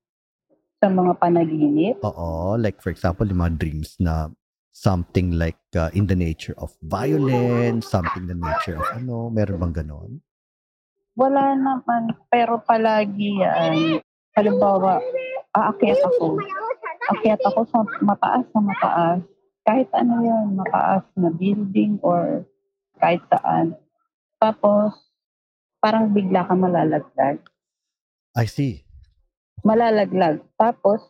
sa 0.83 0.91
mga 0.91 1.13
panaginip? 1.23 1.97
Oo, 2.03 2.59
like 2.59 2.83
for 2.83 2.91
example, 2.91 3.23
yung 3.27 3.39
mga 3.39 3.55
dreams 3.59 3.95
na 4.03 4.31
something 4.73 5.37
like 5.37 5.61
uh, 5.77 5.93
in 5.93 6.09
the 6.09 6.17
nature 6.17 6.57
of 6.59 6.75
violence, 6.83 7.87
something 7.87 8.27
in 8.27 8.33
the 8.33 8.39
nature 8.39 8.81
of 8.81 8.87
ano, 8.97 9.31
meron 9.31 9.61
bang 9.63 9.85
ganon? 9.85 10.19
Wala 11.17 11.57
naman. 11.57 12.17
Pero 12.33 12.61
palagi 12.65 13.41
yan. 13.41 14.01
Halimbawa, 14.33 14.97
aakyat 15.53 16.01
ako. 16.01 16.41
Akyat 17.13 17.43
ako 17.45 17.61
sa 17.69 17.85
mataas 18.01 18.47
na 18.57 18.61
mataas. 18.65 19.21
Kahit 19.63 19.89
ano 19.93 20.25
yan, 20.25 20.57
mataas 20.57 21.05
na 21.15 21.29
building 21.29 22.01
or 22.01 22.49
kahit 22.99 23.23
saan. 23.29 23.77
Tapos, 24.41 24.97
parang 25.79 26.11
bigla 26.11 26.49
ka 26.49 26.55
malalaglag. 26.57 27.39
I 28.33 28.49
see. 28.49 28.83
Malalaglag. 29.63 30.41
Tapos, 30.57 31.05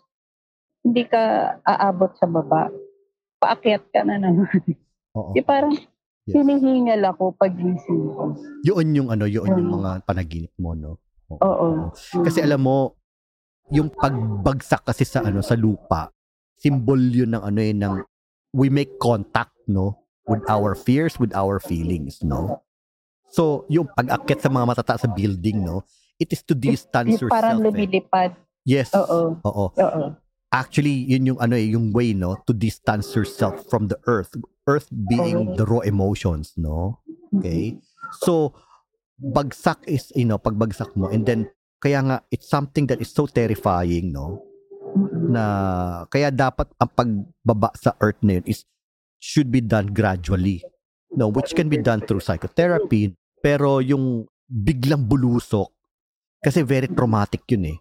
hindi 0.82 1.06
ka 1.06 1.56
aabot 1.62 2.10
sa 2.18 2.26
baba. 2.26 2.68
Paakyat 3.38 3.86
ka 3.94 4.02
na 4.02 4.18
naman. 4.18 4.50
Oo. 5.14 5.30
Di 5.30 5.40
parang 5.44 5.76
Yes. 6.22 6.38
hinihingal 6.38 7.02
ako 7.10 7.34
pag 7.34 7.50
gising 7.52 8.06
ko. 8.08 8.38
Yun 8.62 8.86
yung 8.94 9.08
ano, 9.10 9.26
yun 9.26 9.42
yung 9.44 9.66
Mm. 9.66 9.74
mga 9.74 9.90
panaginip 10.06 10.54
mo, 10.54 10.70
no? 10.72 11.02
Oo. 11.32 11.90
Kasi 12.22 12.38
alam 12.38 12.62
mo, 12.62 12.94
yung 13.68 13.90
pagbagsak 13.90 14.84
kasi 14.84 15.02
sa 15.02 15.24
ano 15.24 15.40
sa 15.40 15.56
lupa, 15.56 16.14
symbol 16.54 17.00
yun 17.00 17.34
ng 17.34 17.42
ano 17.42 17.58
eh, 17.58 17.74
ng 17.74 17.94
we 18.52 18.70
make 18.70 18.94
contact, 18.96 19.50
no? 19.66 19.98
With 20.22 20.46
our 20.46 20.78
fears, 20.78 21.18
with 21.18 21.34
our 21.34 21.58
feelings, 21.58 22.22
no? 22.22 22.62
So, 23.28 23.66
yung 23.66 23.90
pag-akit 23.90 24.38
sa 24.38 24.46
mga 24.46 24.68
matataas 24.68 25.02
sa 25.02 25.10
building, 25.10 25.64
no? 25.64 25.82
It 26.16 26.30
is 26.30 26.44
to 26.44 26.54
distance 26.54 27.18
Yung 27.18 27.26
parang 27.26 27.58
yourself. 27.58 27.58
eh. 27.58 27.64
lumilipad. 27.66 28.30
Yes. 28.62 28.94
Oo. 28.94 29.42
Oo. 29.42 29.66
Oo. 29.74 30.04
Actually, 30.52 31.08
yun 31.08 31.32
yung 31.32 31.40
ano 31.40 31.56
eh, 31.56 31.72
yung 31.72 31.96
way, 31.96 32.12
no? 32.12 32.36
To 32.44 32.52
distance 32.52 33.16
yourself 33.16 33.64
from 33.72 33.88
the 33.88 33.96
earth. 34.04 34.36
Earth 34.68 34.92
being 34.92 35.56
the 35.56 35.64
raw 35.64 35.80
emotions, 35.80 36.52
no? 36.60 37.00
Okay? 37.32 37.80
So, 38.20 38.52
bagsak 39.16 39.88
is, 39.88 40.12
you 40.12 40.28
know, 40.28 40.36
pagbagsak 40.36 40.92
mo, 40.92 41.08
and 41.08 41.24
then, 41.24 41.48
kaya 41.80 42.04
nga, 42.04 42.16
it's 42.28 42.52
something 42.52 42.84
that 42.92 43.00
is 43.00 43.08
so 43.08 43.24
terrifying, 43.24 44.12
no? 44.12 44.44
Na, 45.32 46.04
kaya 46.12 46.28
dapat 46.28 46.68
ang 46.76 46.92
pagbaba 46.92 47.72
sa 47.80 47.96
earth 48.04 48.20
na 48.20 48.36
yun 48.36 48.44
is, 48.44 48.68
should 49.16 49.48
be 49.48 49.64
done 49.64 49.88
gradually. 49.96 50.60
No, 51.16 51.32
which 51.32 51.56
can 51.56 51.72
be 51.72 51.80
done 51.80 52.04
through 52.04 52.20
psychotherapy. 52.20 53.16
Pero 53.40 53.80
yung 53.80 54.28
biglang 54.46 55.08
bulusok, 55.08 55.72
kasi 56.44 56.60
very 56.60 56.88
traumatic 56.92 57.40
yun 57.48 57.72
eh. 57.72 57.78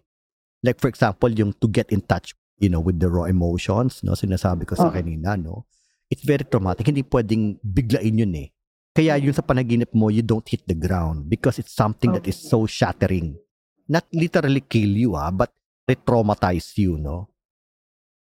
Like 0.64 0.80
for 0.80 0.88
example, 0.88 1.28
yung 1.30 1.52
to 1.60 1.68
get 1.68 1.92
in 1.92 2.00
touch, 2.00 2.32
you 2.58 2.68
know, 2.68 2.80
with 2.80 3.00
the 3.00 3.08
raw 3.08 3.24
emotions, 3.24 4.02
no, 4.04 4.12
sinasabi 4.12 4.66
ko 4.68 4.74
sa 4.76 4.88
Oh. 4.88 4.94
kanina, 4.94 5.36
no, 5.38 5.64
it's 6.08 6.22
very 6.22 6.44
traumatic. 6.44 6.84
Hindi 6.86 7.02
pwedeng 7.06 7.56
biglain 7.62 8.20
yun 8.22 8.36
eh. 8.36 8.48
Kaya 8.92 9.16
yun 9.16 9.32
sa 9.32 9.40
panaginip 9.40 9.88
mo, 9.96 10.12
you 10.12 10.20
don't 10.20 10.44
hit 10.44 10.60
the 10.68 10.76
ground 10.76 11.24
because 11.32 11.56
it's 11.56 11.72
something 11.72 12.12
that 12.12 12.28
is 12.28 12.36
so 12.36 12.68
shattering. 12.68 13.40
Not 13.88 14.04
literally 14.12 14.60
kill 14.60 14.92
you 14.92 15.16
ah, 15.16 15.32
but 15.32 15.48
re-traumatize 15.88 16.76
you, 16.76 17.00
no? 17.00 17.32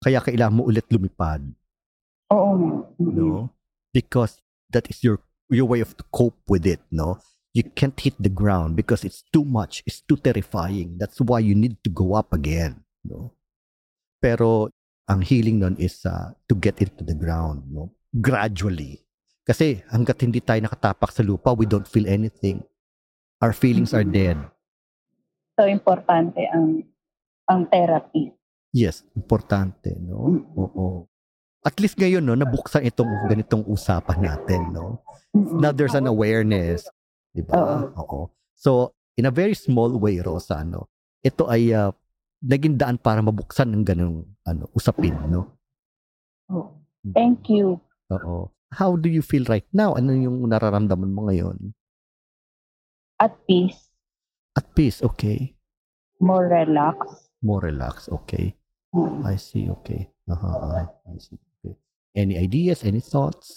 Kaya 0.00 0.24
kailangan 0.24 0.56
mo 0.56 0.62
ulit 0.68 0.88
lumipad, 0.88 1.44
Oo. 2.32 2.88
Mm-mm. 2.96 3.12
no? 3.14 3.52
Because 3.92 4.40
that 4.72 4.88
is 4.88 5.04
your 5.04 5.20
your 5.52 5.68
way 5.68 5.84
of 5.84 5.92
to 6.00 6.04
cope 6.10 6.40
with 6.48 6.64
it, 6.66 6.80
no? 6.88 7.20
You 7.52 7.64
can't 7.72 7.96
hit 7.96 8.16
the 8.20 8.32
ground 8.32 8.76
because 8.76 9.04
it's 9.04 9.24
too 9.32 9.44
much, 9.44 9.84
it's 9.84 10.00
too 10.04 10.16
terrifying. 10.16 10.96
That's 10.96 11.20
why 11.20 11.40
you 11.40 11.52
need 11.56 11.80
to 11.84 11.90
go 11.92 12.16
up 12.16 12.32
again, 12.32 12.84
no? 13.04 13.35
Pero 14.20 14.72
ang 15.06 15.22
healing 15.22 15.62
nun 15.62 15.76
is 15.78 16.02
uh, 16.02 16.34
to 16.50 16.58
get 16.58 16.82
into 16.82 17.06
the 17.06 17.14
ground, 17.14 17.62
no? 17.70 17.94
Gradually. 18.10 19.06
Kasi 19.46 19.78
hanggat 19.86 20.18
hindi 20.26 20.42
tayo 20.42 20.58
nakatapak 20.66 21.14
sa 21.14 21.22
lupa, 21.22 21.54
we 21.54 21.70
don't 21.70 21.86
feel 21.86 22.10
anything. 22.10 22.66
Our 23.38 23.54
feelings 23.54 23.94
are 23.94 24.02
dead. 24.02 24.40
So, 25.54 25.70
importante 25.70 26.42
ang 26.50 26.82
ang 27.46 27.70
therapy. 27.70 28.34
Yes, 28.74 29.06
importante, 29.14 29.94
no? 30.02 30.42
Oo. 30.58 31.06
At 31.62 31.78
least 31.78 31.94
ngayon, 31.96 32.26
no, 32.26 32.34
nabuksan 32.34 32.84
itong 32.90 33.30
ganitong 33.30 33.62
usapan 33.70 34.18
natin, 34.20 34.74
no? 34.74 35.00
Mm-mm. 35.30 35.62
Now 35.62 35.70
there's 35.70 35.94
an 35.94 36.10
awareness, 36.10 36.90
di 37.30 37.46
ba? 37.46 37.86
Oo. 37.94 38.34
So, 38.58 38.92
in 39.14 39.24
a 39.24 39.32
very 39.32 39.54
small 39.54 39.94
way, 39.96 40.18
Rosa, 40.18 40.66
no? 40.66 40.90
Ito 41.22 41.46
ay 41.46 41.70
uh, 41.70 41.94
naging 42.46 42.78
daan 42.78 42.96
para 42.96 43.18
mabuksan 43.18 43.74
ng 43.74 43.82
ganung 43.82 44.30
ano, 44.46 44.70
usapin, 44.70 45.18
no? 45.26 45.50
Oo. 46.54 46.78
Thank 47.10 47.50
you. 47.50 47.82
Oo. 48.14 48.54
How 48.70 48.94
do 48.94 49.10
you 49.10 49.22
feel 49.22 49.46
right 49.50 49.66
now? 49.74 49.98
Ano 49.98 50.14
yung 50.14 50.46
nararamdaman 50.46 51.10
mo 51.10 51.26
ngayon? 51.26 51.74
At 53.18 53.34
peace. 53.50 53.90
At 54.54 54.70
peace, 54.78 55.02
okay. 55.02 55.58
More 56.22 56.46
relaxed. 56.46 57.34
More 57.42 57.66
relaxed, 57.66 58.08
okay. 58.14 58.54
Mm. 58.94 59.26
I 59.26 59.36
see, 59.36 59.66
okay. 59.68 60.08
Aha, 60.30 60.86
I 61.06 61.18
see. 61.18 61.38
Okay. 61.60 61.74
Any 62.16 62.38
ideas, 62.38 62.82
any 62.82 63.02
thoughts? 63.02 63.54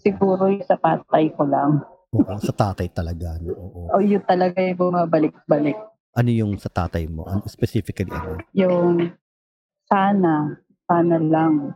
Siguro 0.00 0.50
yung 0.50 0.66
sa 0.66 0.76
patay 0.76 1.30
ko 1.32 1.46
lang. 1.46 1.80
Oo, 2.14 2.34
sa 2.42 2.52
tatay 2.52 2.90
talaga. 2.90 3.38
No? 3.40 3.54
Oo. 3.54 3.80
O 3.94 4.02
yun 4.02 4.22
talaga 4.26 4.58
yung 4.62 4.78
bumabalik-balik. 4.78 5.78
Ano 6.14 6.30
yung 6.30 6.54
sa 6.62 6.70
tatay 6.70 7.10
mo? 7.10 7.26
Ano, 7.26 7.42
specifically, 7.50 8.14
ano? 8.14 8.38
Yung 8.54 9.02
sana, 9.90 10.54
sana 10.86 11.18
lang 11.18 11.74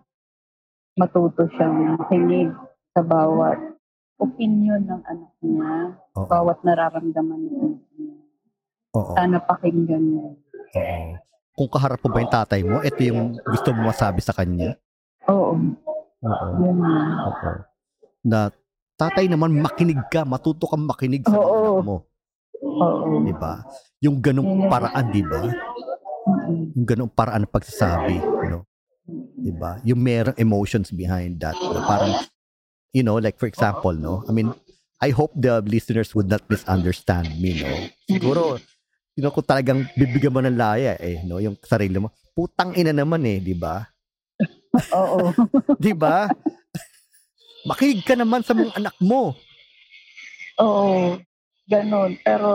matuto 0.95 1.51
siyang 1.59 1.99
makinig 1.99 2.55
sa 2.95 3.03
bawat 3.03 3.59
opinion 4.19 4.83
ng 4.87 5.03
anak 5.07 5.33
niya, 5.43 5.75
Oo. 6.19 6.27
bawat 6.31 6.59
nararamdaman 6.63 7.39
ng 7.51 7.59
anak 7.67 7.85
niya. 7.99 8.17
Oo. 8.95 9.13
Sana 9.19 9.37
pakinggan 9.43 10.03
niya. 10.07 10.29
Oo. 10.79 10.99
Kung 11.59 11.71
kaharap 11.75 11.99
mo 11.99 12.09
ba 12.15 12.23
yung 12.23 12.31
tatay 12.31 12.61
mo, 12.63 12.79
ito 12.87 13.01
yung 13.03 13.35
gusto 13.43 13.75
mo 13.75 13.91
masabi 13.91 14.23
sa 14.23 14.31
kanya. 14.31 14.79
Oo, 15.27 15.59
Oo. 16.23 16.47
yun 16.63 16.79
na. 16.79 16.95
Oo. 17.27 17.51
Na 18.23 18.39
tatay 18.95 19.27
naman 19.27 19.51
makinig 19.51 19.99
ka, 20.11 20.23
matuto 20.23 20.71
kang 20.71 20.87
makinig 20.87 21.27
sa 21.27 21.35
Oo. 21.35 21.83
anak 21.83 21.87
mo, 21.87 21.97
Oo. 22.63 23.25
'di 23.25 23.35
ba? 23.37 23.63
Yung 24.03 24.19
ganung 24.23 24.47
Yes. 24.47 24.71
paraan, 24.71 25.05
'di 25.11 25.23
ba? 25.27 25.43
Yung 26.75 26.87
ganung 26.87 27.11
paraan 27.11 27.43
ng 27.47 27.53
pagsasabi, 27.53 28.17
no? 28.47 28.67
'Di 29.39 29.53
ba? 29.55 29.79
Yung 29.87 30.01
merong 30.01 30.39
emotions 30.39 30.91
behind 30.91 31.39
that. 31.43 31.55
No? 31.55 31.83
Parang 31.85 32.15
you 32.95 33.03
know, 33.03 33.19
like 33.19 33.37
for 33.39 33.47
example, 33.47 33.95
no? 33.95 34.23
I 34.27 34.33
mean, 34.33 34.51
I 34.99 35.11
hope 35.15 35.35
the 35.39 35.63
listeners 35.63 36.15
would 36.15 36.27
not 36.27 36.43
misunderstand 36.51 37.39
me, 37.39 37.59
no? 37.63 37.71
Siguro 38.07 38.59
you 39.19 39.23
know, 39.27 39.35
kung 39.35 39.47
talagang 39.47 39.83
bibigyan 39.99 40.31
mo 40.31 40.39
ng 40.39 40.55
laya 40.55 40.95
eh, 41.03 41.19
no, 41.27 41.43
yung 41.43 41.59
sarili 41.67 41.99
mo, 41.99 42.15
putang 42.39 42.71
ina 42.79 42.95
naman 42.95 43.23
eh, 43.27 43.43
'di 43.43 43.55
ba? 43.59 43.83
Oo. 44.95 45.35
'Di 45.83 45.95
ba? 45.95 46.31
Makinig 47.67 48.07
ka 48.07 48.15
naman 48.15 48.41
sa 48.47 48.55
mga 48.55 48.79
anak 48.79 48.95
mo. 49.03 49.35
Oo. 50.63 51.19
Ganon. 51.69 52.17
Pero, 52.25 52.49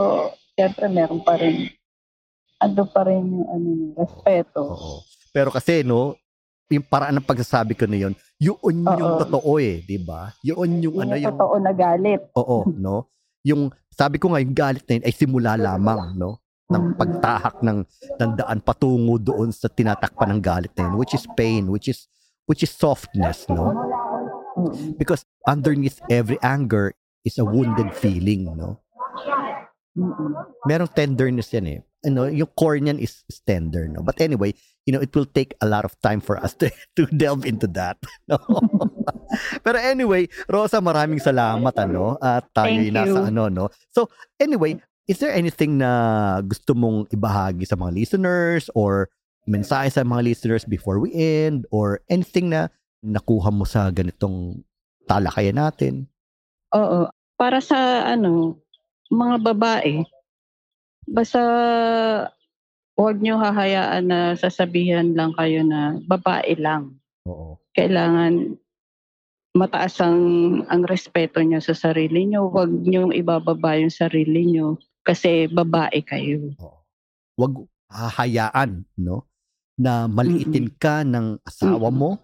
siyempre, 0.57 0.89
meron 0.89 1.21
pa 1.21 1.37
rin, 1.37 1.69
ando 2.57 2.83
pa 2.89 3.05
rin 3.05 3.21
yung 3.21 3.47
ano, 3.47 3.69
respeto. 3.95 4.61
Oo. 4.65 4.93
Pero 5.29 5.49
kasi 5.49 5.81
no, 5.81 6.13
yung 6.69 6.85
paraan 6.85 7.17
ng 7.17 7.25
pagsasabi 7.25 7.73
ko 7.77 7.85
na 7.85 7.97
yun, 7.97 8.13
yun 8.41 8.57
yung 8.85 9.13
Oo. 9.17 9.21
totoo 9.21 9.51
eh, 9.57 9.81
'di 9.81 9.97
ba? 10.01 10.29
Yun 10.45 10.81
yung 10.81 10.95
Yun 10.97 11.03
ano 11.03 11.13
yung 11.17 11.23
yung 11.25 11.33
totoo 11.37 11.55
na 11.57 11.71
galit. 11.73 12.21
oo, 12.37 12.57
no? 12.73 13.09
Yung 13.41 13.73
sabi 13.89 14.17
ko 14.21 14.29
nga 14.33 14.41
yung 14.41 14.53
galit 14.53 14.85
na 14.85 15.01
yun 15.01 15.05
ay 15.05 15.13
simula 15.13 15.57
lamang, 15.57 16.13
no? 16.17 16.37
ng 16.71 16.95
Mm. 16.95 16.97
pagtahak 16.97 17.55
ng, 17.61 17.79
ng 18.17 18.31
daan 18.39 18.59
patungo 18.63 19.19
doon 19.21 19.51
sa 19.53 19.67
tinatakpan 19.69 20.33
ng 20.33 20.41
galit 20.41 20.71
na 20.73 20.89
yun, 20.89 20.95
which 20.97 21.13
is 21.13 21.27
pain, 21.37 21.69
which 21.69 21.85
is 21.85 22.07
which 22.49 22.63
is 22.65 22.71
softness, 22.71 23.45
no? 23.51 23.71
Mm. 24.57 24.97
Because 24.97 25.23
underneath 25.45 25.99
every 26.09 26.39
anger 26.41 26.95
is 27.21 27.37
a 27.37 27.45
wounded 27.45 27.93
feeling, 27.93 28.47
no? 28.57 28.82
Mm-mm. 29.93 30.33
merong 30.65 30.89
tenderness 30.89 31.53
yan 31.53 31.67
eh. 31.69 31.79
Ano, 32.03 32.27
yung 32.27 32.49
core 32.57 32.81
niyan 32.81 32.99
is, 32.99 33.23
is 33.29 33.39
tender, 33.45 33.87
no? 33.87 34.03
But 34.03 34.19
anyway, 34.19 34.57
you 34.83 34.91
know, 34.91 34.99
it 34.99 35.15
will 35.15 35.29
take 35.29 35.55
a 35.63 35.67
lot 35.69 35.85
of 35.85 35.95
time 36.03 36.19
for 36.19 36.35
us 36.35 36.57
to, 36.59 36.67
to 36.97 37.07
delve 37.13 37.45
into 37.45 37.67
that. 37.77 37.97
No? 38.27 38.39
Pero 39.65 39.77
anyway, 39.79 40.27
Rosa, 40.49 40.81
maraming 40.81 41.21
salamat, 41.21 41.73
ano? 41.79 42.17
At 42.19 42.49
tayo 42.51 42.75
Thank 42.75 42.93
nasa 42.93 43.19
you. 43.23 43.29
ano, 43.31 43.43
no? 43.47 43.65
So, 43.95 44.09
anyway, 44.41 44.81
is 45.07 45.19
there 45.19 45.31
anything 45.31 45.79
na 45.79 46.41
gusto 46.43 46.73
mong 46.73 47.11
ibahagi 47.11 47.67
sa 47.67 47.75
mga 47.75 47.91
listeners 47.93 48.67
or 48.75 49.09
mensahe 49.43 49.91
sa 49.91 50.07
mga 50.07 50.23
listeners 50.23 50.63
before 50.63 50.99
we 50.99 51.11
end 51.15 51.67
or 51.71 51.99
anything 52.07 52.51
na 52.51 52.71
nakuha 53.03 53.51
mo 53.51 53.67
sa 53.67 53.91
ganitong 53.91 54.63
talakayan 55.07 55.59
natin? 55.59 56.07
Oo. 56.71 57.11
Para 57.35 57.59
sa 57.59 58.07
ano, 58.07 58.62
mga 59.11 59.35
babae, 59.41 60.03
basta 61.09 61.41
huwag 62.93 63.17
nyo 63.19 63.41
hahayaan 63.41 64.05
na 64.07 64.19
sasabihan 64.37 65.17
lang 65.17 65.33
kayo 65.33 65.65
na 65.65 65.97
babae 66.05 66.53
lang. 66.61 66.95
Oo. 67.25 67.57
Kailangan 67.73 68.59
mataas 69.53 70.01
ang, 70.01 70.21
ang 70.69 70.81
respeto 70.85 71.41
nyo 71.41 71.61
sa 71.61 71.77
sarili 71.77 72.25
nyo. 72.25 72.49
Huwag 72.49 72.73
nyo 72.85 73.13
ibababa 73.13 73.77
yung 73.77 73.93
sarili 73.93 74.49
nyo 74.49 74.77
kasi 75.05 75.49
babae 75.49 76.01
kayo. 76.05 76.53
wag 77.37 77.53
hahayaan, 77.89 78.85
no? 78.97 79.25
Na 79.77 80.05
maliitin 80.05 80.69
ka 80.77 81.01
ng 81.01 81.41
asawa 81.45 81.89
mo, 81.89 82.17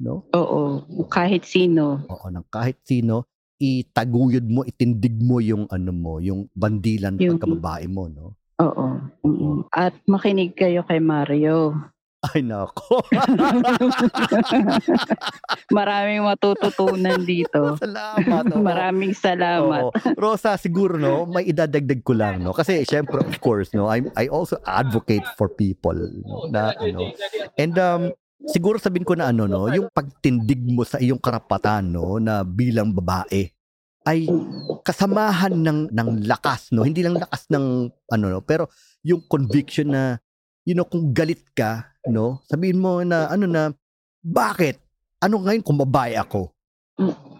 no? 0.00 0.28
Oo. 0.36 0.84
Kahit 1.08 1.48
sino. 1.48 2.04
Oo, 2.08 2.28
ng 2.28 2.44
kahit 2.52 2.80
sino, 2.84 3.28
itaguyod 3.60 4.48
mo, 4.48 4.64
itindig 4.64 5.20
mo 5.20 5.38
yung 5.38 5.68
ano 5.68 5.92
mo, 5.92 6.16
yung 6.18 6.48
bandilan 6.56 7.20
Yung- 7.20 7.36
pagkababae 7.36 7.86
mo, 7.92 8.08
no? 8.08 8.40
Oo. 8.60 8.86
At 9.72 9.96
makinig 10.04 10.52
kayo 10.56 10.84
kay 10.84 11.00
Mario. 11.00 11.72
Ay, 12.20 12.44
nako. 12.44 13.00
Maraming 15.72 16.28
matututunan 16.28 17.24
dito. 17.24 17.74
Salamat. 17.80 18.44
oo. 18.52 18.60
Maraming 18.60 19.16
salamat. 19.16 19.88
Oo. 19.88 19.92
Rosa, 20.20 20.60
siguro 20.60 21.00
no, 21.00 21.24
may 21.24 21.48
idadagdag 21.48 22.04
ko 22.04 22.12
lang 22.12 22.44
no 22.44 22.52
kasi 22.52 22.84
syempre 22.84 23.24
of 23.24 23.40
course 23.40 23.72
no, 23.72 23.88
I 23.88 24.04
I 24.20 24.28
also 24.28 24.60
advocate 24.68 25.24
for 25.40 25.48
people 25.48 25.96
no, 25.96 26.52
na 26.52 26.76
ano. 26.76 27.08
And 27.56 27.72
um 27.80 28.12
siguro 28.48 28.80
sabihin 28.80 29.04
ko 29.04 29.18
na 29.18 29.28
ano 29.28 29.44
no, 29.44 29.68
yung 29.68 29.92
pagtindig 29.92 30.60
mo 30.64 30.86
sa 30.86 30.96
iyong 30.96 31.20
karapatan 31.20 31.92
no 31.92 32.16
na 32.16 32.46
bilang 32.46 32.94
babae 32.94 33.52
ay 34.08 34.24
kasamahan 34.80 35.52
ng 35.52 35.92
ng 35.92 36.08
lakas 36.24 36.72
no, 36.72 36.88
hindi 36.88 37.04
lang 37.04 37.20
lakas 37.20 37.50
ng 37.52 37.90
ano 38.08 38.26
no, 38.32 38.40
pero 38.40 38.70
yung 39.04 39.20
conviction 39.28 39.92
na 39.92 40.16
you 40.64 40.72
know 40.72 40.88
kung 40.88 41.12
galit 41.12 41.44
ka 41.52 41.92
no, 42.08 42.40
sabihin 42.48 42.80
mo 42.80 43.04
na 43.04 43.28
ano 43.28 43.44
na 43.44 43.72
bakit? 44.20 44.76
Ano 45.20 45.40
ngayon 45.40 45.64
kung 45.64 45.80
babae 45.80 46.16
ako? 46.16 46.52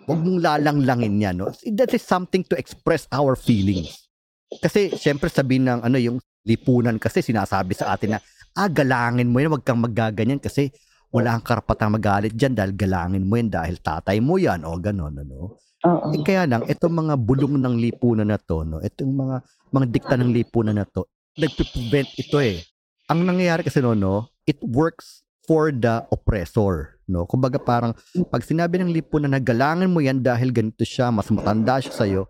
Huwag 0.08 0.20
mong 0.20 0.40
lalanglangin 0.40 1.20
yan. 1.20 1.36
No? 1.44 1.52
That 1.76 1.92
is 1.92 2.04
something 2.04 2.44
to 2.48 2.56
express 2.56 3.04
our 3.12 3.36
feelings. 3.36 4.08
Kasi, 4.48 4.90
syempre, 4.96 5.28
sabihin 5.30 5.68
ng 5.68 5.80
ano, 5.84 5.96
yung 6.00 6.18
lipunan 6.42 6.96
kasi 6.96 7.20
sinasabi 7.20 7.76
sa 7.76 7.94
atin 7.94 8.16
na, 8.16 8.20
ah, 8.56 8.66
galangin 8.66 9.28
mo 9.28 9.38
yan, 9.38 9.52
huwag 9.52 9.62
kang 9.62 9.78
magaganyan 9.78 10.40
kasi 10.40 10.72
wala 11.10 11.34
kang 11.38 11.46
karapatang 11.54 11.90
magalit 11.90 12.32
dyan 12.34 12.54
dahil 12.54 12.72
galangin 12.78 13.26
mo 13.26 13.34
yan 13.34 13.50
dahil 13.50 13.82
tatay 13.82 14.22
mo 14.22 14.38
yan 14.38 14.62
o 14.62 14.78
gano'n, 14.78 15.14
ano? 15.26 15.58
Oo. 15.80 16.12
Eh, 16.12 16.22
kaya 16.22 16.46
lang, 16.46 16.62
itong 16.68 16.92
mga 16.92 17.14
bulong 17.18 17.56
ng 17.58 17.74
lipunan 17.80 18.28
na 18.28 18.38
to, 18.38 18.62
no? 18.62 18.78
itong 18.78 19.10
mga, 19.10 19.36
mga 19.74 19.86
dikta 19.90 20.14
ng 20.20 20.30
lipunan 20.30 20.76
na 20.78 20.86
to, 20.86 21.08
nagpe-prevent 21.34 22.10
ito 22.20 22.38
eh. 22.38 22.62
Ang 23.10 23.26
nangyayari 23.26 23.66
kasi 23.66 23.82
no, 23.82 23.96
no, 23.96 24.30
it 24.46 24.60
works 24.62 25.26
for 25.48 25.74
the 25.74 26.06
oppressor. 26.14 27.00
No? 27.10 27.26
Kumbaga 27.26 27.58
parang, 27.58 27.96
pag 28.30 28.46
sinabi 28.46 28.78
ng 28.78 28.94
lipunan 28.94 29.34
na 29.34 29.42
galangan 29.42 29.90
mo 29.90 29.98
yan 29.98 30.22
dahil 30.22 30.54
ganito 30.54 30.86
siya, 30.86 31.10
mas 31.10 31.26
matanda 31.32 31.82
siya 31.82 31.94
sa'yo, 31.96 32.22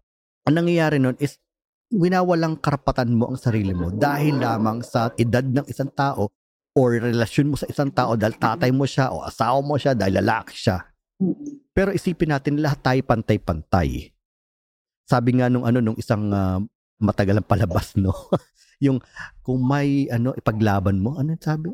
ang 0.48 0.56
nangyayari 0.56 0.96
nun 0.96 1.20
is, 1.20 1.36
winawalang 1.90 2.54
karapatan 2.62 3.10
mo 3.18 3.34
ang 3.34 3.38
sarili 3.38 3.74
mo 3.74 3.90
dahil 3.90 4.38
lamang 4.38 4.78
sa 4.86 5.10
edad 5.18 5.42
ng 5.42 5.66
isang 5.66 5.90
tao 5.90 6.30
or 6.80 6.96
relasyon 6.96 7.52
mo 7.52 7.56
sa 7.60 7.68
isang 7.68 7.92
tao 7.92 8.16
dahil 8.16 8.40
tatay 8.40 8.72
mo 8.72 8.88
siya 8.88 9.12
o 9.12 9.20
asawa 9.20 9.60
mo 9.60 9.76
siya 9.76 9.92
dahil 9.92 10.24
lalaki 10.24 10.56
siya. 10.56 10.80
Pero 11.76 11.92
isipin 11.92 12.32
natin 12.32 12.64
lahat 12.64 12.80
tayo 12.80 13.00
pantay-pantay. 13.04 14.08
Sabi 15.04 15.36
nga 15.36 15.52
nung 15.52 15.68
ano 15.68 15.84
nung 15.84 16.00
isang 16.00 16.32
uh, 16.32 16.56
matagalang 16.96 17.44
palabas 17.44 17.92
no. 18.00 18.16
yung 18.80 18.96
kung 19.44 19.60
may 19.60 20.08
ano 20.08 20.32
ipaglaban 20.32 20.96
mo, 20.96 21.20
ano 21.20 21.36
sabi? 21.36 21.68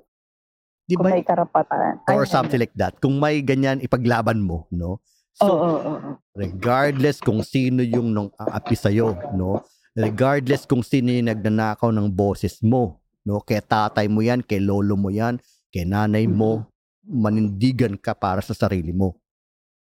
Di 0.83 0.99
ba? 0.99 1.07
Kung 1.07 1.15
may 1.15 1.23
karapatan. 1.23 2.03
Or 2.11 2.27
something 2.27 2.59
like 2.59 2.75
that. 2.75 2.99
Kung 2.99 3.23
may 3.23 3.39
ganyan 3.47 3.79
ipaglaban 3.79 4.43
mo, 4.43 4.67
no? 4.75 4.99
So, 5.37 5.53
oh, 5.53 5.59
oh, 5.59 5.79
oh. 5.85 6.15
regardless 6.33 7.21
kung 7.21 7.45
sino 7.45 7.85
yung 7.85 8.11
nung 8.11 8.33
aapi 8.41 8.73
sa'yo, 8.73 9.15
no? 9.37 9.63
regardless 9.97 10.69
kung 10.69 10.85
sino 10.85 11.13
yung 11.13 11.29
nagnanakaw 11.29 11.89
ng 11.93 12.09
boses 12.13 12.61
mo, 12.65 13.01
no? 13.27 13.43
Kay 13.43 13.59
tatay 13.59 14.07
mo 14.07 14.23
yan, 14.23 14.41
kay 14.47 14.63
lolo 14.63 14.95
mo 14.95 15.11
yan, 15.11 15.43
kay 15.75 15.83
nanay 15.83 16.31
mo, 16.31 16.63
manindigan 17.03 17.99
ka 17.99 18.15
para 18.15 18.39
sa 18.39 18.55
sarili 18.55 18.95
mo. 18.95 19.19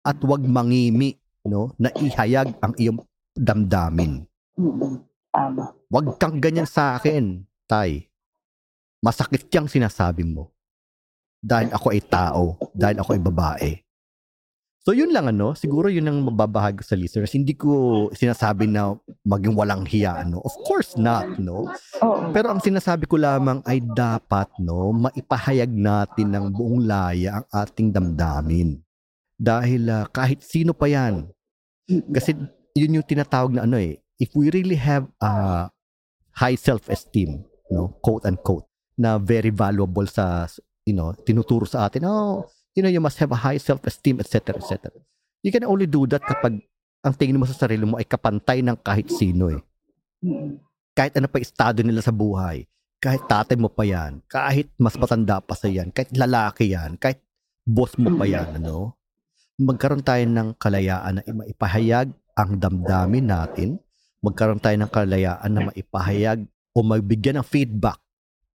At 0.02 0.18
wag 0.26 0.42
mangimi, 0.42 1.14
no? 1.46 1.70
Na 1.78 1.94
ihayag 1.94 2.58
ang 2.58 2.74
iyong 2.74 2.98
damdamin. 3.38 4.26
Tama. 5.30 5.70
Wag 5.86 6.06
kang 6.18 6.42
ganyan 6.42 6.66
sa 6.66 6.98
akin, 6.98 7.46
tay. 7.70 8.10
Masakit 8.98 9.46
yang 9.54 9.70
sinasabi 9.70 10.26
mo. 10.26 10.50
Dahil 11.38 11.70
ako 11.70 11.94
ay 11.94 12.02
tao, 12.02 12.58
dahil 12.74 12.98
ako 12.98 13.10
ay 13.14 13.22
babae. 13.22 13.70
So 14.86 14.94
yun 14.94 15.10
lang 15.10 15.26
ano, 15.26 15.50
siguro 15.58 15.90
yun 15.90 16.06
ang 16.06 16.22
mababahagi 16.22 16.86
sa 16.86 16.94
listeners. 16.94 17.34
Hindi 17.34 17.58
ko 17.58 18.06
sinasabi 18.14 18.70
na 18.70 18.94
maging 19.26 19.58
walang 19.58 19.82
hiya 19.82 20.22
no. 20.22 20.38
Of 20.46 20.54
course 20.62 20.94
not, 20.94 21.42
no. 21.42 21.66
Pero 22.30 22.54
ang 22.54 22.62
sinasabi 22.62 23.10
ko 23.10 23.18
lamang 23.18 23.66
ay 23.66 23.82
dapat 23.82 24.46
no, 24.62 24.94
maipahayag 24.94 25.74
natin 25.74 26.30
ng 26.30 26.54
buong 26.54 26.86
laya 26.86 27.42
ang 27.42 27.46
ating 27.50 27.90
damdamin. 27.90 28.78
Dahil 29.34 29.90
uh, 29.90 30.06
kahit 30.06 30.46
sino 30.46 30.70
pa 30.70 30.86
'yan. 30.86 31.34
Kasi 32.14 32.38
yun 32.78 33.02
yung 33.02 33.06
tinatawag 33.10 33.58
na 33.58 33.66
ano 33.66 33.82
eh, 33.82 33.98
if 34.22 34.38
we 34.38 34.54
really 34.54 34.78
have 34.78 35.10
a 35.18 35.26
uh, 35.26 35.62
high 36.38 36.54
self-esteem, 36.54 37.42
no, 37.74 37.98
quote 38.06 38.22
unquote, 38.22 38.70
na 38.94 39.18
very 39.18 39.50
valuable 39.50 40.06
sa 40.06 40.46
you 40.86 40.94
know, 40.94 41.10
tinuturo 41.26 41.66
sa 41.66 41.90
atin, 41.90 42.06
oh, 42.06 42.46
you 42.76 42.84
know, 42.84 42.92
you 42.92 43.00
must 43.00 43.16
have 43.16 43.32
a 43.32 43.40
high 43.40 43.56
self-esteem, 43.56 44.20
etc., 44.20 44.60
etc. 44.60 44.92
You 45.40 45.48
can 45.48 45.64
only 45.64 45.88
do 45.88 46.04
that 46.12 46.20
kapag 46.20 46.60
ang 47.00 47.14
tingin 47.16 47.40
mo 47.40 47.48
sa 47.48 47.56
sarili 47.56 47.88
mo 47.88 47.96
ay 47.96 48.04
kapantay 48.04 48.60
ng 48.60 48.76
kahit 48.84 49.08
sino 49.08 49.48
eh. 49.48 49.60
Kahit 50.92 51.16
ano 51.16 51.26
pa 51.32 51.40
estado 51.40 51.80
nila 51.80 52.04
sa 52.04 52.12
buhay, 52.12 52.68
kahit 53.00 53.24
tatay 53.24 53.56
mo 53.56 53.72
pa 53.72 53.88
yan, 53.88 54.20
kahit 54.28 54.68
mas 54.76 54.94
matanda 55.00 55.40
pa 55.40 55.56
sa 55.56 55.72
yan, 55.72 55.88
kahit 55.88 56.12
lalaki 56.12 56.76
yan, 56.76 57.00
kahit 57.00 57.24
boss 57.64 57.96
mo 57.96 58.12
pa 58.20 58.28
yan, 58.28 58.60
ano, 58.60 58.92
magkaroon 59.56 60.04
tayo 60.04 60.24
ng 60.28 60.60
kalayaan 60.60 61.16
na 61.16 61.32
maipahayag 61.32 62.12
ang 62.36 62.50
damdamin 62.60 63.24
natin, 63.24 63.68
magkaroon 64.20 64.60
tayo 64.60 64.76
ng 64.76 64.90
kalayaan 64.92 65.50
na 65.52 65.72
maipahayag 65.72 66.44
o 66.76 66.84
magbigyan 66.84 67.40
ng 67.40 67.46
feedback 67.48 67.96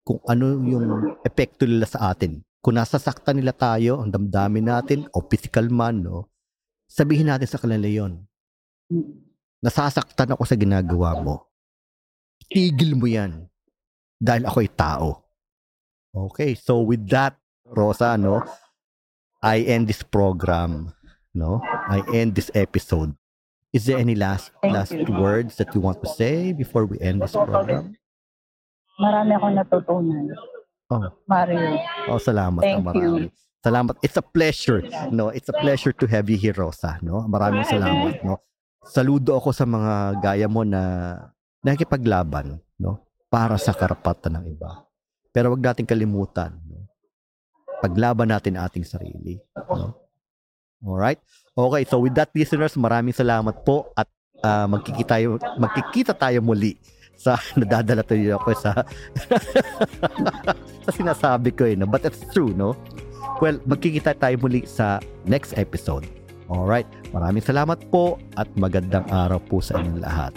kung 0.05 0.21
ano 0.29 0.61
yung 0.61 1.17
epekto 1.25 1.65
nila 1.65 1.89
sa 1.89 2.13
atin 2.13 2.45
kung 2.61 2.77
nasasaktan 2.77 3.41
nila 3.41 3.57
tayo, 3.57 4.05
ang 4.05 4.13
damdamin 4.13 4.69
natin, 4.69 5.09
o 5.17 5.25
physical 5.25 5.73
man, 5.73 6.05
no, 6.05 6.29
sabihin 6.85 7.33
natin 7.33 7.49
sa 7.49 7.57
kanila 7.57 7.89
yon. 7.89 8.21
Nasasaktan 9.65 10.37
ako 10.37 10.45
sa 10.45 10.61
ginagawa 10.61 11.17
mo. 11.21 11.49
Tigil 12.53 12.97
mo 12.97 13.09
yan. 13.09 13.49
Dahil 14.21 14.45
ako 14.45 14.59
ay 14.61 14.71
tao. 14.77 15.09
Okay, 16.13 16.53
so 16.53 16.85
with 16.85 17.09
that, 17.09 17.41
Rosa, 17.65 18.21
no, 18.21 18.45
I 19.41 19.65
end 19.65 19.89
this 19.89 20.05
program. 20.05 20.93
No, 21.33 21.63
I 21.65 22.03
end 22.13 22.35
this 22.35 22.51
episode. 22.53 23.15
Is 23.71 23.87
there 23.87 24.03
any 24.03 24.19
last 24.19 24.51
Thank 24.61 24.75
last 24.75 24.93
you. 24.93 25.07
words 25.15 25.55
that 25.63 25.71
you 25.73 25.81
want 25.81 26.03
to 26.03 26.11
say 26.11 26.51
before 26.51 26.85
we 26.85 26.99
end 26.99 27.23
this 27.23 27.39
program? 27.39 27.95
Marami 28.99 29.33
akong 29.39 29.55
natutunan. 29.55 30.27
Oh. 30.91 31.07
Mario. 31.31 31.79
Oh, 32.11 32.19
salamat. 32.19 32.63
Thank 32.63 32.83
marami. 32.83 32.99
you. 32.99 33.13
Salamat. 33.63 33.95
It's 34.03 34.19
a 34.19 34.25
pleasure. 34.25 34.83
No, 35.15 35.31
it's 35.31 35.47
a 35.47 35.55
pleasure 35.55 35.95
to 35.95 36.05
have 36.11 36.27
you 36.27 36.35
here, 36.35 36.57
Rosa, 36.57 36.99
no? 37.01 37.23
Maraming 37.31 37.63
salamat, 37.63 38.27
no? 38.27 38.43
Saludo 38.83 39.39
ako 39.39 39.55
sa 39.55 39.69
mga 39.69 40.19
gaya 40.19 40.49
mo 40.51 40.67
na 40.67 41.15
nakikipaglaban, 41.63 42.59
no? 42.81 43.07
Para 43.31 43.55
sa 43.61 43.71
karapatan 43.71 44.41
ng 44.41 44.45
iba. 44.51 44.89
Pero 45.31 45.55
wag 45.55 45.63
nating 45.63 45.87
kalimutan, 45.87 46.59
no? 46.67 46.91
Paglaban 47.79 48.35
natin 48.35 48.59
ating 48.59 48.83
sarili, 48.83 49.39
no? 49.55 49.95
All 50.83 50.99
right? 50.99 51.21
Okay, 51.55 51.85
so 51.87 52.01
with 52.01 52.17
that 52.17 52.33
listeners, 52.35 52.75
maraming 52.75 53.15
salamat 53.15 53.63
po 53.63 53.93
at 53.95 54.09
uh, 54.41 54.67
magkikita 54.67 55.21
tayo 55.21 55.37
magkikita 55.61 56.13
tayo 56.17 56.41
muli 56.41 56.81
sa 57.21 57.37
nadadala 57.61 58.01
tayo 58.01 58.41
ako 58.41 58.57
sa 58.57 58.73
sa 60.89 60.91
sinasabi 60.97 61.53
ko 61.53 61.69
eh, 61.69 61.77
no? 61.77 61.85
but 61.85 62.01
it's 62.09 62.25
true, 62.33 62.57
no? 62.57 62.73
Well, 63.45 63.61
magkikita 63.69 64.17
tayo 64.17 64.37
muli 64.41 64.65
sa 64.69 65.01
next 65.29 65.57
episode. 65.57 66.09
Alright, 66.49 66.89
maraming 67.13 67.45
salamat 67.45 67.79
po 67.93 68.17
at 68.37 68.49
magandang 68.57 69.05
araw 69.13 69.41
po 69.41 69.61
sa 69.65 69.81
inyong 69.81 70.01
lahat. 70.01 70.33